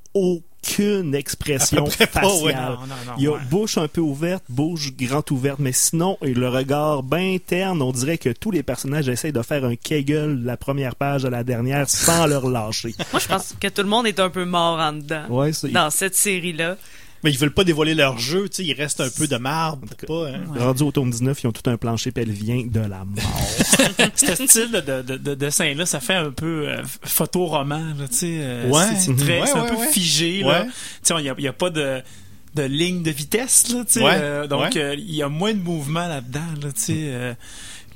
aucune 0.63 1.15
expression 1.15 1.85
pas, 1.85 1.91
faciale. 2.07 2.43
ouais. 2.43 2.53
Non, 2.53 2.71
non, 2.71 2.95
non, 3.07 3.13
Il 3.17 3.23
y 3.23 3.27
a 3.27 3.31
ouais. 3.31 3.39
bouche 3.49 3.77
un 3.77 3.87
peu 3.87 4.01
ouverte, 4.01 4.43
bouche 4.49 4.93
grande 4.95 5.29
ouverte, 5.31 5.59
mais 5.59 5.71
sinon, 5.71 6.17
et 6.21 6.33
le 6.33 6.49
regard 6.49 7.03
bien 7.03 7.37
terne, 7.45 7.81
on 7.81 7.91
dirait 7.91 8.17
que 8.17 8.29
tous 8.29 8.51
les 8.51 8.63
personnages 8.63 9.09
essayent 9.09 9.31
de 9.33 9.41
faire 9.41 9.65
un 9.65 9.75
kegel 9.75 10.41
de 10.41 10.45
la 10.45 10.57
première 10.57 10.95
page 10.95 11.25
à 11.25 11.29
la 11.29 11.43
dernière 11.43 11.89
sans 11.89 12.25
leur 12.27 12.49
lâcher. 12.49 12.93
Moi, 13.11 13.19
je 13.19 13.27
pense 13.27 13.55
que 13.59 13.67
tout 13.67 13.81
le 13.81 13.87
monde 13.89 14.07
est 14.07 14.19
un 14.19 14.29
peu 14.29 14.45
mort 14.45 14.79
en 14.79 14.93
dedans. 14.93 15.25
Ouais, 15.29 15.53
c'est 15.53 15.69
Dans 15.69 15.89
cette 15.89 16.15
série-là. 16.15 16.77
Mais 17.23 17.31
ils 17.31 17.37
veulent 17.37 17.53
pas 17.53 17.63
dévoiler 17.65 17.95
leur 17.95 18.17
jeu, 18.17 18.47
tu 18.47 18.57
sais, 18.57 18.63
il 18.63 18.73
reste 18.73 19.01
un 19.01 19.09
peu 19.09 19.27
de 19.27 19.35
marbre 19.37 19.87
pas, 20.07 20.29
hein. 20.29 20.41
rendu 20.57 20.83
au 20.83 20.91
tome 20.91 21.09
19, 21.11 21.43
ils 21.43 21.47
ont 21.47 21.51
tout 21.51 21.69
un 21.69 21.75
plancher 21.77 22.11
pelvien 22.11 22.65
de 22.65 22.79
la 22.79 23.03
mort. 23.05 23.41
Ce 24.15 24.35
style 24.35 24.71
de, 24.71 25.01
de, 25.01 25.17
de 25.17 25.33
dessin-là, 25.35 25.85
ça 25.85 25.99
fait 25.99 26.13
un 26.15 26.31
peu 26.31 26.69
euh, 26.69 26.81
photoroman, 27.03 27.95
là, 27.99 28.07
tu 28.07 28.15
sais. 28.15 28.37
euh, 28.39 28.69
Ouais. 28.69 28.95
C'est, 28.97 29.15
très, 29.15 29.41
Ouais, 29.41 29.49
un 29.51 29.63
ouais, 29.63 29.69
peu 29.69 29.75
ouais. 29.75 29.87
figé, 29.91 30.43
Ouais. 30.43 30.51
là. 30.51 30.63
Tu 30.65 30.71
sais, 31.03 31.13
il 31.17 31.23
n'y 31.23 31.29
a, 31.29 31.35
il 31.37 31.43
y 31.43 31.47
a 31.47 31.53
pas 31.53 31.69
de, 31.69 32.01
de 32.55 32.63
ligne 32.63 33.03
de 33.03 33.11
vitesse, 33.11 33.67
là, 33.73 33.83
tu 33.85 33.93
sais. 33.93 34.03
Ouais, 34.03 34.11
euh, 34.15 34.47
donc, 34.47 34.73
ouais. 34.75 34.77
euh, 34.81 34.95
il 34.97 35.13
y 35.13 35.21
a 35.21 35.27
moins 35.29 35.53
de 35.53 35.59
mouvement 35.59 36.07
là-dedans, 36.07 36.39
là, 36.63 36.71
tu 36.71 36.79
sais. 36.81 36.93
euh, 36.97 37.33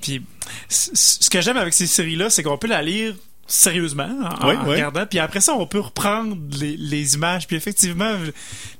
puis, 0.01 0.21
ce 0.67 1.29
que 1.29 1.39
j'aime 1.39 1.55
avec 1.57 1.73
ces 1.73 1.87
séries-là, 1.87 2.29
c'est 2.29 2.43
qu'on 2.43 2.57
peut 2.57 2.67
la 2.67 2.81
lire 2.81 3.15
sérieusement 3.45 4.03
en, 4.41 4.47
Ouais, 4.47 4.55
en 4.55 4.63
ouais. 4.65 4.75
regardant 4.75 5.05
puis 5.05 5.19
après 5.19 5.41
ça 5.41 5.53
on 5.53 5.67
peut 5.67 5.79
reprendre 5.79 6.37
les, 6.59 6.77
les 6.77 7.15
images 7.15 7.45
puis 7.45 7.55
effectivement 7.57 8.13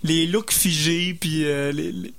les 0.04 0.26
looks 0.26 0.52
figés 0.54 1.14
puis 1.20 1.44
euh, 1.44 1.72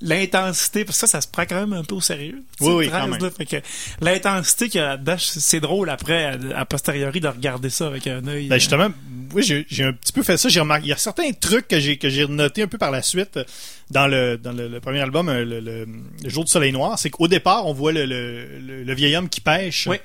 l'intensité 0.02 0.84
parce 0.84 1.00
que 1.00 1.06
ça 1.06 1.12
ça 1.14 1.20
se 1.20 1.28
prend 1.28 1.44
quand 1.46 1.60
même 1.66 1.72
un 1.72 1.84
peu 1.84 1.94
au 1.94 2.00
sérieux 2.00 2.42
Oui, 2.60 2.72
oui, 2.74 2.88
13, 2.88 3.00
quand 3.02 3.08
même. 3.08 3.22
là. 3.22 3.30
Fait 3.30 3.46
que 3.46 3.56
l'intensité 4.00 4.68
qu'il 4.68 4.80
y 4.80 4.84
a 4.84 4.88
là-dedans, 4.88 5.16
c'est 5.18 5.60
drôle 5.60 5.88
après, 5.90 6.24
à, 6.24 6.38
à 6.58 6.64
posteriori, 6.64 7.20
de 7.20 7.28
regarder 7.28 7.70
ça 7.70 7.86
avec 7.86 8.06
un 8.06 8.26
œil. 8.26 8.48
Ben 8.48 8.58
justement, 8.58 8.88
oui, 9.32 9.42
j'ai 9.42 9.64
j'ai 9.68 9.84
un 9.84 9.92
petit 9.92 10.12
peu 10.12 10.22
fait 10.22 10.36
ça. 10.36 10.48
J'ai 10.48 10.60
remarqué, 10.60 10.86
il 10.86 10.90
y 10.90 10.92
a 10.92 10.96
certains 10.96 11.30
trucs 11.32 11.68
que 11.68 11.78
j'ai 11.80 11.96
que 11.96 12.08
j'ai 12.08 12.26
noté 12.26 12.62
un 12.62 12.66
peu 12.66 12.78
par 12.78 12.90
la 12.90 13.02
suite 13.02 13.36
euh, 13.38 13.44
dans 13.90 14.06
le 14.06 14.36
dans 14.38 14.52
le, 14.52 14.68
le 14.68 14.80
premier 14.80 15.00
album, 15.00 15.28
euh, 15.28 15.44
le, 15.44 15.60
le- 15.60 15.86
le 16.22 16.28
jour 16.28 16.44
du 16.44 16.50
soleil 16.50 16.72
noir. 16.72 16.98
C'est 16.98 17.10
qu'au 17.10 17.28
départ, 17.28 17.66
on 17.66 17.72
voit 17.72 17.92
le, 17.92 18.04
le, 18.06 18.58
le- 18.60 18.82
le 18.84 18.94
vieil 18.94 19.14
homme 19.16 19.28
qui 19.28 19.40
pêche. 19.40 19.86
Oui. 19.88 19.96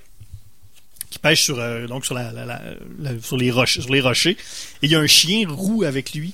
Qui 1.10 1.20
pêche 1.20 1.43
sur 1.43 1.60
euh, 1.60 1.88
donc 1.88 2.05
sur 2.05 2.14
la, 2.14 2.32
la- 2.32 2.45
la- 2.45 2.62
la- 2.99 3.20
sur 3.22 3.36
les 3.38 3.49
roches 3.51 3.80
sur 3.80 3.91
les 3.91 4.01
rochers. 4.01 4.32
Et 4.32 4.38
il 4.84 4.91
y 4.91 4.95
a 4.95 4.99
un 4.99 5.07
chien 5.07 5.47
roux 5.49 5.84
avec 5.84 6.14
lui. 6.14 6.34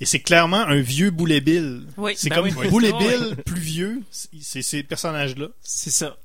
Et 0.00 0.04
c'est 0.06 0.20
clairement 0.20 0.58
un 0.66 0.80
vieux 0.80 1.10
Boulet 1.10 1.40
Bill. 1.40 1.82
Oui, 1.96 2.12
c'est 2.16 2.28
ben 2.28 2.36
comme 2.36 2.44
oui. 2.56 2.68
Boulet 2.68 2.92
Oui. 2.92 2.98
Bill 3.06 3.36
plus 3.46 3.60
vieux. 3.60 4.02
C'est 4.10 4.60
ces 4.62 4.82
personnages-là. 4.82 5.46
C'est 5.62 5.90
ça. 5.92 6.16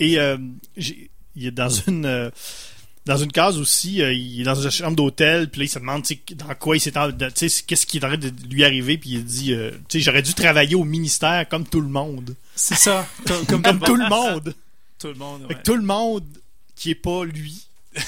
Et 0.00 0.18
euh, 0.18 0.36
il 0.76 1.46
est 1.46 1.50
dans 1.52 1.68
une 1.68 2.06
euh, 2.06 2.30
dans 3.04 3.18
une 3.18 3.30
case 3.30 3.58
aussi, 3.58 4.00
euh, 4.02 4.12
il 4.14 4.40
est 4.40 4.44
dans 4.44 4.54
une 4.54 4.70
chambre 4.70 4.96
d'hôtel, 4.96 5.50
puis 5.50 5.60
là 5.60 5.64
il 5.66 5.68
se 5.68 5.78
demande 5.78 6.02
dans 6.36 6.54
quoi 6.54 6.76
il 6.76 6.80
s'est 6.80 6.90
qu'est-ce 6.90 7.86
qui 7.86 7.98
est 7.98 8.04
en 8.04 8.08
train 8.08 8.16
de 8.16 8.32
lui 8.50 8.64
arriver, 8.64 8.96
puis 8.96 9.10
il 9.10 9.24
dit 9.24 9.52
euh, 9.52 9.70
tu 9.88 9.98
sais 9.98 10.00
j'aurais 10.00 10.22
dû 10.22 10.32
travailler 10.32 10.74
au 10.74 10.84
ministère 10.84 11.46
comme 11.48 11.66
tout 11.66 11.82
le 11.82 11.88
monde, 11.88 12.34
C'est 12.56 12.74
ça. 12.76 13.06
Comme, 13.46 13.60
comme 13.62 13.78
tout 13.80 13.94
le 13.96 14.08
monde, 14.08 14.54
Tout 14.98 15.08
le 15.08 15.14
monde. 15.14 15.42
Fait 15.42 15.48
ouais. 15.48 15.54
que 15.60 15.62
tout 15.64 15.76
le 15.76 15.82
monde 15.82 16.24
qui 16.76 16.90
est 16.90 16.94
pas 16.94 17.24
lui 17.24 17.62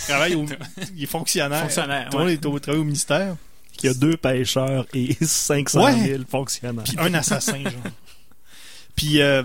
travaille 0.08 0.34
au 0.34 0.44
il 0.96 1.02
est 1.04 1.06
fonctionnaire, 1.06 1.60
Fonctionnaire, 1.62 2.08
tout 2.10 2.18
le 2.18 2.24
monde 2.24 2.28
ouais. 2.28 2.34
est 2.34 2.46
au 2.46 2.58
travail 2.58 2.80
au 2.80 2.84
ministère, 2.84 3.36
Il 3.82 3.86
y 3.86 3.88
a 3.88 3.94
deux 3.94 4.16
pêcheurs 4.16 4.86
et 4.94 5.14
500 5.24 5.84
Ouais. 5.84 5.94
000 6.08 6.22
fonctionnaires. 6.28 6.84
puis 6.84 6.96
un 6.98 7.14
assassin 7.14 7.62
genre. 7.62 7.72
Puis 8.96 9.20
euh, 9.20 9.42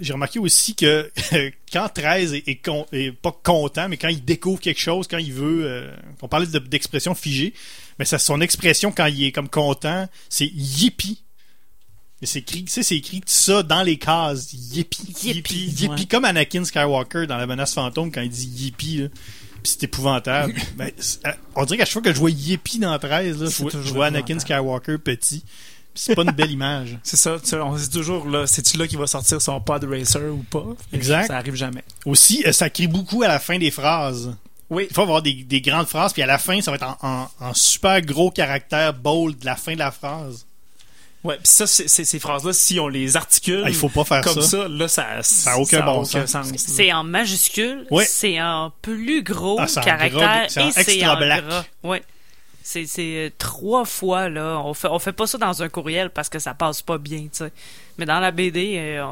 j'ai 0.00 0.14
remarqué 0.14 0.38
aussi 0.38 0.74
que 0.74 1.10
quand 1.72 1.88
13 1.92 2.32
est, 2.34 2.48
est, 2.48 2.56
con- 2.56 2.86
est 2.90 3.12
pas 3.12 3.38
content, 3.42 3.88
mais 3.88 3.98
quand 3.98 4.08
il 4.08 4.24
découvre 4.24 4.60
quelque 4.60 4.80
chose, 4.80 5.06
quand 5.08 5.18
il 5.18 5.32
veut, 5.32 5.64
euh, 5.66 5.94
on 6.22 6.28
parlait 6.28 6.46
de- 6.46 6.58
d'expression 6.58 7.14
figée, 7.14 7.52
mais 7.98 8.06
ça, 8.06 8.18
son 8.18 8.40
expression 8.40 8.90
quand 8.92 9.06
il 9.06 9.24
est 9.24 9.32
comme 9.32 9.48
content, 9.50 10.08
c'est 10.30 10.46
yippee. 10.54 11.18
C'est 12.26 12.40
écrit, 12.40 12.64
tu 12.64 12.72
sais, 12.72 12.82
c'est 12.82 12.96
écrit 12.96 13.22
ça 13.26 13.62
dans 13.62 13.82
les 13.82 13.96
cases, 13.98 14.52
Yippee, 14.52 15.14
yippee, 15.22 15.88
ouais. 15.88 16.06
comme 16.10 16.24
Anakin 16.24 16.64
Skywalker 16.64 17.26
dans 17.26 17.36
la 17.36 17.46
menace 17.46 17.74
fantôme 17.74 18.10
quand 18.12 18.20
il 18.22 18.30
dit 18.30 18.72
là. 18.98 19.08
Puis 19.62 19.72
c'est 19.72 19.84
épouvantable. 19.84 20.54
ben, 20.76 20.90
euh, 21.26 21.32
on 21.54 21.64
dirait 21.64 21.78
qu'à 21.78 21.84
chaque 21.84 21.92
fois 21.94 22.02
que 22.02 22.12
je 22.12 22.18
vois 22.18 22.30
yippee 22.30 22.78
dans 22.78 22.98
13, 22.98 23.40
là, 23.42 23.48
je 23.50 23.62
vois, 23.62 23.70
je 23.70 23.76
toujours 23.78 23.94
vois 23.96 24.06
Anakin. 24.06 24.38
Skywalker 24.38 24.98
petit. 24.98 25.42
C'est 25.94 26.14
pas 26.16 26.22
une 26.22 26.32
belle 26.32 26.50
image. 26.50 26.98
C'est 27.02 27.16
ça. 27.16 27.36
tu 27.42 27.54
on 27.54 27.78
se 27.78 27.84
dit 27.84 27.90
toujours, 27.90 28.26
là, 28.28 28.46
c'est-tu 28.46 28.76
là 28.76 28.86
qui 28.88 28.96
va 28.96 29.06
sortir 29.06 29.40
son 29.40 29.60
pod 29.60 29.84
racer 29.84 30.28
ou 30.32 30.42
pas? 30.50 30.66
Exact. 30.92 31.28
Ça 31.28 31.36
arrive 31.36 31.54
jamais. 31.54 31.84
Aussi, 32.04 32.42
euh, 32.46 32.52
ça 32.52 32.68
crie 32.68 32.88
beaucoup 32.88 33.22
à 33.22 33.28
la 33.28 33.38
fin 33.38 33.58
des 33.58 33.70
phrases. 33.70 34.34
Oui. 34.70 34.86
Des 34.88 34.94
fois, 34.94 35.04
on 35.04 35.06
va 35.06 35.10
avoir 35.12 35.22
des, 35.22 35.44
des 35.44 35.60
grandes 35.60 35.86
phrases, 35.86 36.12
puis 36.12 36.22
à 36.22 36.26
la 36.26 36.38
fin, 36.38 36.60
ça 36.60 36.70
va 36.72 36.76
être 36.78 36.96
en, 37.02 37.08
en- 37.08 37.28
en 37.48 37.54
super 37.54 38.00
gros 38.00 38.30
caractère 38.30 38.92
bold 38.94 39.38
de 39.38 39.44
la 39.46 39.56
fin 39.56 39.74
de 39.74 39.78
la 39.78 39.90
phrase. 39.92 40.46
Ouais, 41.24 41.36
puis 41.36 41.48
ça, 41.48 41.66
c'est- 41.66 41.88
c'est- 41.88 42.04
ces 42.04 42.18
phrases-là, 42.18 42.52
si 42.52 42.78
on 42.78 42.86
les 42.88 43.16
articule 43.16 43.62
Ah, 43.64 43.70
il 43.70 43.74
faut 43.74 43.88
pas 43.88 44.04
faire 44.04 44.20
comme 44.20 44.42
ça. 44.42 44.62
ça, 44.62 44.68
là, 44.68 44.88
ça 44.88 45.06
Ça 45.22 45.52
a 45.52 45.56
aucun 45.58 45.80
bon 45.84 46.04
sens. 46.04 46.36
C'est 46.56 46.92
en 46.92 47.02
majuscule, 47.02 47.86
Ouais. 47.90 48.04
c'est 48.04 48.40
en 48.42 48.70
plus 48.82 49.22
gros 49.22 49.58
Ah, 49.58 49.66
caractère 49.82 50.44
et 50.44 50.70
c'est 50.84 51.06
en 51.06 51.16
black. 51.16 51.46
gras. 51.46 51.64
Ouais. 51.82 52.02
C'est 52.66 52.86
c'est, 52.86 53.30
trois 53.36 53.84
fois 53.84 54.30
là, 54.30 54.58
on 54.64 54.72
fait 54.72 54.88
on 54.88 54.98
fait 54.98 55.12
pas 55.12 55.26
ça 55.26 55.36
dans 55.36 55.62
un 55.62 55.68
courriel 55.68 56.08
parce 56.08 56.30
que 56.30 56.38
ça 56.38 56.54
passe 56.54 56.80
pas 56.80 56.96
bien, 56.96 57.24
tu 57.24 57.28
sais. 57.32 57.52
Mais 57.98 58.06
dans 58.06 58.20
la 58.20 58.30
BD, 58.30 58.76
euh, 58.78 59.04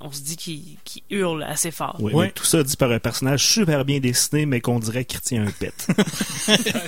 on, 0.00 0.08
on 0.08 0.10
se 0.12 0.20
dit 0.22 0.36
qu'il 0.36 1.02
hurle 1.10 1.44
assez 1.44 1.70
fort. 1.70 1.96
Oui, 2.00 2.32
tout 2.34 2.44
ça 2.44 2.64
dit 2.64 2.76
par 2.76 2.90
un 2.90 2.98
personnage 2.98 3.46
super 3.46 3.84
bien 3.84 4.00
dessiné, 4.00 4.44
mais 4.44 4.60
qu'on 4.60 4.80
dirait 4.80 5.04
qu'il 5.04 5.20
retient 5.20 5.46
un 5.46 5.52
pet. 5.52 5.72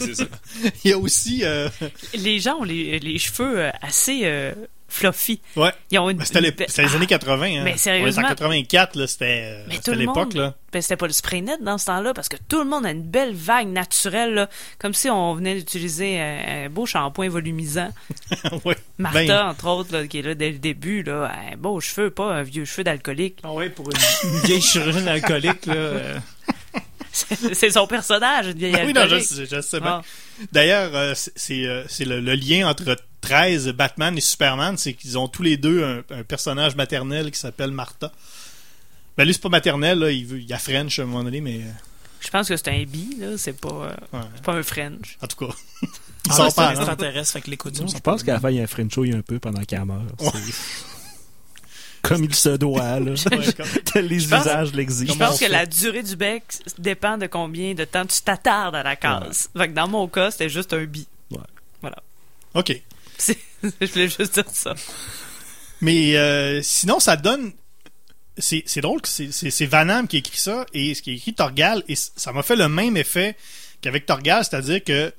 c'est 0.01 0.15
ça. 0.17 0.25
Il 0.85 0.91
y 0.91 0.93
a 0.93 0.99
aussi... 0.99 1.45
euh, 1.45 1.69
Les 2.15 2.41
gens 2.41 2.57
ont 2.57 2.65
les, 2.65 2.99
les 2.99 3.19
cheveux 3.19 3.61
euh, 3.61 3.71
assez 3.81 4.23
euh, 4.25 4.53
fluffy. 4.89 5.41
ouais, 5.57 5.71
Ils 5.91 5.99
ont 5.99 6.09
une, 6.09 6.17
ben, 6.17 6.25
c'était 6.25 6.41
les, 6.41 6.49
une- 6.49 6.55
c'était 6.67 6.83
les 6.83 6.89
Ah, 6.93 6.97
années 6.97 7.07
80. 7.07 7.45
Hein. 7.47 7.61
mais 7.65 7.77
sérieusement. 7.77 8.25
En 8.25 8.29
84, 8.29 8.97
là, 8.97 9.07
c'était 9.07 9.43
euh, 9.45 9.65
Mais 9.69 9.75
tout 9.75 9.81
c'était 9.85 9.91
le 9.93 9.99
l'époque. 10.01 10.17
monde, 10.17 10.35
là. 10.35 10.55
ben, 10.73 10.81
c'était 10.83 10.97
pas 10.97 11.07
le 11.07 11.13
spray 11.13 11.43
net 11.43 11.63
dans 11.63 11.77
ce 11.79 11.87
temps-là 11.87 12.15
parce 12.15 12.29
que 12.29 12.37
tout 12.49 12.59
le 12.59 12.65
monde 12.65 12.87
a 12.87 12.91
une 12.91 13.03
belle 13.03 13.35
vague 13.35 13.69
naturelle, 13.69 14.33
là, 14.35 14.49
comme 14.79 14.95
si 14.95 15.11
on 15.11 15.35
venait 15.35 15.57
d'utiliser 15.57 16.19
un, 16.21 16.65
un 16.65 16.69
beau 16.71 16.87
shampoing 16.87 17.29
volumisant. 17.29 17.91
ouais. 18.65 18.77
Martha, 18.97 19.21
Ben, 19.27 19.49
entre 19.51 19.67
autres, 19.69 19.93
là, 19.93 20.07
qui 20.07 20.19
est 20.21 20.23
là 20.23 20.35
dès 20.35 20.51
le 20.53 20.59
début, 20.59 21.03
là, 21.03 21.33
un 21.53 21.57
beau 21.57 21.81
cheveu, 21.81 22.11
pas 22.11 22.33
un 22.33 22.43
vieux 22.43 22.65
cheveu 22.65 22.85
d'alcoolique. 22.85 23.41
Ah 23.45 23.53
ouais, 23.53 23.69
pour 23.69 23.87
une, 23.91 23.99
une 24.33 24.41
vieille 24.41 24.63
chirurgienne 24.63 25.09
alcoolique, 25.09 25.67
là. 25.67 25.75
euh, 25.75 26.19
C'est 27.13 27.55
c'est 27.55 27.71
son 27.71 27.87
personnage, 27.87 28.47
une 28.49 28.59
vieille 28.59 28.73
ben 28.73 28.87
oui, 28.87 28.93
non, 28.93 29.03
je, 29.03 29.17
alcoolique. 29.17 29.29
sais- 29.29 29.47
je 29.57 29.61
sais 29.61 29.81
bien. 29.81 30.03
Ah. 30.03 30.03
D'ailleurs, 30.53 30.91
euh, 30.95 31.15
c'est- 31.15 31.67
euh, 31.67 31.85
le, 32.01 32.21
le 32.21 32.35
lien 32.35 32.69
entre 32.69 32.97
13, 33.21 33.69
Batman 33.71 34.17
et 34.17 34.21
Superman, 34.21 34.77
c'est 34.79 34.95
qu'ils 34.95 35.19
ont 35.19 35.29
tous 35.29 35.43
les 35.43 35.57
deux 35.57 35.85
un, 35.85 36.03
un 36.11 36.23
personnage 36.23 36.77
maternel 36.77 37.31
qui 37.31 37.39
s'appelle 37.39 37.71
Martha. 37.73 38.13
Ben 39.17 39.25
lui, 39.25 39.35
c'est 39.35 39.43
pas 39.43 39.49
maternel, 39.49 39.99
là, 39.99 40.11
il, 40.13 40.27
veut, 40.27 40.39
il 40.41 40.47
y 40.49 40.53
a 40.53 40.59
French 40.59 40.99
à 40.99 41.03
un 41.03 41.07
moment 41.07 41.25
donné, 41.25 41.41
mais 41.41 41.57
euh, 41.57 41.71
Je 42.21 42.29
pense 42.29 42.49
que 42.49 42.57
c'est 42.57 42.69
un 42.69 42.85
bi, 42.85 43.17
là, 43.19 43.37
c'est 43.37 43.59
pas, 43.61 43.69
euh, 43.69 44.17
ouais, 44.17 44.25
pas 44.45 44.53
un 44.55 44.63
French. 44.63 45.19
en 45.21 45.27
tout 45.27 45.47
cas. 45.47 45.55
Il 45.83 45.89
Ah, 46.33 46.35
sort 46.37 46.53
c'est 46.53 46.61
un 46.61 46.65
pas, 46.65 46.69
hein. 46.69 46.75
extraterrestre, 46.77 47.33
fait 47.33 47.41
que 47.41 47.51
l'écoute, 47.51 47.75
Je 47.77 47.99
pense 47.99 48.23
qu'à 48.23 48.35
la 48.35 48.41
fin, 48.41 48.51
il 48.51 48.57
y 48.57 48.61
a 48.61 48.63
un 48.63 48.67
Frenchouille 48.69 49.13
un 49.15 49.23
peu 49.23 49.39
pendant 49.41 49.63
qu'elle 49.65 49.85
meurt. 49.85 50.05
Comme 52.03 52.25
il 52.25 52.35
se 52.35 52.51
doit, 52.51 53.01
là. 53.01 53.13
Ouais, 53.31 53.53
comme- 53.57 53.67
Tel 53.85 54.07
les 54.07 54.21
Je 54.21 54.29
pense- 54.29 54.43
usages 54.45 54.73
l'exigent. 54.73 55.13
Je 55.13 55.19
Comment 55.19 55.31
pense 55.31 55.41
que 55.41 55.47
la 55.47 55.67
durée 55.67 56.03
du 56.03 56.17
bec 56.17 56.43
dépend 56.79 57.19
de 57.19 57.27
combien 57.27 57.75
de 57.75 57.85
temps 57.85 58.07
tu 58.07 58.21
t'attardes 58.23 58.75
à 58.77 58.83
la 58.83 58.97
case. 58.97 59.49
Fait 59.57 59.69
que 59.69 59.73
dans 59.75 59.89
mon 59.89 60.09
cas, 60.09 60.31
c'était 60.31 60.49
juste 60.49 60.73
un 60.73 60.85
bi. 60.85 61.07
OK. 62.55 62.83
C'est- 63.19 63.39
Je 63.63 63.87
voulais 63.87 64.09
juste 64.09 64.35
dire 64.35 64.45
ça. 64.53 64.75
Mais 65.81 66.17
euh, 66.17 66.61
sinon, 66.63 67.01
ça 67.01 67.17
donne. 67.17 67.53
C'est 68.41 68.63
c'est 68.67 68.81
drôle 68.81 69.01
que 69.01 69.09
c'est- 69.09 69.67
Van 69.67 69.89
Hamme 69.89 70.07
qui 70.07 70.17
a 70.17 70.19
écrit 70.21 70.39
ça 70.39 70.65
et 70.73 70.95
ce 70.95 71.03
qui 71.03 71.11
a 71.11 71.13
écrit 71.15 71.35
Torgal 71.35 71.83
et 71.89 71.95
ça 71.97 72.33
m'a 72.33 72.43
fait 72.45 72.55
le 72.55 72.69
même 72.69 72.97
effet 72.97 73.37
qu'avec 73.81 74.07
Torgal, 74.07 74.45
c'est-à-dire 74.45 74.83
que 74.85 75.13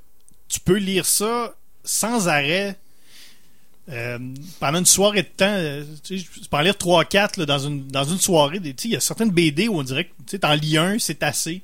tu 0.48 0.60
peux 0.62 0.78
lire 0.78 1.06
ça 1.06 1.54
sans 1.84 2.30
arrêt 2.30 2.78
euh, 3.90 4.20
pendant 4.60 4.80
une 4.80 4.86
soirée 4.86 5.24
de 5.24 5.28
temps. 5.28 5.46
euh, 5.48 5.84
tu 6.04 6.20
sais, 6.20 6.26
peux 6.50 6.58
en 6.58 6.62
lire 6.62 6.74
3-4 6.76 7.44
dans 7.46 7.60
une, 7.60 7.88
dans 7.88 8.04
une 8.04 8.20
soirée. 8.20 8.60
des- 8.60 8.74
tu 8.74 8.84
sais, 8.84 8.88
Il 8.90 8.94
y 8.94 8.98
a 8.98 9.00
certaines 9.00 9.32
BD 9.32 9.68
où 9.68 9.78
on 9.80 9.84
dirait 9.84 10.06
que 10.06 10.10
tu 10.26 10.32
sais, 10.32 10.40
t'en 10.40 10.54
lis 10.54 10.78
un, 10.78 10.98
c'est 11.00 11.24
assez. 11.24 11.62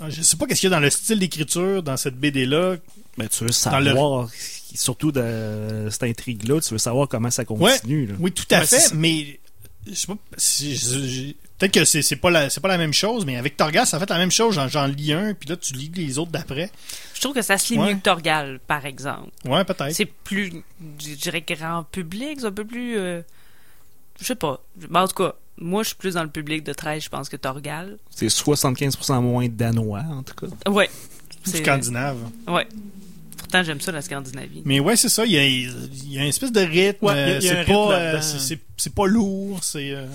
Ah, 0.00 0.08
Je 0.10 0.22
sais 0.22 0.36
pas 0.36 0.46
qu'est-ce 0.46 0.60
qu'il 0.60 0.70
y 0.70 0.72
a 0.72 0.76
dans 0.76 0.80
le 0.82 0.90
style 0.90 1.18
d'écriture 1.18 1.82
dans 1.82 1.96
cette 1.96 2.16
BD-là. 2.16 2.76
Mais 3.18 3.28
tu 3.28 3.40
veux 3.44 3.46
le- 3.46 3.52
savoir, 3.52 4.28
surtout 4.74 5.12
de 5.12 5.88
cette 5.90 6.04
intrigue-là, 6.04 6.60
tu 6.60 6.72
veux 6.72 6.78
savoir 6.78 7.06
comment 7.08 7.30
ça 7.30 7.44
continue. 7.44 8.06
là. 8.06 8.14
Oui, 8.18 8.32
tout 8.32 8.44
à 8.50 8.60
fait, 8.64 8.94
mais 8.94 9.38
je 9.86 9.94
sais 9.94 10.06
pas 10.06 10.16
si- 10.36 11.36
peut-être 11.58 11.72
que 11.72 11.84
c'est 11.84 12.16
pas 12.16 12.30
la 12.30 12.50
c'est 12.50 12.60
pas 12.60 12.68
la 12.68 12.78
même 12.78 12.92
chose, 12.92 13.24
mais 13.26 13.36
avec 13.36 13.56
Torgal, 13.56 13.86
ça 13.86 13.98
fait 13.98 14.08
la 14.10 14.18
même 14.18 14.30
chose. 14.30 14.54
J'en- 14.54 14.68
J'en 14.68 14.86
lis 14.86 15.12
un, 15.12 15.34
puis 15.34 15.48
là 15.48 15.56
tu 15.56 15.74
lis 15.74 15.90
les 15.94 16.18
autres 16.18 16.30
d'après. 16.30 16.70
Je 17.14 17.20
trouve 17.20 17.34
que 17.34 17.42
ça 17.42 17.58
se 17.58 17.72
lit 17.72 17.78
Ouais. 17.78 17.88
mieux 17.90 17.94
que 17.98 18.02
Torgal, 18.02 18.60
par 18.66 18.86
exemple. 18.86 19.30
Ouais, 19.44 19.64
peut-être. 19.64 19.92
C'est 19.94 20.06
plus, 20.06 20.62
je 21.00 21.14
dirais, 21.14 21.42
grand 21.46 21.84
public, 21.84 22.40
c'est 22.40 22.46
un 22.46 22.52
peu 22.52 22.64
plus. 22.64 22.96
euh, 22.98 23.22
je 24.20 24.26
sais 24.26 24.34
pas. 24.34 24.62
Mais 24.88 24.98
en 24.98 25.08
tout 25.08 25.14
cas, 25.22 25.34
moi, 25.58 25.82
je 25.82 25.88
suis 25.88 25.96
plus 25.96 26.14
dans 26.14 26.22
le 26.22 26.30
public 26.30 26.64
de 26.64 26.72
13, 26.72 27.02
je 27.04 27.08
pense, 27.10 27.28
que 27.28 27.36
Torgal. 27.36 27.98
C'est 28.10 28.28
75% 28.30 29.20
moins 29.20 29.48
danois, 29.48 30.00
en 30.10 30.22
tout 30.22 30.34
cas. 30.34 30.46
C'est- 31.44 31.58
scandinave. 31.62 32.18
Ouais. 32.48 32.66
Pourtant, 33.50 33.64
j'aime 33.64 33.80
ça, 33.80 33.90
la 33.90 34.00
Scandinavie. 34.00 34.62
Mais 34.64 34.78
ouais, 34.78 34.96
c'est 34.96 35.08
ça. 35.08 35.24
Il 35.26 35.32
y 35.32 35.38
a, 35.38 35.44
il 35.44 36.12
y 36.12 36.18
a 36.18 36.22
une 36.22 36.28
espèce 36.28 36.52
de 36.52 36.60
rythme. 36.60 37.04
Ouais, 37.06 37.14
euh, 37.16 37.40
c'est 37.40 37.64
pas, 37.64 37.92
euh, 37.98 38.20
c'est- 38.20 38.38
lourd. 39.08 39.58
C'est 39.64 39.90
euh, 39.90 40.06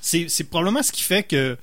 c'est 0.00 0.44
probablement 0.44 0.82
ce 0.82 0.90
qui 0.92 1.02
fait 1.02 1.22
que 1.22 1.56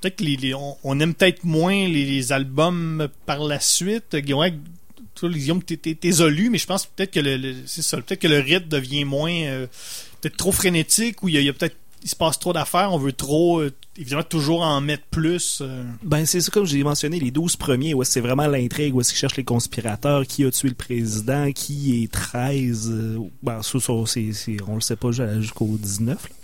peut-être 0.00 0.16
que 0.16 0.24
les, 0.24 0.36
les- 0.36 0.54
on, 0.54 0.76
on 0.84 1.00
aime 1.00 1.14
peut-être 1.14 1.44
moins 1.44 1.72
les, 1.88 2.04
les 2.04 2.32
albums 2.32 3.08
par 3.26 3.38
la 3.44 3.60
suite. 3.60 4.14
Guillaume, 4.16 4.60
toi, 5.14 5.28
Guillaume, 5.30 5.62
t'es- 5.62 5.76
mais 6.50 6.58
je 6.58 6.66
pense 6.66 6.86
peut-être 6.86 7.12
que 7.12 7.20
le, 7.20 7.36
le- 7.36 7.54
c'est 7.66 7.82
ça, 7.82 7.96
peut-être 7.98 8.20
que 8.20 8.28
le 8.28 8.40
rythme 8.40 8.68
devient 8.68 9.04
moins 9.04 9.32
euh, 9.32 9.66
peut-être 10.20 10.36
trop 10.36 10.52
frénétique 10.52 11.22
ou 11.22 11.28
il 11.28 11.34
y 11.34 11.38
a, 11.38 11.40
il 11.40 11.46
y 11.46 11.48
a 11.48 11.52
peut-être 11.54 11.76
il 12.02 12.10
se 12.10 12.16
passe 12.16 12.38
trop 12.38 12.52
d'affaires, 12.52 12.92
on 12.92 12.98
veut 12.98 13.14
trop 13.14 13.60
euh, 13.60 13.72
évidemment 13.96 14.22
toujours 14.22 14.62
en 14.62 14.80
mettre 14.80 15.04
plus. 15.10 15.58
euh. 15.60 15.84
Ben, 16.02 16.26
c'est 16.26 16.40
ça, 16.40 16.50
comme 16.50 16.66
j'ai 16.66 16.82
mentionné, 16.82 17.18
les 17.20 17.30
12 17.30 17.56
premiers, 17.56 17.94
où 17.94 18.02
c'est 18.04 18.20
vraiment 18.20 18.46
l'intrigue, 18.46 18.94
où 18.94 19.00
est-ce 19.00 19.10
qu'ils 19.10 19.18
cherchent 19.18 19.36
les 19.36 19.44
conspirateurs, 19.44 20.26
qui 20.26 20.44
a 20.44 20.50
tué 20.50 20.68
le 20.68 20.74
président, 20.74 21.52
qui 21.52 22.02
est 22.04 22.10
13. 22.12 22.90
euh, 22.92 23.18
ben, 23.42 23.62
ça, 23.62 23.80
ça, 23.80 23.92
c'est- 24.06 24.32
c'est- 24.32 24.56
on 24.68 24.74
le 24.76 24.80
sait 24.80 24.96
pas 24.96 25.10
ju- 25.12 25.40
jusqu'au 25.42 25.76
19. 25.78 26.28
là. 26.28 26.34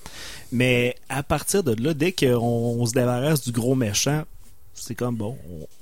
Mais 0.53 0.95
à 1.09 1.23
partir 1.23 1.63
de 1.63 1.81
là, 1.83 1.95
dès 1.95 2.13
qu'on 2.13 2.37
on 2.37 2.87
se 2.87 2.93
débarrasse 2.93 3.43
du 3.45 3.53
gros 3.53 3.75
méchant, 3.75 4.25
c'est 4.75 4.95
comme, 4.95 5.15
bon, 5.17 5.37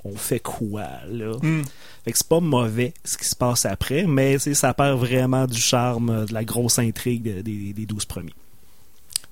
on, 0.05 0.11
on 0.11 0.17
fait 0.17 0.41
quoi, 0.41 0.87
là? 1.11 1.37
Hmm. 1.43 1.63
Fait 2.05 2.13
que 2.13 2.19
c'est 2.19 2.29
pas 2.29 2.41
mauvais 2.41 2.93
ce 3.05 3.17
qui 3.17 3.25
se 3.27 3.37
passe 3.37 3.65
après, 3.65 4.05
mais 4.07 4.39
c'est- 4.39 4.55
ça 4.55 4.75
perd 4.75 4.99
vraiment 4.99 5.47
du 5.47 5.59
charme 5.61 6.11
euh, 6.11 6.25
de 6.27 6.35
la 6.35 6.45
grosse 6.45 6.79
intrigue 6.79 7.23
de- 7.23 7.41
des, 7.43 7.73
des 7.73 7.87
12 7.87 8.05
premiers. 8.05 8.33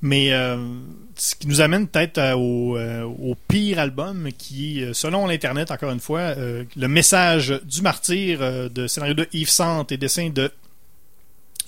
Mais 0.02 0.32
euh, 0.32 0.56
ce 1.16 1.34
qui 1.34 1.48
nous 1.48 1.60
amène 1.60 1.88
peut-être 1.88 2.18
euh, 2.18 2.34
au, 2.34 2.76
euh, 2.76 3.02
au 3.02 3.34
pire 3.48 3.78
album 3.78 4.28
qui 4.36 4.82
est, 4.82 4.92
selon 4.94 5.26
l'Internet, 5.26 5.70
encore 5.70 5.90
une 5.90 6.00
fois, 6.00 6.34
le 6.34 6.88
message 6.88 7.60
du 7.64 7.82
martyr 7.82 8.70
de 8.70 8.86
scénario 8.86 9.14
de 9.14 9.28
Yves 9.32 9.48
Sant 9.50 9.86
et 9.90 9.96
dessin 9.96 10.30
de 10.30 10.50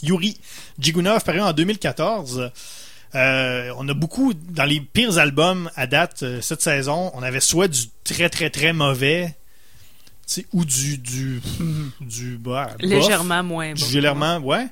Yuri 0.03 0.39
Jigunov, 0.79 1.25
paru 1.25 1.41
en 1.41 1.53
2014. 1.53 2.51
Euh, 3.15 3.73
on 3.79 3.89
a 3.89 3.95
beaucoup, 3.95 4.35
dans 4.35 4.65
les 4.65 4.81
pires 4.81 5.19
albums 5.19 5.71
à 5.77 5.87
date 5.87 6.23
euh, 6.23 6.41
cette 6.43 6.61
saison, 6.61 7.11
on 7.15 7.23
avait 7.23 7.41
soit 7.41 7.69
du 7.69 7.85
très 8.05 8.29
très 8.29 8.51
très 8.51 8.73
mauvais, 8.73 9.35
ou 10.53 10.65
du 10.67 10.99
du 10.99 11.41
du 12.03 12.37
bah, 12.37 12.69
bof. 12.79 12.91
Légèrement 12.91 13.43
moins 13.43 13.73
bon. 13.73 13.81
Légèrement, 13.81 14.39
ouais. 14.39 14.67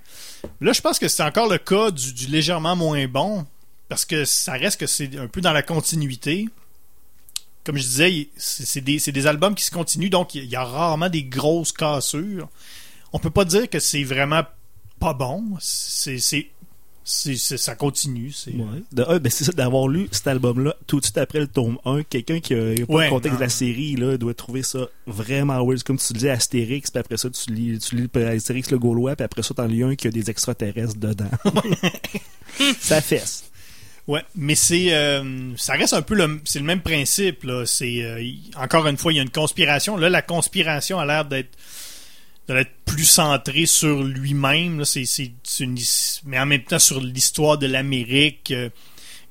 Là, 0.60 0.72
je 0.72 0.80
pense 0.80 0.98
que 0.98 1.08
c'est 1.08 1.22
encore 1.22 1.48
le 1.48 1.58
cas 1.58 1.90
du, 1.90 2.26
légèrement 2.26 2.76
moins 2.76 3.06
bon, 3.06 3.46
parce 3.88 4.04
que 4.04 4.24
ça 4.24 4.52
reste 4.52 4.80
que 4.80 4.86
c'est 4.86 5.16
un 5.16 5.28
peu 5.28 5.40
dans 5.40 5.52
la 5.52 5.62
continuité. 5.62 6.48
Comme 7.64 7.76
je 7.76 7.82
disais, 7.82 8.28
c'est 8.36 8.80
des 8.80 9.26
albums 9.26 9.54
qui 9.54 9.64
se 9.64 9.70
continuent, 9.70 10.10
donc 10.10 10.34
il 10.34 10.44
y 10.44 10.56
a 10.56 10.64
rarement 10.64 11.08
des 11.08 11.24
grosses 11.24 11.72
cassures. 11.72 12.48
On 13.12 13.18
peut 13.18 13.30
pas 13.30 13.44
dire 13.44 13.68
que 13.68 13.80
c'est 13.80 14.04
vraiment 14.04 14.42
pas 15.00 15.14
bon. 15.14 15.56
C'est 15.60 16.50
c'est- 17.08 17.56
ça 17.56 17.74
continue. 17.76 18.32
C'est 18.32 18.50
Ouais. 18.52 18.82
De 18.92 19.04
un, 19.08 19.18
ben 19.18 19.30
c'est 19.30 19.44
ça, 19.44 19.52
d'avoir 19.52 19.86
lu 19.88 20.08
cet 20.10 20.26
album-là 20.26 20.74
tout 20.86 20.98
de 21.00 21.04
suite 21.04 21.18
après 21.18 21.38
le 21.40 21.46
tome 21.46 21.78
1, 21.84 22.02
quelqu'un 22.02 22.40
qui 22.40 22.52
a 22.54 22.74
pas 22.86 22.92
Ouais, 22.92 23.04
le 23.04 23.10
contexte 23.10 23.34
non. 23.34 23.38
de 23.38 23.44
la 23.44 23.48
série 23.48 23.94
là, 23.96 24.16
doit 24.18 24.34
trouver 24.34 24.62
ça 24.62 24.88
vraiment 25.06 25.64
weird. 25.64 25.82
Comme 25.84 25.98
tu 25.98 26.12
disais 26.12 26.30
Astérix, 26.30 26.90
puis 26.90 26.98
après 27.00 27.16
ça, 27.16 27.30
tu 27.30 27.52
lis, 27.52 27.78
tu 27.78 27.94
lis 27.96 28.08
Astérix 28.22 28.70
le 28.70 28.78
Gaulois, 28.78 29.14
puis 29.16 29.24
après 29.24 29.42
ça, 29.42 29.54
t'en 29.54 29.66
lis 29.66 29.82
un 29.84 29.94
qui 29.94 30.08
a 30.08 30.10
des 30.10 30.28
extraterrestres 30.30 30.96
dedans. 30.96 31.30
ça 32.80 33.00
fesse. 33.00 33.44
Ouais, 34.06 34.22
mais 34.36 34.54
c'est 34.54 34.94
euh, 34.94 35.56
ça 35.56 35.72
reste 35.74 35.92
un 35.92 36.02
peu 36.02 36.14
le 36.14 36.40
c'est 36.44 36.60
le 36.60 36.64
même 36.64 36.80
principe 36.80 37.42
là. 37.42 37.66
C'est 37.66 38.04
euh, 38.04 38.22
encore 38.56 38.86
une 38.86 38.96
fois 38.96 39.12
il 39.12 39.16
y 39.16 39.18
a 39.18 39.22
une 39.22 39.30
conspiration. 39.30 39.96
Là, 39.96 40.08
la 40.08 40.22
conspiration 40.22 41.00
a 41.00 41.06
l'air 41.06 41.24
d'être 41.24 41.50
d'être 42.54 42.72
plus 42.84 43.04
centrée 43.04 43.66
sur 43.66 44.02
lui-même. 44.02 44.82
mais 46.24 46.38
en 46.38 46.46
même 46.46 46.62
temps 46.62 46.78
sur 46.78 47.00
l'histoire 47.00 47.58
de 47.58 47.66
l'Amérique. 47.66 48.50
euh, 48.52 48.70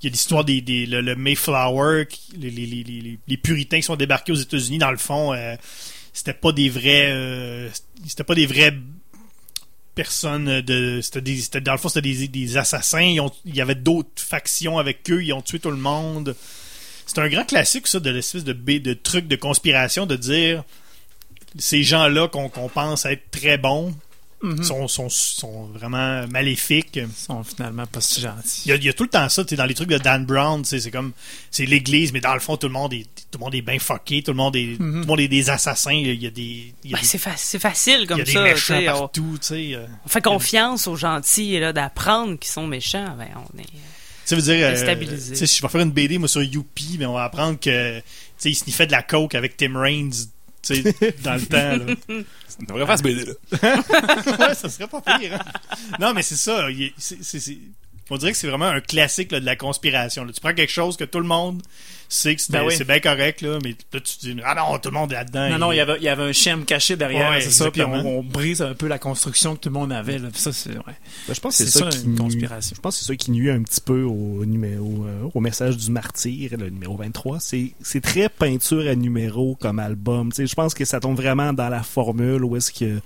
il 0.01 0.07
y 0.07 0.09
a 0.09 0.11
l'histoire 0.11 0.43
des, 0.43 0.61
le, 0.85 1.15
Mayflower, 1.15 2.07
les, 2.37 3.37
puritains 3.41 3.77
qui 3.77 3.83
sont 3.83 3.95
débarqués 3.95 4.33
aux 4.33 4.35
États-Unis. 4.35 4.77
Dans 4.77 4.91
le 4.91 4.97
fond, 4.97 5.33
euh, 5.33 5.55
c'était 6.13 6.33
pas 6.33 6.51
des 6.51 6.69
vrais 6.69 7.09
euh, 7.11 7.69
c'était 8.05 8.25
pas 8.25 8.35
des 8.35 8.45
vrais 8.45 8.73
personnes 9.95 10.61
de 10.61 10.99
c'était 11.01 11.21
des 11.21 11.41
dans 11.61 11.71
le 11.71 11.77
fond 11.77 11.87
c'était 11.87 12.27
des, 12.27 12.57
assassins 12.57 13.15
il 13.45 13.55
y 13.55 13.61
avait 13.61 13.75
d'autres 13.75 14.21
factions 14.21 14.77
avec 14.77 15.09
eux 15.09 15.23
ils 15.23 15.31
ont 15.31 15.41
tué 15.41 15.59
tout 15.59 15.71
le 15.71 15.77
monde 15.77 16.35
c'est 17.05 17.19
un 17.19 17.29
grand 17.29 17.45
classique, 17.45 17.87
ça, 17.87 17.99
de 17.99 18.09
l'espèce 18.09 18.43
de, 18.43 18.53
de 18.53 18.93
truc 18.93 19.27
de 19.27 19.35
conspiration, 19.35 20.05
de 20.05 20.15
dire 20.15 20.63
ces 21.57 21.83
gens-là 21.83 22.27
qu'on 22.27 22.49
pense 22.69 23.05
être 23.05 23.29
très 23.31 23.57
bons 23.57 23.93
Mhm. 24.43 24.63
sont, 24.63 24.87
sont, 24.87 25.09
sont 25.09 25.63
vraiment 25.73 26.27
maléfiques. 26.27 26.97
Ils 26.97 27.07
sont 27.17 27.43
finalement 27.43 27.87
pas 27.87 28.01
si 28.01 28.21
gentils. 28.21 28.63
Il 28.65 28.69
y 28.69 28.71
a, 28.73 28.75
il 28.75 28.83
y 28.83 28.89
a 28.89 28.93
tout 28.93 29.03
le 29.03 29.09
temps 29.09 29.27
ça, 29.29 29.43
tu 29.43 29.51
sais, 29.51 29.55
dans 29.55 29.65
les 29.65 29.73
trucs 29.73 29.89
de 29.89 29.97
Dan 29.97 30.25
Brown, 30.25 30.63
c'est 30.65 30.91
comme, 30.91 31.13
c'est 31.49 31.65
l'église, 31.65 32.11
mais 32.13 32.19
dans 32.19 32.33
le 32.33 32.39
fond, 32.41 32.55
tout 32.55 32.67
le 32.67 32.73
monde 32.73 32.93
est, 32.93 33.05
tout 33.31 33.39
le 33.39 33.45
monde 33.45 33.55
est 33.55 33.61
bien 33.61 33.79
fucké, 33.79 34.21
tout 34.21 34.31
le 34.31 34.37
monde 34.37 34.55
est, 34.57 34.75
tout 34.77 34.83
le 34.83 35.05
monde 35.05 35.19
est 35.21 35.29
des 35.29 35.49
assassins, 35.49 35.93
il 35.93 36.21
y 36.21 36.27
a 36.27 36.29
des, 36.29 36.73
Ben, 36.83 36.99
des, 36.99 37.05
c'est 37.05 37.17
fa- 37.17 37.37
c'est 37.37 37.57
facile 37.59 37.99
il 38.01 38.03
y 38.03 38.07
comme 38.07 38.19
a 38.19 38.23
des 38.23 38.33
ça. 38.33 38.43
méchants 38.43 38.81
partout, 38.85 39.39
euh. 39.51 39.87
on 40.05 40.09
fait 40.09 40.21
confiance 40.21 40.85
aux 40.87 40.97
gentils 40.97 41.57
là, 41.59 41.73
d'apprendre 41.73 42.37
qu'ils 42.37 42.51
sont 42.51 42.67
méchants. 42.67 43.15
Ben, 43.17 43.29
on 43.35 43.57
est... 43.59 43.65
Ça 44.25 44.35
veut 44.35 44.41
dire, 44.43 44.67
euh, 44.67 44.75
je 44.75 45.61
vais 45.61 45.69
faire 45.69 45.81
une 45.81 45.91
BD, 45.91 46.17
moi, 46.19 46.27
sur 46.27 46.43
Youpi, 46.43 46.97
mais 46.99 47.05
on 47.05 47.13
va 47.13 47.23
apprendre 47.23 47.59
que, 47.59 47.97
tu 47.99 48.03
sais, 48.37 48.49
il 48.51 48.55
sniffait 48.55 48.85
de 48.85 48.91
la 48.91 49.01
coke 49.01 49.33
avec 49.33 49.55
Tim 49.57 49.79
Raines, 49.79 50.11
tu 50.65 50.81
sais, 50.81 51.15
dans 51.23 51.35
le 51.35 51.41
temps, 51.45 51.85
là. 51.85 52.23
On 52.69 52.73
devrait 52.73 52.85
faire 52.85 52.97
ce 52.97 53.03
BD 53.03 53.25
là. 53.25 53.33
ouais, 54.49 54.55
ça 54.55 54.69
serait 54.69 54.87
pas 54.87 55.01
pire. 55.01 55.33
hein. 55.39 55.51
Non, 55.99 56.13
mais 56.13 56.21
c'est 56.21 56.35
ça. 56.37 56.67
c'est- 56.97 57.57
On 58.11 58.17
dirait 58.17 58.31
que 58.31 58.37
c'est 58.37 58.47
vraiment 58.47 58.67
un 58.67 58.81
classique 58.81 59.31
là, 59.31 59.39
de 59.39 59.45
la 59.45 59.55
conspiration. 59.55 60.23
là. 60.25 60.31
Tu 60.31 60.39
prends 60.39 60.53
quelque 60.53 60.71
chose 60.71 60.95
que 60.95 61.03
tout 61.05 61.19
le 61.19 61.25
monde 61.25 61.63
sait 62.07 62.35
que 62.35 62.41
c'est 62.41 62.51
Ben 62.51 62.63
oui. 62.63 62.75
bien 62.85 62.99
correct, 62.99 63.41
là, 63.41 63.57
mais 63.63 63.71
là, 63.91 63.99
tu 63.99 64.17
te 64.17 64.21
dis 64.27 64.37
Ah 64.45 64.53
non, 64.53 64.77
tout 64.77 64.89
le 64.89 64.93
monde 64.93 65.11
est 65.11 65.15
là-dedans. 65.15 65.49
Non, 65.49 65.57
non, 65.57 65.71
il 65.71 65.77
y 65.77 65.79
avait, 65.79 65.95
il 65.97 66.03
y 66.03 66.07
avait 66.07 66.21
un 66.21 66.31
schème 66.31 66.63
caché 66.65 66.95
derrière, 66.95 67.31
Ouais, 67.31 67.41
c'est 67.41 67.49
ça, 67.49 67.71
puis 67.71 67.81
on, 67.81 68.21
brise 68.21 68.61
un 68.61 68.75
peu 68.75 68.87
la 68.87 68.99
construction 68.99 69.55
que 69.55 69.61
tout 69.61 69.69
le 69.69 69.73
monde 69.73 69.91
avait. 69.91 70.19
Là. 70.19 70.29
Ça, 70.35 70.53
c'est 70.53 70.69
ouais. 70.69 70.83
Ben, 71.27 71.33
je 71.33 71.39
pense 71.39 71.57
que 71.57 71.63
c'est 71.65 71.71
ça, 71.79 71.89
ça, 71.91 71.97
qui 71.97 72.05
une 72.05 72.11
nuit- 72.11 72.17
conspiration. 72.19 72.75
Je 72.75 72.81
pense 72.81 72.95
que 72.95 72.99
c'est 73.01 73.07
ça 73.07 73.15
qui 73.15 73.31
nuit 73.31 73.49
un 73.49 73.63
petit 73.63 73.81
peu 73.81 74.03
au 74.03 74.45
numéro 74.45 75.05
euh, 75.07 75.27
au 75.33 75.39
message 75.39 75.75
du 75.77 75.89
martyr, 75.89 76.51
le 76.59 76.69
numéro 76.69 76.95
23. 76.95 77.39
C'est 77.39 77.71
c'est 77.81 78.01
très 78.01 78.29
peinture 78.29 78.87
à 78.87 78.93
numéro 78.93 79.55
comme 79.59 79.79
album. 79.79 80.29
Tu 80.31 80.35
sais, 80.43 80.47
je 80.47 80.53
pense 80.53 80.75
que 80.75 80.85
ça 80.85 80.99
tombe 80.99 81.15
vraiment 81.17 81.53
dans 81.53 81.69
la 81.69 81.81
formule 81.81 82.43
où 82.45 82.55
est-ce 82.55 82.71
que 82.71 82.99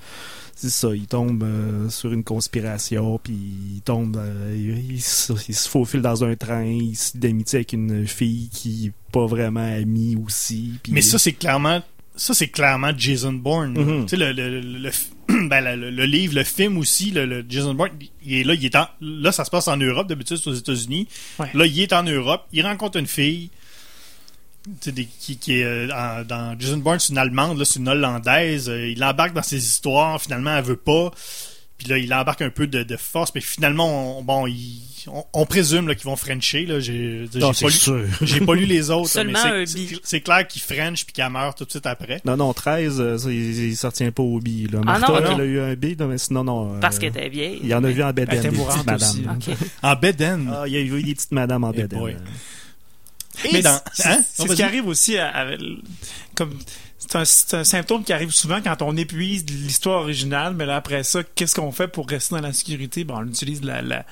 c'est 0.62 0.70
ça, 0.70 0.96
il 0.96 1.08
tombe 1.08 1.44
euh, 1.44 1.90
sur 1.90 2.12
une 2.12 2.24
conspiration, 2.24 3.20
puis 3.24 3.34
il 3.76 3.82
tombe, 3.82 4.18
euh, 4.18 4.56
il, 4.58 4.94
il 4.96 5.02
se 5.02 5.34
il 5.48 5.56
se 5.56 5.70
faufile 5.70 6.02
dans 6.02 6.24
un 6.24 6.36
train, 6.36 6.66
il 6.66 6.96
se 6.96 7.18
d'amitié 7.18 7.58
avec 7.58 7.74
une 7.74 8.06
fille 8.08 8.50
qui 8.52 8.88
est 8.88 8.92
pas 9.12 9.26
vraiment 9.26 9.62
amie 9.74 10.18
aussi. 10.26 10.74
Mais 10.90 11.02
ça, 11.02 11.18
c'est 11.18 11.34
clairement. 11.34 11.82
Ça, 12.16 12.34
c'est 12.34 12.50
clairement 12.50 12.92
Jason 12.98 13.32
Bourne. 13.32 13.78
Mhm. 13.80 14.06
Tu 14.06 14.10
sais, 14.10 14.18
le, 14.18 14.34
le, 14.34 14.60
le, 14.60 14.80
le 14.80 14.92
fi- 14.92 15.08
ben, 15.30 15.62
le- 15.62 15.76
le- 15.78 15.90
le 15.92 16.06
livre, 16.06 16.36
le 16.36 16.44
film 16.44 16.78
aussi, 16.78 17.12
le, 17.12 17.46
Jason 17.48 17.74
Bourne, 17.74 17.92
il 18.26 18.34
est 18.34 18.44
là, 18.44 18.56
il 18.56 18.66
est 18.66 18.76
en, 18.76 18.88
là, 19.00 19.32
ça 19.32 19.46
se 19.46 19.50
passe 19.50 19.70
en 19.70 19.78
Europe, 19.78 20.08
d'habitude, 20.10 20.36
c'est 20.36 20.50
aux 20.50 20.54
États-Unis. 20.54 21.08
Ouais. 21.40 21.48
Là, 21.54 21.66
il 21.66 21.80
est 21.80 21.94
en 21.94 22.04
Europe, 22.04 22.46
il 22.52 22.66
rencontre 22.66 22.98
une 22.98 23.08
fille, 23.08 23.50
des- 24.92 25.06
qui, 25.06 25.38
qui 25.38 25.60
est 25.60 25.64
euh, 25.64 26.24
dans 26.24 26.56
Jason 26.60 26.78
Bourne, 26.78 27.00
c'est 27.00 27.12
une 27.14 27.18
Allemande, 27.18 27.58
là, 27.60 27.66
c'est 27.66 27.80
une 27.80 27.88
Hollandaise. 27.90 28.70
euh, 28.70 28.88
il 28.90 29.04
embarque 29.04 29.34
dans 29.34 29.44
ses 29.44 29.58
histoires, 29.64 30.22
finalement, 30.22 30.56
elle 30.58 30.64
veut 30.64 30.76
pas. 30.76 31.12
Puis 31.78 31.88
là, 31.88 31.98
il 31.98 32.14
embarque 32.14 32.42
un 32.42 32.50
peu 32.50 32.68
de, 32.68 32.84
de 32.84 32.98
force, 32.98 33.32
mais 33.34 33.40
finalement, 33.42 34.20
on, 34.20 34.22
bon, 34.24 34.48
il- 34.48 34.82
on, 35.08 35.24
on 35.32 35.46
présume 35.46 35.88
là, 35.88 35.96
qu'ils 35.96 36.04
vont 36.08 36.18
Frencher. 36.18 36.66
Là, 36.66 36.82
j'ai, 36.82 37.26
pas 37.40 37.40
pas 38.46 38.54
lu 38.54 38.66
les 38.66 38.90
autres, 38.90 39.08
c'est, 40.04 40.20
clair 40.20 40.46
qu'il 40.46 40.62
French 40.62 41.06
puis 41.06 41.14
qu'elle 41.14 41.30
meurt 41.30 41.58
tout 41.58 41.64
de 41.64 41.70
suite 41.70 41.86
après. 41.86 42.22
Non, 42.26 42.36
non, 42.36 42.52
13, 42.54 43.00
euh, 43.00 43.18
ça, 43.18 43.32
il, 43.32 43.70
il 43.70 43.78
s'en 43.78 43.92
tient 43.92 44.12
pas 44.12 44.22
au 44.24 44.40
bi. 44.40 44.68
Là. 44.68 44.80
Ah 44.84 45.00
Martha, 45.00 45.08
non, 45.08 45.18
elle 45.20 45.24
non. 45.32 45.40
a 45.40 45.44
eu 45.46 45.60
un 45.62 45.74
bi, 45.76 45.96
non, 45.98 46.08
mais 46.08 46.18
sinon, 46.18 46.44
non. 46.44 46.76
euh, 46.76 46.80
Parce 46.82 47.00
qu'elle 47.00 47.10
était 47.12 47.30
vieille. 47.30 47.60
Il 47.64 47.70
y 47.70 47.74
en 47.74 47.84
a 47.86 47.90
vu 47.90 48.04
en 48.04 48.10
Elle 48.14 48.24
était 48.34 48.52
mourante. 48.52 48.86
Ok. 48.90 49.56
En 49.82 49.96
Beden? 49.96 50.52
Ah, 50.54 50.64
il 50.68 50.74
y 50.74 50.78
a 50.78 50.82
eu 50.82 51.02
des 51.02 51.16
petites 51.16 51.32
madames 51.32 51.64
en 51.64 51.72
Eh 51.72 51.84
euh. 51.84 52.14
Mais 53.52 53.62
dans, 53.62 53.80
c'est 53.94 54.08
hein? 54.08 54.24
c'est 54.34 54.48
ce 54.48 54.54
qui 54.54 54.64
arrive 54.64 54.88
aussi 54.88 55.18
à- 55.18 55.48
comme 56.36 56.58
c'est 56.98 57.16
un, 57.16 57.26
c'est 57.26 57.54
un 57.56 57.64
symptôme 57.64 58.04
qui 58.04 58.14
arrive 58.14 58.32
souvent 58.32 58.62
quand 58.62 58.82
on 58.82 58.96
épuise 58.98 59.46
l'histoire 59.50 60.02
originale, 60.02 60.54
mais 60.54 60.66
là 60.66 60.76
après 60.78 61.04
ça, 61.04 61.22
qu'est-ce 61.36 61.56
qu'on 61.56 61.72
fait 61.72 61.88
pour 61.88 62.08
rester 62.08 62.36
dans 62.36 62.42
la 62.42 62.54
sécurité? 62.54 63.04
Ben 63.04 63.16
on 63.20 63.28
utilise 63.28 63.64
la, 63.64 63.82
la, 63.82 64.06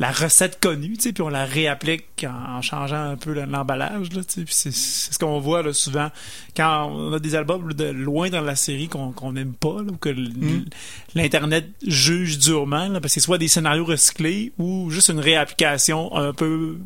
la 0.00 0.12
recette 0.12 0.60
connue, 0.60 0.96
tu 0.96 1.02
sais, 1.02 1.12
puis 1.12 1.22
on 1.22 1.28
la 1.28 1.44
réapplique 1.44 2.24
en, 2.24 2.58
en 2.58 2.62
changeant 2.62 3.02
un 3.10 3.16
peu 3.16 3.32
le- 3.34 3.46
l'emballage, 3.46 4.12
là, 4.12 4.22
tu 4.22 4.44
sais, 4.48 4.70
c'est 4.70 5.12
ce 5.12 5.18
qu'on 5.18 5.40
voit 5.40 5.62
là 5.64 5.72
souvent 5.72 6.08
quand 6.56 6.88
on 6.92 7.12
a 7.12 7.18
des 7.18 7.34
albums 7.34 7.72
de 7.72 7.86
loin 7.86 8.30
dans 8.30 8.40
la 8.40 8.54
série 8.54 8.86
qu'on 8.88 9.10
qu'on 9.10 9.34
aime 9.34 9.54
pas, 9.54 9.82
là, 9.82 9.90
ou 9.92 9.96
que 9.96 10.10
Mm. 10.10 10.66
l'internet 11.14 11.66
juge 11.86 12.38
durement, 12.38 12.88
là, 12.88 13.00
parce 13.00 13.14
que 13.14 13.20
c'est 13.20 13.24
soit 13.24 13.38
des 13.38 13.48
scénarios 13.48 13.84
recyclés 13.86 14.52
ou 14.58 14.90
juste 14.90 15.08
une 15.08 15.18
réapplication 15.20 16.14
un 16.16 16.32
peu 16.32 16.78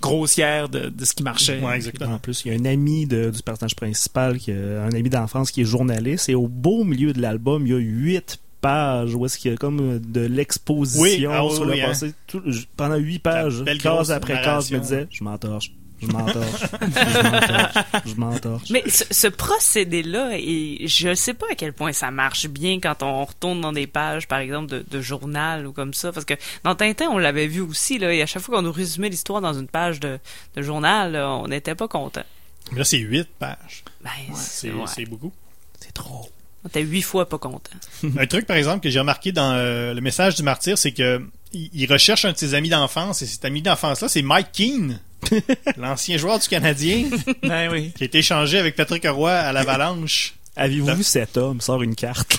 grossière 0.00 0.68
de, 0.68 0.90
de 0.90 1.04
ce 1.04 1.14
qui 1.14 1.22
marchait. 1.22 1.60
Ouais, 1.60 1.76
exactement. 1.76 2.14
En 2.14 2.18
plus, 2.18 2.42
il 2.44 2.52
y 2.52 2.56
a 2.56 2.58
un 2.60 2.64
ami 2.72 3.06
de- 3.06 3.30
du 3.30 3.42
personnage 3.42 3.74
principal, 3.74 4.38
qui, 4.38 4.52
a- 4.52 4.82
un 4.84 4.92
ami 4.92 5.08
d'enfance 5.08 5.50
qui 5.50 5.62
est 5.62 5.64
journaliste, 5.64 6.28
et 6.28 6.34
au 6.34 6.48
beau 6.48 6.84
milieu 6.84 7.12
de 7.12 7.20
l'album, 7.20 7.66
il 7.66 7.72
y 7.72 7.74
a 7.74 7.78
huit 7.78 8.38
pages 8.64 9.14
où 9.14 9.24
est-ce 9.26 9.38
qu'il 9.38 9.50
y 9.50 9.54
a 9.54 9.56
comme 9.56 9.98
de 9.98 10.20
l'exposition 10.20 11.02
Oui, 11.02 11.26
ah 11.30 11.44
oui, 11.44 11.52
sur 11.54 11.62
oui, 11.66 11.76
le 11.78 11.82
hein. 11.82 11.86
passé. 11.88 12.14
Tout- 12.26 12.42
pendant 12.76 12.96
huit 12.96 13.18
pages, 13.18 13.62
case 13.82 14.10
après 14.10 14.40
case, 14.42 14.68
je 14.70 14.74
me 14.76 14.80
disais, 14.80 15.06
je 15.10 15.22
m'entorche, 15.22 15.70
je 16.00 16.06
m'entorche, 16.08 16.62
je 16.62 17.22
m'entorche, 17.22 17.74
je 18.06 18.14
m'entorche. 18.14 18.70
Mais 18.70 18.82
ce, 18.88 19.04
ce 19.10 19.26
procédé-là, 19.26 20.30
et 20.34 20.86
je 20.86 21.14
sais 21.14 21.34
pas 21.34 21.46
à 21.52 21.54
quel 21.54 21.72
point 21.72 21.92
ça 21.92 22.10
marche 22.10 22.46
bien 22.48 22.78
quand 22.80 23.02
on 23.02 23.24
retourne 23.24 23.60
dans 23.60 23.72
des 23.72 23.86
pages, 23.86 24.26
par 24.28 24.38
exemple, 24.38 24.68
de, 24.70 24.84
de 24.90 25.00
journal 25.00 25.66
ou 25.66 25.72
comme 25.72 25.94
ça, 25.94 26.12
parce 26.12 26.24
que 26.26 26.34
dans 26.64 26.74
Tintin, 26.74 27.08
on 27.10 27.18
l'avait 27.18 27.46
vu 27.46 27.60
aussi, 27.60 27.98
là, 27.98 28.12
et 28.12 28.22
à 28.22 28.26
chaque 28.26 28.42
fois 28.42 28.56
qu'on 28.56 28.62
nous 28.62 28.72
résumait 28.72 29.08
l'histoire 29.10 29.40
dans 29.40 29.54
une 29.54 29.68
page 29.68 30.00
de, 30.00 30.18
de 30.56 30.62
journal, 30.62 31.12
là, 31.12 31.30
on 31.30 31.48
n'était 31.48 31.74
pas 31.74 31.88
content. 31.88 32.24
Mais 32.72 32.78
Là, 32.78 32.84
c'est 32.84 32.98
8 32.98 33.28
pages. 33.38 33.84
Ben, 34.02 34.10
C'est, 34.34 34.68
c'est 34.68 34.72
ouais. 34.72 34.84
c'est 34.86 35.04
beaucoup. 35.04 35.32
C'est 35.80 35.92
trop. 35.92 36.28
On 36.64 36.68
était 36.68 36.82
huit 36.82 37.02
fois 37.02 37.28
pas 37.28 37.38
content. 37.38 37.70
Un 38.18 38.26
truc, 38.26 38.46
par 38.46 38.56
exemple, 38.56 38.80
que 38.82 38.90
j'ai 38.90 38.98
remarqué 38.98 39.32
dans 39.32 39.52
euh, 39.52 39.92
le 39.94 40.00
message 40.00 40.34
du 40.34 40.42
martyr, 40.42 40.78
c'est 40.78 40.92
que 40.92 41.22
il, 41.52 41.86
recherche 41.92 42.24
un 42.24 42.32
de 42.32 42.36
ses 42.36 42.54
amis 42.54 42.68
d'enfance, 42.68 43.22
et 43.22 43.26
cet 43.26 43.44
ami 43.44 43.62
d'enfance-là, 43.62 44.08
c'est 44.08 44.22
Mike 44.22 44.50
Keane, 44.52 44.98
l'ancien 45.76 46.16
joueur 46.16 46.38
du 46.40 46.48
Canadien, 46.48 47.08
Ben 47.42 47.70
oui. 47.70 47.92
qui 47.96 48.02
a 48.02 48.06
été 48.06 48.18
échangé 48.18 48.58
avec 48.58 48.74
Patrick 48.74 49.06
Roy 49.06 49.30
à 49.32 49.52
l'Avalanche. 49.52 50.34
Avez-vous 50.56 50.86
Là. 50.88 50.94
vu 50.94 51.02
cet 51.04 51.36
homme? 51.36 51.60
Sort 51.60 51.82
une 51.82 51.94
carte? 51.94 52.38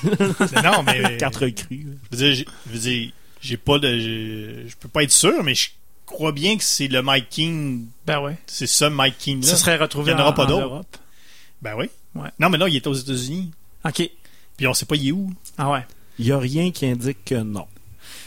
non, 0.63 0.83
mais... 0.83 1.15
carte 1.17 1.35
recrue. 1.37 1.87
Je 2.11 2.17
veux 2.17 2.17
dire, 2.17 2.35
j'ai- 2.35 2.45
je 2.67 2.71
veux 2.73 2.79
dire, 2.79 3.11
j'ai 3.41 3.57
pas 3.57 3.77
de... 3.79 4.67
Je 4.67 4.75
peux 4.79 4.87
pas 4.89 5.03
être 5.03 5.11
sûr, 5.11 5.43
mais 5.43 5.53
je 5.55 5.69
crois 6.05 6.31
bien 6.31 6.57
que 6.57 6.63
c'est 6.63 6.87
le 6.87 7.01
Mike 7.01 7.29
Keane... 7.29 7.85
Ben 8.05 8.19
ouais. 8.21 8.35
C'est 8.47 8.67
ça, 8.67 8.89
Mike 8.89 9.17
Keane-là. 9.17 9.47
Ça 9.47 9.55
serait 9.57 9.77
retrouvé 9.77 10.11
Il 10.11 10.15
en 10.15 10.19
aura 10.21 10.29
en, 10.29 10.33
pas 10.33 10.43
en 10.43 10.47
d'autres. 10.47 10.63
Europe. 10.63 10.97
Ben 11.61 11.75
oui. 11.77 11.89
Ouais. 12.15 12.29
Non, 12.39 12.49
mais 12.49 12.57
là, 12.57 12.67
il 12.69 12.75
est 12.75 12.87
aux 12.87 12.93
États-Unis. 12.93 13.51
OK. 13.85 14.09
Puis 14.57 14.67
on 14.67 14.73
sait 14.73 14.85
pas 14.85 14.95
il 14.95 15.09
est 15.09 15.11
où. 15.11 15.31
Ah 15.57 15.69
ouais. 15.71 15.85
Il 16.19 16.25
y 16.27 16.31
a 16.31 16.39
rien 16.39 16.71
qui 16.71 16.85
indique 16.85 17.25
que 17.25 17.35
non. 17.35 17.67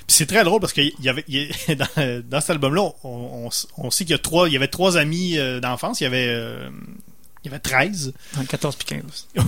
Puis 0.06 0.16
c'est 0.16 0.26
très 0.26 0.44
drôle 0.44 0.60
parce 0.60 0.72
que 0.72 0.80
il 0.80 0.92
y 1.00 1.08
avait 1.08 1.24
y 1.28 1.48
a- 1.68 1.74
dans, 1.96 2.22
dans 2.28 2.40
cet 2.40 2.50
album-là, 2.50 2.82
on, 3.04 3.46
on, 3.46 3.48
on 3.78 3.90
sait 3.90 4.04
qu'il 4.04 4.12
y 4.12 4.14
a 4.14 4.18
trois, 4.18 4.48
il 4.48 4.52
y 4.52 4.56
avait 4.56 4.68
trois 4.68 4.96
amis 4.96 5.38
euh, 5.38 5.60
d'enfance. 5.60 6.00
Il 6.00 6.04
y 6.04 6.06
avait 6.06 6.28
euh, 6.28 6.68
il 7.44 7.50
y 7.50 7.54
avait 7.54 7.60
13. 7.60 8.12
En 8.36 8.44
14 8.44 8.76
puis 8.76 8.86
15. 8.86 9.28
Il 9.36 9.42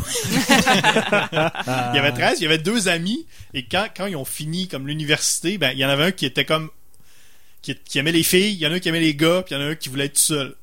y 1.97 1.99
avait 1.99 2.13
13, 2.13 2.39
il 2.41 2.45
y 2.45 2.47
avait 2.47 2.59
deux 2.59 2.89
amis. 2.89 3.27
Et 3.53 3.65
quand, 3.65 3.89
quand 3.95 4.07
ils 4.07 4.17
ont 4.17 4.25
fini 4.25 4.69
comme 4.69 4.87
l'université, 4.87 5.59
ben, 5.59 5.73
il 5.73 5.79
y 5.79 5.85
en 5.85 5.89
avait 5.89 6.05
un 6.05 6.13
qui 6.13 6.25
était 6.25 6.45
comme. 6.45 6.71
qui, 7.63 7.75
qui 7.85 7.99
aimait 7.99 8.13
les 8.13 8.23
filles, 8.23 8.53
il 8.53 8.59
y 8.59 8.67
en 8.67 8.71
a 8.71 8.75
un 8.75 8.79
qui 8.79 8.89
aimait 8.89 9.01
les 9.01 9.15
gars, 9.15 9.43
puis 9.45 9.55
il 9.55 9.61
y 9.61 9.63
en 9.63 9.67
a 9.67 9.71
un 9.71 9.75
qui 9.75 9.89
voulait 9.89 10.07
être 10.07 10.15
tout 10.15 10.21
seul. 10.21 10.55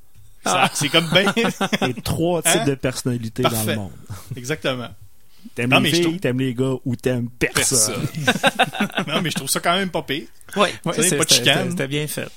Ah. 0.45 0.69
C'est 0.73 0.87
comme 0.89 1.09
bien. 1.09 1.33
Et 1.89 1.93
trois 2.01 2.41
types 2.41 2.61
Hein? 2.61 2.65
de 2.65 2.75
personnalités 2.75 3.43
dans 3.43 3.63
le 3.63 3.75
monde. 3.75 3.91
Exactement. 4.37 4.89
T'aimes 5.55 5.69
Non, 5.69 5.77
les 5.77 5.83
mais 5.83 5.89
je 5.89 5.95
filles, 5.95 6.03
trouve- 6.05 6.19
t'aimes 6.19 6.39
les 6.39 6.53
gars 6.53 6.73
ou 6.85 6.95
t'aimes 6.95 7.29
personne. 7.39 8.07
non, 9.07 9.21
mais 9.21 9.29
je 9.31 9.35
trouve 9.35 9.49
ça 9.49 9.59
quand 9.59 9.75
même 9.75 9.89
pas 9.89 10.01
pire. 10.03 10.27
Ouais. 10.55 10.73
C'est- 10.95 11.15
pas 11.17 11.23
de 11.25 11.29
chicane. 11.29 11.69
c'était- 11.71 11.87
bien 11.87 12.07
fait. 12.07 12.27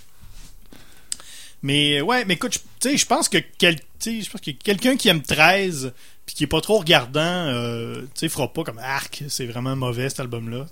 Mais 1.63 2.01
ouais, 2.01 2.25
mais 2.25 2.35
écoute, 2.35 2.55
je- 2.55 2.59
tu 2.81 2.91
sais, 2.91 2.97
je 2.97 3.07
pense 3.07 3.29
que 3.29 3.39
quel, 3.59 3.77
tu 3.77 3.85
sais, 3.99 4.21
je 4.23 4.31
pense 4.31 4.41
que 4.41 4.51
quelqu'un 4.51 4.97
qui 4.97 5.09
aime 5.09 5.21
13 5.23 5.93
puis 6.25 6.35
qui 6.35 6.45
est 6.45 6.47
pas 6.47 6.61
trop 6.63 6.79
regardant, 6.79 7.21
euh, 7.21 8.03
tu 8.15 8.21
sais, 8.21 8.29
fera 8.31 8.51
pas 8.51 8.65
comme 8.65 8.79
arc, 8.79 9.25
c'est 9.29 9.45
vraiment 9.47 9.77
mauvais 9.77 10.09
cet 10.09 10.21
album-là. 10.21 10.67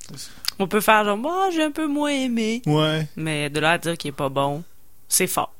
On 0.58 0.66
peut 0.66 0.80
faire 0.80 1.04
genre, 1.04 1.18
moi, 1.18 1.50
j'ai 1.54 1.62
un 1.62 1.70
peu 1.70 1.86
moins 1.86 2.10
aimé, 2.10 2.62
Ouais. 2.66 3.06
mais 3.16 3.50
de 3.50 3.60
là 3.60 3.72
à 3.72 3.78
dire 3.78 3.98
qu'il 3.98 4.08
est 4.08 4.12
pas 4.12 4.30
bon, 4.30 4.64
c'est 5.08 5.26
fort. 5.26 5.52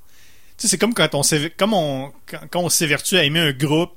Tu 0.56 0.62
sais, 0.62 0.68
c'est 0.68 0.78
comme 0.78 0.94
quand 0.94 1.08
on 1.14 1.20
comme 1.56 1.74
on 1.74 2.12
quand, 2.26 2.40
quand 2.50 2.60
on 2.62 2.68
s'évertue 2.68 3.16
à 3.16 3.24
aimer 3.24 3.40
un 3.40 3.52
groupe, 3.52 3.92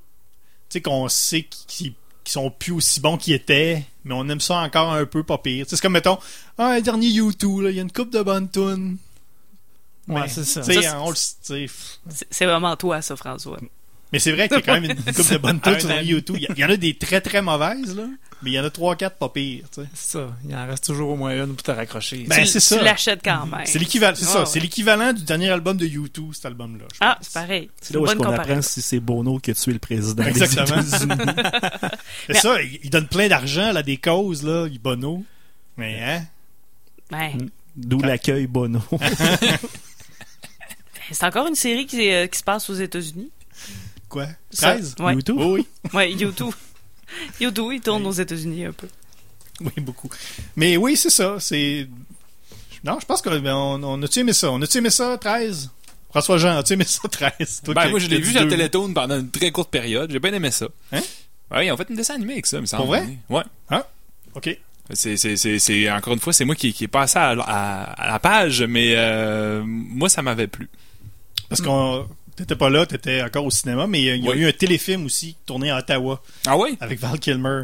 tu 0.69 0.73
sais 0.77 0.81
qu'on 0.81 1.07
sait 1.07 1.43
qu'ils 1.67 1.93
qu'ils 2.23 2.33
sont 2.33 2.51
plus 2.51 2.73
aussi 2.73 2.99
bons 2.99 3.17
qu'ils 3.17 3.33
étaient, 3.33 3.83
mais 4.03 4.13
on 4.13 4.27
aime 4.29 4.41
ça 4.41 4.57
encore 4.57 4.93
un 4.93 5.05
peu 5.05 5.23
pas 5.23 5.37
pire. 5.37 5.65
C'est 5.67 5.79
comme 5.81 5.93
mettons, 5.93 6.19
ah, 6.57 6.67
un 6.67 6.81
dernier 6.81 7.09
U2 7.09 7.61
là, 7.61 7.69
il 7.69 7.75
y 7.75 7.79
a 7.79 7.81
une 7.81 7.91
coupe 7.91 8.11
de 8.11 8.21
bonnes 8.21 8.49
tunes. 8.49 8.97
Ouais, 10.07 10.27
c'est 10.27 10.43
ça. 10.43 10.61
C'est 12.29 12.45
vraiment 12.45 12.75
toi, 12.75 13.01
ça, 13.01 13.15
François. 13.15 13.59
Mais 14.11 14.19
c'est 14.19 14.31
vrai 14.31 14.47
qu'il 14.47 14.57
y 14.57 14.59
a 14.59 14.63
quand 14.63 14.79
même 14.79 14.91
une 14.91 14.95
coupe 15.13 15.31
de 15.31 15.37
bonnes 15.37 15.61
tunes 15.61 15.73
Un 15.73 15.79
sur. 15.79 15.89
U2. 15.89 16.47
Il 16.49 16.59
y, 16.59 16.65
en 16.65 16.69
a 16.69 16.77
des 16.77 16.95
très 16.95 17.21
très 17.21 17.41
mauvaises 17.41 17.95
là. 17.95 18.03
Mais 18.43 18.51
il 18.51 18.53
y 18.53 18.59
en 18.59 18.63
a 18.63 18.69
3-4 18.69 19.11
pas 19.11 19.29
pires, 19.29 19.65
tu 19.71 19.81
sais. 19.81 19.87
C'est 19.93 20.17
ça. 20.17 20.35
Il 20.47 20.55
en 20.55 20.65
reste 20.65 20.85
toujours 20.85 21.11
au 21.11 21.15
moins 21.15 21.31
une 21.31 21.53
pour 21.53 21.61
te 21.61 21.69
raccrocher. 21.69 22.25
Ben, 22.27 22.41
tu 22.41 22.47
c'est 22.47 22.59
ça. 22.59 22.79
tu 22.79 22.83
l'achètes 22.83 23.21
quand 23.23 23.45
même. 23.45 23.61
C'est 23.65 23.77
l'équivalent, 23.77 24.15
c'est 24.17 24.25
ça, 24.25 24.39
ouais. 24.39 24.45
c'est 24.47 24.59
l'équivalent 24.59 25.13
du 25.13 25.23
dernier 25.23 25.49
album 25.49 25.77
de 25.77 25.85
U2, 25.85 26.33
cet 26.33 26.47
album-là. 26.47 26.85
Ah, 27.01 27.19
c'est 27.21 27.33
pareil. 27.33 27.69
C'est 27.79 27.93
là 27.93 27.99
où 27.99 28.05
est-ce 28.07 28.15
qu'on 28.15 28.31
apprend 28.31 28.61
si 28.63 28.81
c'est 28.81 28.99
Bono 28.99 29.37
qui 29.37 29.51
a 29.51 29.53
tué 29.53 29.73
le 29.73 29.79
président. 29.79 30.23
des 30.23 30.29
Exactement. 30.29 30.81
C'est 32.27 32.33
ça, 32.39 32.61
il, 32.63 32.79
il 32.83 32.89
donne 32.89 33.07
plein 33.07 33.27
d'argent 33.27 33.75
à 33.75 33.83
des 33.83 33.97
causes, 33.97 34.41
là, 34.41 34.67
il 34.71 34.79
Bono. 34.79 35.23
Mais, 35.77 36.01
hein? 36.03 36.23
Ouais. 37.11 37.33
D'où 37.75 37.99
l'accueil 37.99 38.47
Bono. 38.47 38.81
C'est 41.11 41.25
encore 41.25 41.47
une 41.47 41.55
série 41.55 41.85
qui, 41.85 42.11
euh, 42.11 42.27
qui 42.27 42.39
se 42.39 42.43
passe 42.43 42.69
aux 42.69 42.75
États-Unis. 42.75 43.31
Quoi? 44.11 44.27
Ça, 44.51 44.73
13? 44.73 44.95
Ouais. 44.99 45.13
YouTube? 45.15 45.37
Oui, 45.39 45.45
oui. 45.61 45.67
Ouais, 45.93 46.11
YouTube. 46.11 46.53
YouTube, 47.39 47.71
il 47.73 47.81
tourne 47.81 48.05
aux 48.05 48.11
États-Unis 48.11 48.65
un 48.65 48.73
peu. 48.73 48.87
Oui, 49.61 49.71
beaucoup. 49.77 50.09
Mais 50.55 50.75
oui, 50.77 50.95
c'est 50.97 51.09
ça. 51.09 51.37
C'est. 51.39 51.87
Non, 52.83 52.97
je 52.99 53.05
pense 53.05 53.21
qu'on 53.21 53.31
on, 53.45 53.83
on 53.83 54.01
a-tu 54.03 54.19
aimé 54.19 54.33
ça? 54.33 54.51
On 54.51 54.61
a-tu 54.61 54.77
aimé 54.79 54.89
ça, 54.89 55.17
13? 55.17 55.69
François 56.09 56.37
Jean, 56.37 56.57
as-tu 56.57 56.73
aimé 56.73 56.83
ça, 56.85 57.07
13? 57.07 57.61
Toi 57.63 57.73
Ben, 57.73 57.89
moi, 57.89 57.99
je 57.99 58.07
l'ai 58.07 58.19
vu 58.19 58.37
à. 58.37 58.45
Télétoon 58.45 58.93
pendant 58.93 59.17
une 59.19 59.29
très 59.31 59.51
courte 59.51 59.69
période. 59.71 60.11
J'ai 60.11 60.19
bien 60.19 60.33
aimé 60.33 60.51
ça. 60.51 60.67
Hein? 60.91 61.01
Ouais, 61.51 61.67
ils 61.67 61.71
ont 61.71 61.77
fait 61.77 61.89
une 61.89 61.95
dessin 61.95 62.15
animé 62.15 62.33
avec 62.33 62.47
ça, 62.47 62.57
il 62.57 62.61
me 62.61 62.65
semble. 62.65 62.87
vrai? 62.87 63.07
Ouais. 63.29 63.43
OK. 64.35 64.57
C'est, 64.93 65.15
c'est, 65.15 65.37
c'est, 65.37 65.57
c'est- 65.59 65.89
encore 65.89 66.13
une 66.13 66.19
fois, 66.19 66.33
c'est 66.33 66.43
moi 66.43 66.55
qui, 66.55 66.73
qui 66.73 66.83
est 66.85 66.89
passé 66.89 67.17
à, 67.17 67.29
à- 67.31 67.83
à 67.83 68.07
la 68.11 68.19
page, 68.19 68.63
mais 68.63 68.93
euh, 68.97 69.63
moi, 69.65 70.09
ça 70.09 70.21
m'avait 70.21 70.47
plu. 70.47 70.69
Parce 71.49 71.61
qu'on. 71.61 72.07
T'étais 72.35 72.55
pas 72.55 72.69
là, 72.69 72.85
t'étais 72.85 73.21
encore 73.21 73.45
au 73.45 73.51
cinéma, 73.51 73.87
mais 73.87 74.01
il 74.01 74.05
y 74.23 74.27
a 74.27 74.31
Oui. 74.31 74.39
eu 74.39 74.47
un 74.47 74.51
téléfilm 74.51 75.05
aussi 75.05 75.35
tourné 75.45 75.69
à 75.69 75.77
Ottawa. 75.79 76.21
Ah 76.47 76.55
avec 76.79 76.99
Val 76.99 77.19
Kilmer 77.19 77.63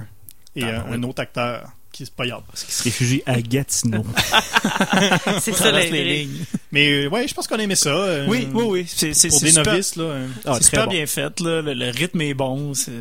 et 0.55 0.63
Ah, 0.63 0.85
euh, 0.87 0.93
un 0.93 1.03
autre 1.03 1.21
acteur 1.21 1.71
qui 1.91 2.05
pas 2.15 2.27
grave. 2.27 2.43
Parce 2.47 2.63
qu'il 2.63 2.73
se 2.73 2.83
réfugie 2.83 3.23
à 3.25 3.41
Gatineau. 3.41 4.03
C'est 5.39 5.53
ça, 5.53 5.71
les, 5.71 5.89
lignes. 6.23 6.43
Mais 6.71 7.05
euh, 7.05 7.09
ouais, 7.09 7.27
je 7.27 7.33
pense 7.33 7.47
qu'on 7.47 7.57
aimait 7.57 7.75
ça. 7.75 7.89
euh, 7.89 8.25
Oui, 8.27 8.47
oui, 8.53 8.63
oui. 8.67 8.85
C'est, 8.87 9.13
c'est, 9.13 9.29
Pour 9.29 9.39
c'est 9.39 9.45
des 9.45 9.51
super, 9.51 9.73
novices, 9.73 9.95
là. 9.95 10.03
euh, 10.03 10.27
Ah, 10.45 10.53
c'est 10.55 10.59
très 10.59 10.63
super 10.63 10.85
bon. 10.85 10.91
bien 10.91 11.05
fait, 11.05 11.39
là. 11.39 11.61
Le, 11.61 11.73
le 11.73 11.89
rythme 11.89 12.21
est 12.21 12.33
bon. 12.33 12.73
C'est, 12.73 12.91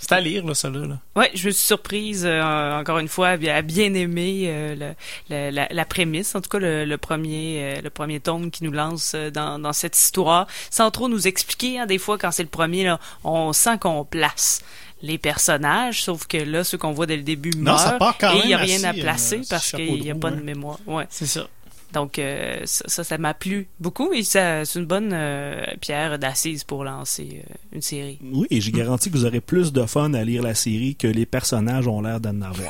c'est 0.00 0.12
à 0.12 0.20
lire, 0.20 0.44
là, 0.46 0.54
ça, 0.54 0.70
là. 0.70 0.86
là. 0.86 0.98
Ouais, 1.16 1.30
je 1.34 1.46
me 1.46 1.50
suis 1.52 1.64
surprise 1.64 2.24
euh, 2.24 2.78
encore 2.78 2.98
une 2.98 3.08
fois 3.08 3.30
à 3.30 3.36
bien, 3.36 3.54
à 3.56 3.62
bien 3.62 3.92
aimer 3.94 4.44
euh, 4.46 4.74
le- 4.76 4.94
le- 5.30 5.50
la, 5.50 5.66
la 5.70 5.84
prémisse, 5.84 6.34
en 6.34 6.40
tout 6.40 6.48
cas 6.50 6.58
le, 6.58 6.84
le 6.84 6.98
premier 6.98 7.58
euh, 7.78 7.80
le 7.82 7.90
premier 7.90 8.20
tome 8.20 8.50
qui 8.52 8.62
nous 8.64 8.70
lance 8.72 9.14
dans, 9.34 9.58
dans 9.58 9.72
cette 9.72 9.98
histoire, 9.98 10.46
sans 10.70 10.90
trop 10.92 11.08
nous 11.08 11.26
expliquer. 11.26 11.80
hein, 11.80 11.86
des 11.86 11.98
fois, 11.98 12.18
quand 12.18 12.30
c'est 12.30 12.42
le 12.44 12.48
premier, 12.48 12.84
là, 12.84 13.00
on 13.24 13.52
sent 13.52 13.78
qu'on 13.80 14.04
place 14.04 14.60
les 15.02 15.18
personnages, 15.18 16.02
sauf 16.02 16.26
que 16.26 16.38
là, 16.38 16.64
ceux 16.64 16.78
qu'on 16.78 16.92
voit 16.92 17.06
dès 17.06 17.16
le 17.16 17.22
début 17.22 17.50
Non, 17.50 17.72
meurent 17.72 17.80
ça 17.80 17.92
part 17.92 18.16
quand 18.18 18.32
et 18.32 18.40
il 18.44 18.46
n'y 18.46 18.54
a 18.54 18.58
rien 18.58 18.82
à 18.84 18.92
placer 18.92 19.38
euh, 19.38 19.48
parce 19.48 19.72
qu'il 19.72 20.00
n'y 20.00 20.10
a 20.10 20.14
pas 20.14 20.30
de 20.30 20.42
mémoire. 20.42 20.78
Ouais. 20.86 21.06
C'est 21.10 21.26
ça. 21.26 21.46
Donc 21.92 22.18
euh, 22.18 22.60
ça, 22.64 23.04
ça, 23.04 23.18
m'a 23.18 23.32
plu 23.32 23.68
beaucoup 23.80 24.12
et 24.12 24.22
ça, 24.22 24.64
c'est 24.64 24.78
une 24.78 24.86
bonne 24.86 25.10
euh, 25.12 25.64
pierre 25.80 26.18
d'assise 26.18 26.64
pour 26.64 26.84
lancer 26.84 27.42
euh, 27.42 27.54
une 27.72 27.82
série. 27.82 28.18
Oui, 28.22 28.46
et 28.50 28.60
j'ai 28.60 28.72
garanti 28.72 29.10
que 29.10 29.16
vous 29.16 29.24
aurez 29.24 29.40
plus 29.40 29.72
de 29.72 29.86
fun 29.86 30.12
à 30.14 30.24
lire 30.24 30.42
la 30.42 30.54
série 30.54 30.96
que 30.96 31.06
les 31.06 31.26
personnages 31.26 31.86
ont 31.86 32.00
l'air 32.00 32.20
d'en 32.20 32.40
avoir. 32.42 32.68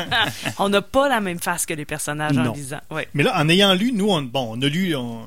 On 0.58 0.68
n'a 0.68 0.82
pas 0.82 1.08
la 1.08 1.20
même 1.20 1.40
face 1.40 1.64
que 1.66 1.74
les 1.74 1.86
personnages 1.86 2.36
en 2.36 2.52
lisant. 2.52 2.80
Ouais. 2.90 3.08
Mais 3.14 3.22
là, 3.22 3.40
en 3.40 3.48
ayant 3.48 3.74
lu, 3.74 3.92
nous, 3.92 4.10
on, 4.10 4.22
bon, 4.22 4.50
on 4.52 4.62
a 4.62 4.68
lu, 4.68 4.94
on, 4.94 5.22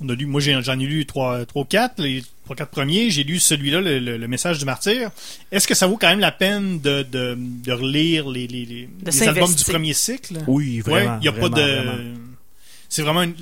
on 0.00 0.08
a 0.08 0.14
lu, 0.14 0.26
moi 0.26 0.40
j'en 0.40 0.78
ai 0.78 0.86
lu 0.86 1.06
trois, 1.06 1.44
trois, 1.44 1.64
quatre, 1.64 2.00
les 2.00 2.24
trois, 2.46 2.56
quatre 2.56 2.70
premiers. 2.70 3.10
J'ai 3.10 3.22
lu 3.24 3.38
celui-là, 3.38 3.80
le, 3.82 3.98
le- 3.98 4.16
le 4.16 4.28
message 4.28 4.58
du 4.58 4.64
martyr. 4.64 5.10
Est-ce 5.52 5.66
que 5.68 5.74
ça 5.74 5.86
vaut 5.86 5.98
quand 5.98 6.08
même 6.08 6.20
la 6.20 6.32
peine 6.32 6.80
de, 6.80 7.02
de, 7.02 7.36
de 7.38 7.72
relire 7.72 8.28
les, 8.28 8.46
les, 8.46 8.64
les, 8.64 8.88
les 9.04 9.22
albums 9.28 9.54
du 9.54 9.64
premier 9.72 9.92
cycle? 9.92 10.38
Oui, 10.46 10.80
vraiment. 10.80 11.12
Ouais, 11.12 11.18
il 11.20 11.24
y 11.26 11.28
a 11.28 11.32
pas 11.32 11.48
de. 11.50 11.60
vraiment. 11.60 12.14
C'est 12.88 13.02
vraiment 13.02 13.22
une- 13.24 13.34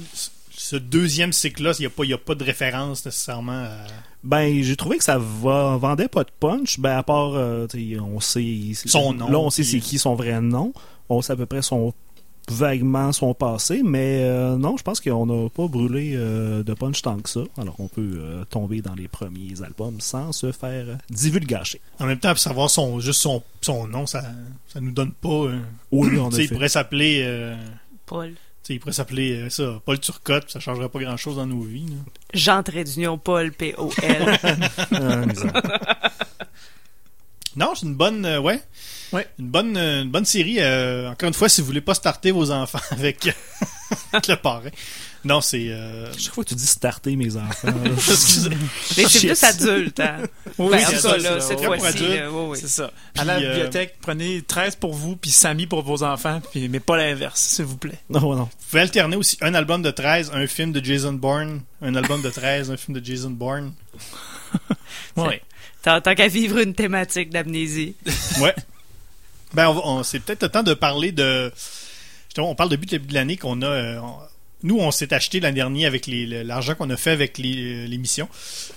ce 0.57 0.77
deuxième 0.77 1.33
cycle-là, 1.33 1.73
il 1.79 1.83
n'y 1.83 1.87
a, 1.87 1.91
pas- 1.91 2.05
il 2.05 2.11
y 2.11 2.15
a 2.15 2.19
pas 2.19 2.35
de 2.35 2.43
référence 2.43 3.05
nécessairement 3.05 3.53
à. 3.65 3.87
Ben, 4.23 4.63
j'ai 4.63 4.77
trouvé 4.77 4.97
que 4.97 5.05
ça 5.05 5.19
va, 5.19 5.77
vendait 5.77 6.09
pas 6.09 6.25
de 6.25 6.31
punch, 6.41 6.81
ben 6.81 6.97
à 6.97 7.03
part, 7.03 7.35
euh, 7.35 7.67
on 8.01 8.21
sait 8.21 8.73
Son 8.87 9.13
nom, 9.13 9.29
Là, 9.31 9.39
on 9.39 9.51
sait 9.51 9.61
puis- 9.63 9.71
c'est 9.73 9.81
qui 9.81 9.99
son 9.99 10.15
vrai 10.15 10.41
nom. 10.41 10.73
On 11.11 11.21
sait 11.21 11.35
à 11.35 11.37
peu 11.37 11.45
près 11.45 11.61
son 11.61 11.93
vaguement 12.51 13.11
son 13.13 13.33
passé, 13.35 13.83
mais 13.85 14.21
euh, 14.25 14.57
non, 14.57 14.77
je 14.77 14.83
pense 14.83 15.01
qu'on 15.01 15.27
n'a 15.27 15.49
pas 15.49 15.67
brûlé 15.67 16.13
euh, 16.15 16.63
de 16.63 16.75
punch 16.75 17.01
tant 17.03 17.17
que 17.19 17.29
ça. 17.29 17.41
Alors, 17.57 17.75
on 17.79 17.89
peut 17.89 18.17
euh, 18.19 18.45
tomber 18.51 18.83
dans 18.83 18.95
les 18.95 19.09
premiers 19.09 19.63
albums 19.63 20.01
sans 20.01 20.33
se 20.33 20.53
faire 20.53 20.99
divulgacher. 21.11 21.81
En 22.01 22.07
même 22.07 22.19
temps, 22.19 22.31
pour 22.31 22.39
savoir 22.39 22.69
son, 22.71 23.01
juste 23.01 23.23
son, 23.23 23.43
son 23.63 23.87
nom, 23.87 24.07
ça, 24.07 24.23
ça 24.69 24.81
nous 24.81 24.91
donne 24.93 25.13
pas. 25.13 25.29
euh, 25.29 25.59
Oui, 25.91 26.19
on 26.19 26.29
a 26.29 26.31
sais, 26.33 26.43
il 26.45 26.49
fait. 26.49 26.55
pourrait 26.55 26.69
s'appeler. 26.69 27.23
euh, 27.25 27.57
Paul. 28.07 28.31
tu 28.31 28.37
sais, 28.63 28.75
il 28.75 28.79
pourrait 28.81 28.93
s'appeler 28.93 29.37
euh, 29.37 29.49
ça, 29.51 29.81
Paul 29.87 29.99
Turcotte, 29.99 30.51
ça 30.51 30.61
changerait 30.61 30.91
pas 30.91 30.99
grand-chose 31.01 31.37
dans 31.37 31.47
nos 31.47 31.63
vies. 31.63 31.87
là. 31.87 31.97
Jean 32.35 32.63
d'Union 32.63 33.17
Paul 33.17 33.53
P-O-L. 33.53 34.39
Ah, 34.93 35.25
misère. 35.27 35.53
Non, 37.57 37.73
c'est 37.77 37.87
une 37.87 37.95
bonne, 37.95 38.27
euh, 38.27 38.41
ouais, 38.41 38.61
Ouais. 39.15 39.27
une 39.39 39.49
bonne, 39.49 39.77
euh, 39.77 40.03
une 40.03 40.11
bonne 40.11 40.25
série. 40.27 40.57
euh, 40.59 41.11
encore 41.11 41.29
une 41.29 41.35
fois, 41.35 41.49
si 41.49 41.61
vous 41.61 41.67
voulez 41.69 41.81
pas 41.81 41.95
starter 41.95 42.31
vos 42.33 42.51
enfants 42.51 42.81
avec, 42.91 43.29
avec 44.13 44.29
le 44.29 44.37
parrain. 44.37 44.69
Non, 45.25 45.41
c'est. 45.41 45.69
euh, 45.71 46.13
Chaque 46.19 46.35
fois 46.35 46.45
que 46.45 46.51
tu 46.51 46.55
dis 46.55 46.67
starter 46.67 47.17
mes 47.17 47.35
enfants, 47.37 47.69
Excusez. 47.97 48.51
Mais 48.99 49.05
c'est 49.09 49.21
plus 49.21 49.43
adulte, 49.45 50.01
hein? 50.01 50.19
Oui, 50.59 50.69
Ben, 50.73 50.85
en 50.85 50.89
c'est 50.91 50.99
ça, 51.01 51.17
là, 51.17 51.41
c'est 51.41 51.57
cette 51.57 51.65
fois-ci, 51.65 52.05
oui, 52.05 52.19
oui. 52.49 52.59
C'est 52.61 52.69
ça. 52.69 52.93
Puis, 53.15 53.23
à 53.23 53.25
la 53.25 53.37
euh, 53.37 53.41
bibliothèque, 53.55 53.97
prenez 54.03 54.43
13 54.43 54.77
pour 54.77 54.93
vous, 54.93 55.17
puis 55.17 55.31
Samy 55.31 55.67
pour 55.67 55.83
vos 55.83 56.03
enfants, 56.03 56.43
puis, 56.53 56.69
mais 56.69 56.79
pas 56.81 56.99
l'inverse, 56.99 57.41
s'il 57.41 57.65
vous 57.65 57.79
plaît. 57.79 57.99
non, 58.11 58.21
non. 58.21 58.43
Vous 58.45 58.51
pouvez 58.69 58.83
alterner 58.83 59.17
aussi 59.17 59.39
un 59.41 59.55
album 59.55 59.81
de 59.81 59.91
13, 59.91 60.33
un 60.35 60.47
film 60.47 60.73
de 60.73 60.85
Jason 60.85 61.15
Bourne, 61.15 61.63
un 61.81 61.95
album 61.95 62.21
de 62.21 62.29
13, 62.29 62.71
un 62.71 62.77
film 62.77 62.99
de 63.01 63.03
Jason 63.05 63.31
Bourne. 63.31 63.73
Ouais. 65.17 65.41
Tant, 65.83 66.01
tant 66.03 66.15
qu'à 66.15 66.29
vivre 66.29 66.59
une 66.59 66.75
thématique 66.75 67.31
d'amnésie. 67.31 67.95
Ouais. 68.41 68.55
Ben, 69.55 69.69
on, 69.69 69.75
va- 69.75 69.81
on- 69.85 70.03
c'est 70.03 70.21
peut-être 70.21 70.43
le 70.43 70.49
temps 70.49 70.63
de 70.63 70.75
parler 70.75 71.13
de. 71.13 71.53
Justement, 72.29 72.51
on 72.51 72.55
parle 72.55 72.71
depuis 72.71 72.87
le 72.87 72.91
début 72.91 73.09
de 73.09 73.15
l'année 73.15 73.37
qu'on 73.37 73.63
a. 73.63 73.67
euh, 73.67 73.99
on- 74.01 74.15
nous, 74.63 74.79
on 74.79 74.91
s'est 74.91 75.13
acheté 75.13 75.41
l'an 75.41 75.53
dernier 75.53 75.85
avec 75.85 76.07
l'argent 76.09 76.75
qu'on 76.75 76.89
a 76.89 76.97
fait 76.97 77.11
avec 77.11 77.37
les- 77.37 77.87
l'émission. 77.87 78.29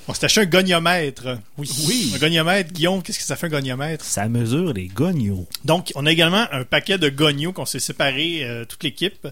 On 0.10 0.14
s'est 0.14 0.26
acheté 0.26 0.42
un 0.42 0.46
goniomètre. 0.46 1.38
Oui. 1.58 1.70
Oui. 1.88 2.12
Un 2.14 2.18
goniomètre. 2.18 2.74
Guillaume, 2.74 3.02
qu'est-ce 3.02 3.20
que 3.20 3.24
ça 3.24 3.38
fait 3.38 3.48
un 3.48 3.52
goniomètre? 3.52 4.04
Ça 4.04 4.28
mesure 4.28 4.74
les 4.74 4.88
gognos. 4.88 5.48
Donc, 5.64 5.94
on 5.96 6.06
a 6.06 6.12
également 6.12 6.46
un 6.52 6.66
paquet 6.66 6.98
de 6.98 7.08
gonios 7.08 7.54
qu'on 7.54 7.66
s'est 7.66 7.80
séparés, 7.80 8.44
euh, 8.44 8.66
toute 8.66 8.84
l'équipe. 8.84 9.28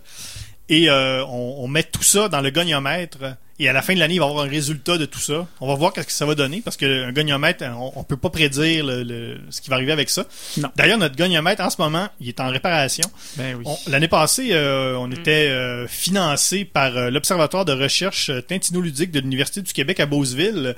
Et 0.70 0.90
euh, 0.90 1.26
on, 1.26 1.58
on 1.60 1.68
met 1.68 1.84
tout 1.84 2.04
ça 2.04 2.30
dans 2.30 2.40
le 2.42 2.52
goniomètre. 2.52 3.18
Et 3.58 3.70
à 3.70 3.74
la 3.74 3.82
fin 3.82 3.94
de 3.94 4.00
l'année, 4.00 4.16
il 4.16 4.20
va 4.20 4.26
y 4.26 4.30
avoir 4.30 4.44
un 4.46 4.50
résultat 4.50 4.98
de 4.98 5.06
tout 5.06 5.20
ça. 5.20 5.48
On 5.62 5.68
va 5.68 5.76
voir 5.76 5.94
qu'est-ce 5.94 6.08
que 6.08 6.12
ça 6.12 6.26
va 6.26 6.36
donner 6.36 6.62
parce 6.64 6.76
qu'un 6.76 7.12
goniomètre, 7.14 7.64
on, 7.64 7.94
on 7.96 8.04
peut 8.04 8.18
pas 8.18 8.30
prédire 8.30 8.86
le- 8.86 9.04
le- 9.04 9.38
ce 9.50 9.62
qui 9.62 9.70
va 9.70 9.78
arriver 9.78 9.94
avec 9.94 10.10
ça. 10.10 10.26
Non. 10.58 10.70
D'ailleurs, 10.76 10.98
notre 10.98 11.16
goniomètre, 11.16 11.62
en 11.64 11.70
ce 11.70 11.78
moment, 11.80 12.10
il 12.20 12.28
est 12.28 12.42
en 12.42 12.50
réparation. 12.50 13.10
Ben 13.38 13.56
oui. 13.56 13.64
L'année 13.88 14.10
passée, 14.10 14.50
euh, 14.52 14.98
on 14.98 15.10
était 15.10 15.48
euh, 15.48 15.88
financé 15.88 16.66
par 16.66 16.98
euh, 16.98 17.10
l'Observatoire 17.10 17.64
de 17.64 17.72
recherche 17.72 18.30
euh, 18.30 18.42
tintinoludique 18.42 19.12
de 19.12 19.22
l'Université 19.22 19.62
du 19.62 19.72
Québec 19.72 20.02
à 20.02 20.06
Beauceville, 20.06 20.76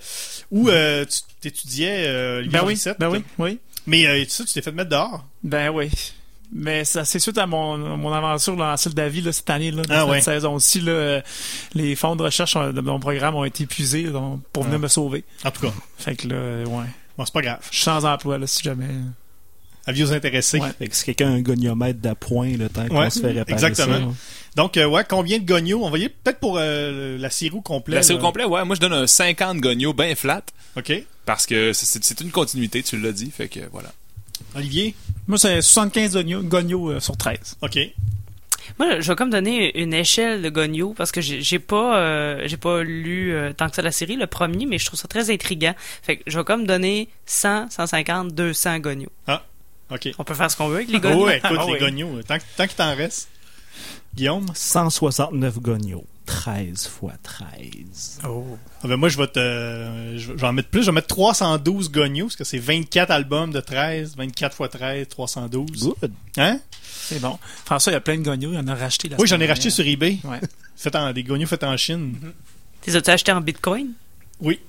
où 0.52 0.70
euh, 0.70 1.04
tu 1.42 1.48
étudiais 1.48 2.04
euh, 2.06 2.44
Ben 2.48 2.62
oui, 2.64 2.80
ben 3.00 3.10
oui, 3.10 3.24
oui. 3.40 3.60
Mais 3.88 4.06
euh, 4.06 4.24
ça, 4.28 4.44
tu 4.44 4.54
t'es 4.54 4.62
fait 4.62 4.72
mettre 4.72 4.90
dehors. 4.92 5.26
Ben 5.44 5.70
oui. 5.70 5.90
Mais 6.52 6.86
ça, 6.86 7.04
c'est 7.04 7.20
suite 7.20 7.38
à 7.38 7.46
mon, 7.46 7.78
mon 7.98 8.12
aventure 8.14 8.56
dans 8.56 8.68
la 8.68 8.76
David 8.94 9.26
là, 9.26 9.32
cette 9.34 9.50
année, 9.50 9.72
là, 9.72 9.84
dans 9.84 9.94
Ah 9.94 10.00
cette 10.02 10.10
ouais. 10.12 10.22
saison 10.22 10.54
aussi, 10.56 10.80
là, 10.80 10.92
euh, 10.92 11.22
les 11.74 11.96
fonds 11.96 12.16
de 12.16 12.24
recherche 12.24 12.56
de 12.56 12.82
mon 12.82 13.00
programme 13.00 13.36
ont 13.36 13.44
été 13.44 13.64
épuisés 13.64 14.04
donc, 14.04 14.42
pour 14.54 14.64
venir 14.64 14.78
Ah. 14.78 14.84
me 14.84 14.88
sauver. 14.88 15.24
En 15.44 15.52
tout 15.52 15.62
cas, 15.68 15.74
Fait 15.98 16.16
que 16.16 16.28
là, 16.30 16.36
euh, 16.36 16.66
ouais. 16.66 16.86
bon, 17.18 17.26
c'est 17.26 17.34
pas 17.34 17.42
grave. 17.42 17.60
Je 17.70 17.76
suis 17.76 17.84
sans 17.84 18.06
emploi, 18.06 18.38
là, 18.38 18.48
si 18.48 18.64
jamais. 18.64 18.88
Avis 19.86 20.04
aux 20.04 20.12
intéressés. 20.14 20.60
Ouais. 20.60 20.70
Fait 20.80 20.88
que 20.88 20.96
si 20.96 21.06
quelqu'un 21.06 21.28
a 21.28 21.34
un 21.36 21.42
goniomètre 21.42 22.00
d'appoint, 22.00 22.50
le 22.58 22.68
temps 22.70 22.86
qu'on 22.88 23.10
se 23.10 23.20
fait 23.22 23.28
réparer 23.32 23.54
exactement. 23.54 24.12
ça. 24.12 24.16
Donc, 24.56 24.76
euh, 24.78 24.86
ouais, 24.86 25.04
combien 25.08 25.38
de 25.40 25.46
gognos? 25.46 25.82
On 25.84 25.90
va 25.90 25.98
y 25.98 26.02
aller 26.06 26.10
peut-être 26.24 26.40
pour 26.40 26.58
euh, 26.60 27.18
la 27.18 27.30
série 27.30 27.56
au 27.56 27.62
complet. 27.62 27.96
La 27.96 28.04
série 28.04 28.20
complet, 28.20 28.44
ouais. 28.44 28.66
Moi, 28.66 28.76
je 28.76 28.82
donne 28.82 28.94
un 28.94 29.08
50 29.08 29.60
gognos 29.60 29.94
bien 29.94 30.14
flat. 30.16 30.42
OK. 30.76 30.92
Parce 31.26 31.46
que 31.46 31.72
c'est 31.74 32.20
une 32.22 32.32
continuité, 32.32 32.84
tu 32.84 32.98
l'as 33.00 33.12
dit. 33.12 33.32
Fait 33.32 33.48
que 33.48 33.60
voilà. 33.72 33.90
Olivier? 34.56 34.96
Moi, 35.28 35.38
c'est 35.38 35.62
75 35.62 36.14
gognos, 36.14 36.44
gognos, 36.44 36.90
euh, 36.92 37.00
sur 37.00 37.16
13. 37.18 37.58
OK. 37.62 37.78
Moi, 38.80 39.00
je 39.00 39.08
vais 39.12 39.16
comme 39.16 39.30
donner 39.30 39.80
une 39.82 39.94
échelle 39.94 40.42
de 40.42 40.50
Gogno 40.50 40.94
parce 40.94 41.12
que 41.14 41.22
j'ai 41.22 41.58
pas 41.60 41.98
euh, 42.00 42.44
j'ai 42.46 42.58
pas 42.58 42.84
lu 42.84 43.34
euh, 43.34 43.54
tant 43.54 43.70
que 43.70 43.76
ça 43.76 43.82
la 43.82 43.94
série, 43.94 44.18
le 44.18 44.28
premier, 44.28 44.66
mais 44.66 44.78
je 44.78 44.86
trouve 44.86 45.00
ça 45.00 45.08
très 45.08 45.32
intriguant. 45.32 45.74
Fait 46.04 46.18
que 46.18 46.24
je 46.28 46.38
vais 46.38 46.44
comme 46.44 46.68
donner 46.68 47.08
100, 47.26 47.70
150, 47.72 48.34
200 48.36 48.80
Gogno. 48.80 49.08
OK. 49.90 50.10
On 50.20 50.24
peut 50.26 50.34
faire 50.34 50.52
ce 50.52 50.58
qu'on 50.58 50.68
veut 50.68 50.76
avec 50.78 50.90
les 50.90 51.00
Gogno. 51.00 51.26
Ouais, 51.28 51.38
écoute, 51.38 51.58
Ah 51.58 51.64
les 51.66 51.94
euh, 52.18 52.22
tant, 52.28 52.38
que- 52.38 52.44
tant 52.58 52.68
qu'il 52.68 52.76
t'en 52.76 52.94
reste. 52.94 53.30
Guillaume? 54.16 54.46
169 54.54 55.60
gognos. 55.60 56.04
13 56.26 56.88
fois 56.88 57.14
13. 57.24 58.20
Oh. 58.28 58.44
Ah 58.84 58.88
ben 58.88 58.98
moi, 58.98 59.08
je 59.08 59.18
vais 59.18 59.28
te, 59.28 59.40
euh, 59.40 60.18
je 60.18 60.34
vais 60.34 60.46
en 60.46 60.52
mettre 60.54 60.68
plus. 60.70 60.82
Je 60.82 60.88
vais 60.88 60.92
mettre 60.92 61.08
312 61.08 61.90
gognos, 61.90 62.26
parce 62.26 62.36
que 62.36 62.44
c'est 62.44 62.58
24 62.58 63.12
albums 63.12 63.52
de 63.52 63.62
13. 63.62 64.16
24 64.18 64.56
fois 64.56 64.68
13, 64.68 65.08
312. 65.08 65.84
Good. 66.02 66.12
Hein? 66.38 66.60
C'est 66.82 67.22
bon. 67.22 67.40
François, 67.64 67.92
il 67.94 67.96
y 67.96 67.98
a 67.98 68.02
plein 68.02 68.18
de 68.18 68.24
gognos. 68.24 68.52
Il 68.52 68.60
en 68.60 68.68
a 68.68 68.76
racheté 68.76 69.08
la 69.08 69.18
Oui, 69.20 69.28
j'en 69.28 69.40
ai 69.40 69.48
racheté 69.48 69.70
sur 69.70 69.88
eBay. 69.88 70.16
dernière. 70.22 70.42
Ouais. 70.42 70.48
Fait 70.76 70.94
en, 70.96 71.14
des 71.14 71.24
gognos 71.24 71.48
faits 71.48 71.64
en 71.64 71.78
Chine. 71.78 72.16
T'es 72.82 72.96
as-tu 72.96 73.10
acheté 73.10 73.32
en 73.32 73.40
bitcoin? 73.40 73.94
Oui. 74.42 74.60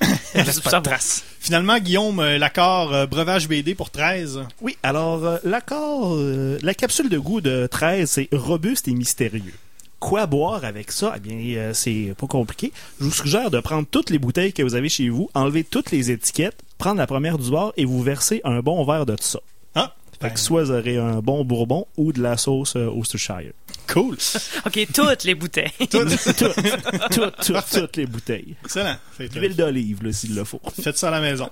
Pas 0.64 0.78
de 0.78 0.82
trace. 0.82 1.24
Finalement, 1.40 1.78
Guillaume, 1.78 2.20
euh, 2.20 2.38
l'accord 2.38 2.92
euh, 2.92 3.06
breuvage 3.06 3.48
BD 3.48 3.74
pour 3.74 3.90
13. 3.90 4.40
Oui, 4.60 4.76
alors, 4.82 5.24
euh, 5.24 5.38
l'accord, 5.44 6.14
euh, 6.14 6.58
la 6.62 6.74
capsule 6.74 7.08
de 7.08 7.18
goût 7.18 7.40
de 7.40 7.66
13, 7.66 8.10
c'est 8.10 8.28
robuste 8.32 8.88
et 8.88 8.92
mystérieux. 8.92 9.54
Quoi 9.98 10.26
boire 10.26 10.64
avec 10.64 10.92
ça? 10.92 11.14
Eh 11.16 11.20
bien, 11.20 11.36
euh, 11.58 11.74
c'est 11.74 12.14
pas 12.16 12.26
compliqué. 12.26 12.72
Je 12.98 13.04
vous 13.04 13.12
suggère 13.12 13.50
de 13.50 13.60
prendre 13.60 13.86
toutes 13.90 14.10
les 14.10 14.18
bouteilles 14.18 14.52
que 14.52 14.62
vous 14.62 14.74
avez 14.74 14.88
chez 14.88 15.08
vous, 15.10 15.28
enlever 15.34 15.64
toutes 15.64 15.90
les 15.90 16.10
étiquettes, 16.10 16.56
prendre 16.78 16.98
la 16.98 17.06
première 17.06 17.36
du 17.36 17.50
bord 17.50 17.72
et 17.76 17.84
vous 17.84 18.02
verser 18.02 18.40
un 18.44 18.60
bon 18.60 18.82
verre 18.84 19.04
de 19.06 19.16
ça. 19.20 19.40
Ah, 19.74 19.94
Fait 20.20 20.30
que 20.32 20.38
soit 20.38 20.64
vous 20.64 20.70
aurez 20.70 20.98
un 20.98 21.20
bon 21.20 21.44
bourbon 21.44 21.86
ou 21.96 22.12
de 22.12 22.20
la 22.20 22.36
sauce 22.36 22.76
euh, 22.76 22.86
Worcestershire. 22.90 23.52
cool. 23.90 24.16
OK, 24.66 24.86
toutes 24.92 25.24
les 25.24 25.34
bouteilles. 25.34 25.72
toutes, 25.90 26.08
toutes, 26.36 27.36
toutes, 27.46 27.70
toutes 27.72 27.96
les 27.96 28.06
bouteilles. 28.06 28.54
Excellent. 28.64 28.96
L'huile 29.18 29.56
d'olive, 29.56 30.04
là, 30.04 30.12
s'il 30.12 30.34
le 30.34 30.44
faut. 30.44 30.60
Faites 30.82 30.98
ça 30.98 31.08
à 31.08 31.10
la 31.10 31.20
maison. 31.20 31.48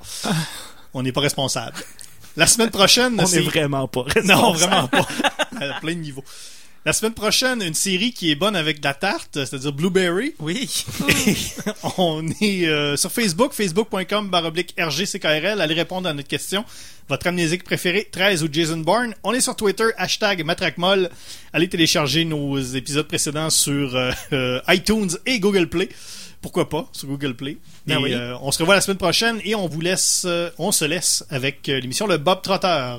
On 0.93 1.03
n'est 1.03 1.12
pas 1.12 1.23
responsable. 1.23 1.77
La 2.37 2.47
semaine 2.47 2.71
prochaine, 2.71 3.19
On 3.19 3.27
c'est... 3.27 3.39
est 3.39 3.41
vraiment 3.41 3.89
pas 3.89 4.05
Non, 4.25 4.53
responsable. 4.53 4.59
vraiment 4.59 4.89
pas. 4.89 5.09
À 5.61 5.81
plein 5.81 5.95
de 5.95 6.01
niveaux. 6.01 6.25
La 6.87 6.93
semaine 6.95 7.12
prochaine, 7.12 7.61
une 7.61 7.74
série 7.74 8.12
qui 8.12 8.31
est 8.31 8.35
bonne 8.35 8.57
avec 8.57 8.81
de 8.81 8.85
la 8.87 8.95
tarte, 8.95 9.35
c'est-à-dire 9.45 9.72
Blueberry. 9.72 10.35
Oui. 10.39 10.85
On 11.99 12.26
est 12.41 12.66
euh, 12.66 12.97
sur 12.97 13.12
Facebook, 13.12 13.53
facebook.com 13.53 14.29
baroblique 14.31 14.74
RGCKRL. 14.79 15.61
Allez 15.61 15.74
répondre 15.74 16.09
à 16.09 16.14
notre 16.14 16.29
question. 16.29 16.64
Votre 17.09 17.26
amnésique 17.26 17.64
préféré, 17.64 18.09
13 18.11 18.43
ou 18.43 18.49
Jason 18.51 18.79
Bourne? 18.79 19.14
On 19.22 19.35
est 19.35 19.41
sur 19.41 19.55
Twitter, 19.57 19.87
hashtag 19.99 20.45
Matraquemol. 20.45 21.11
Allez 21.53 21.68
télécharger 21.68 22.24
nos 22.24 22.59
épisodes 22.59 23.07
précédents 23.07 23.51
sur 23.51 23.95
euh, 23.95 24.11
euh, 24.33 24.61
iTunes 24.68 25.11
et 25.26 25.41
Google 25.41 25.68
Play. 25.68 25.91
Pourquoi 26.41 26.68
pas, 26.70 26.89
sur 26.93 27.09
Google 27.09 27.35
Play. 27.35 27.59
Ben 27.87 27.99
et, 27.99 28.03
oui. 28.03 28.14
euh, 28.14 28.35
on 28.41 28.53
se 28.53 28.61
revoit 28.61 28.76
la 28.76 28.81
semaine 28.81 28.97
prochaine 28.99 29.41
et 29.45 29.55
on 29.55 29.66
vous 29.66 29.81
laisse, 29.81 30.22
euh, 30.26 30.49
on 30.59 30.70
se 30.72 30.85
laisse 30.85 31.24
avec 31.29 31.66
l'émission 31.66 32.07
Le 32.07 32.16
Bob 32.16 32.41
Trotter. 32.43 32.97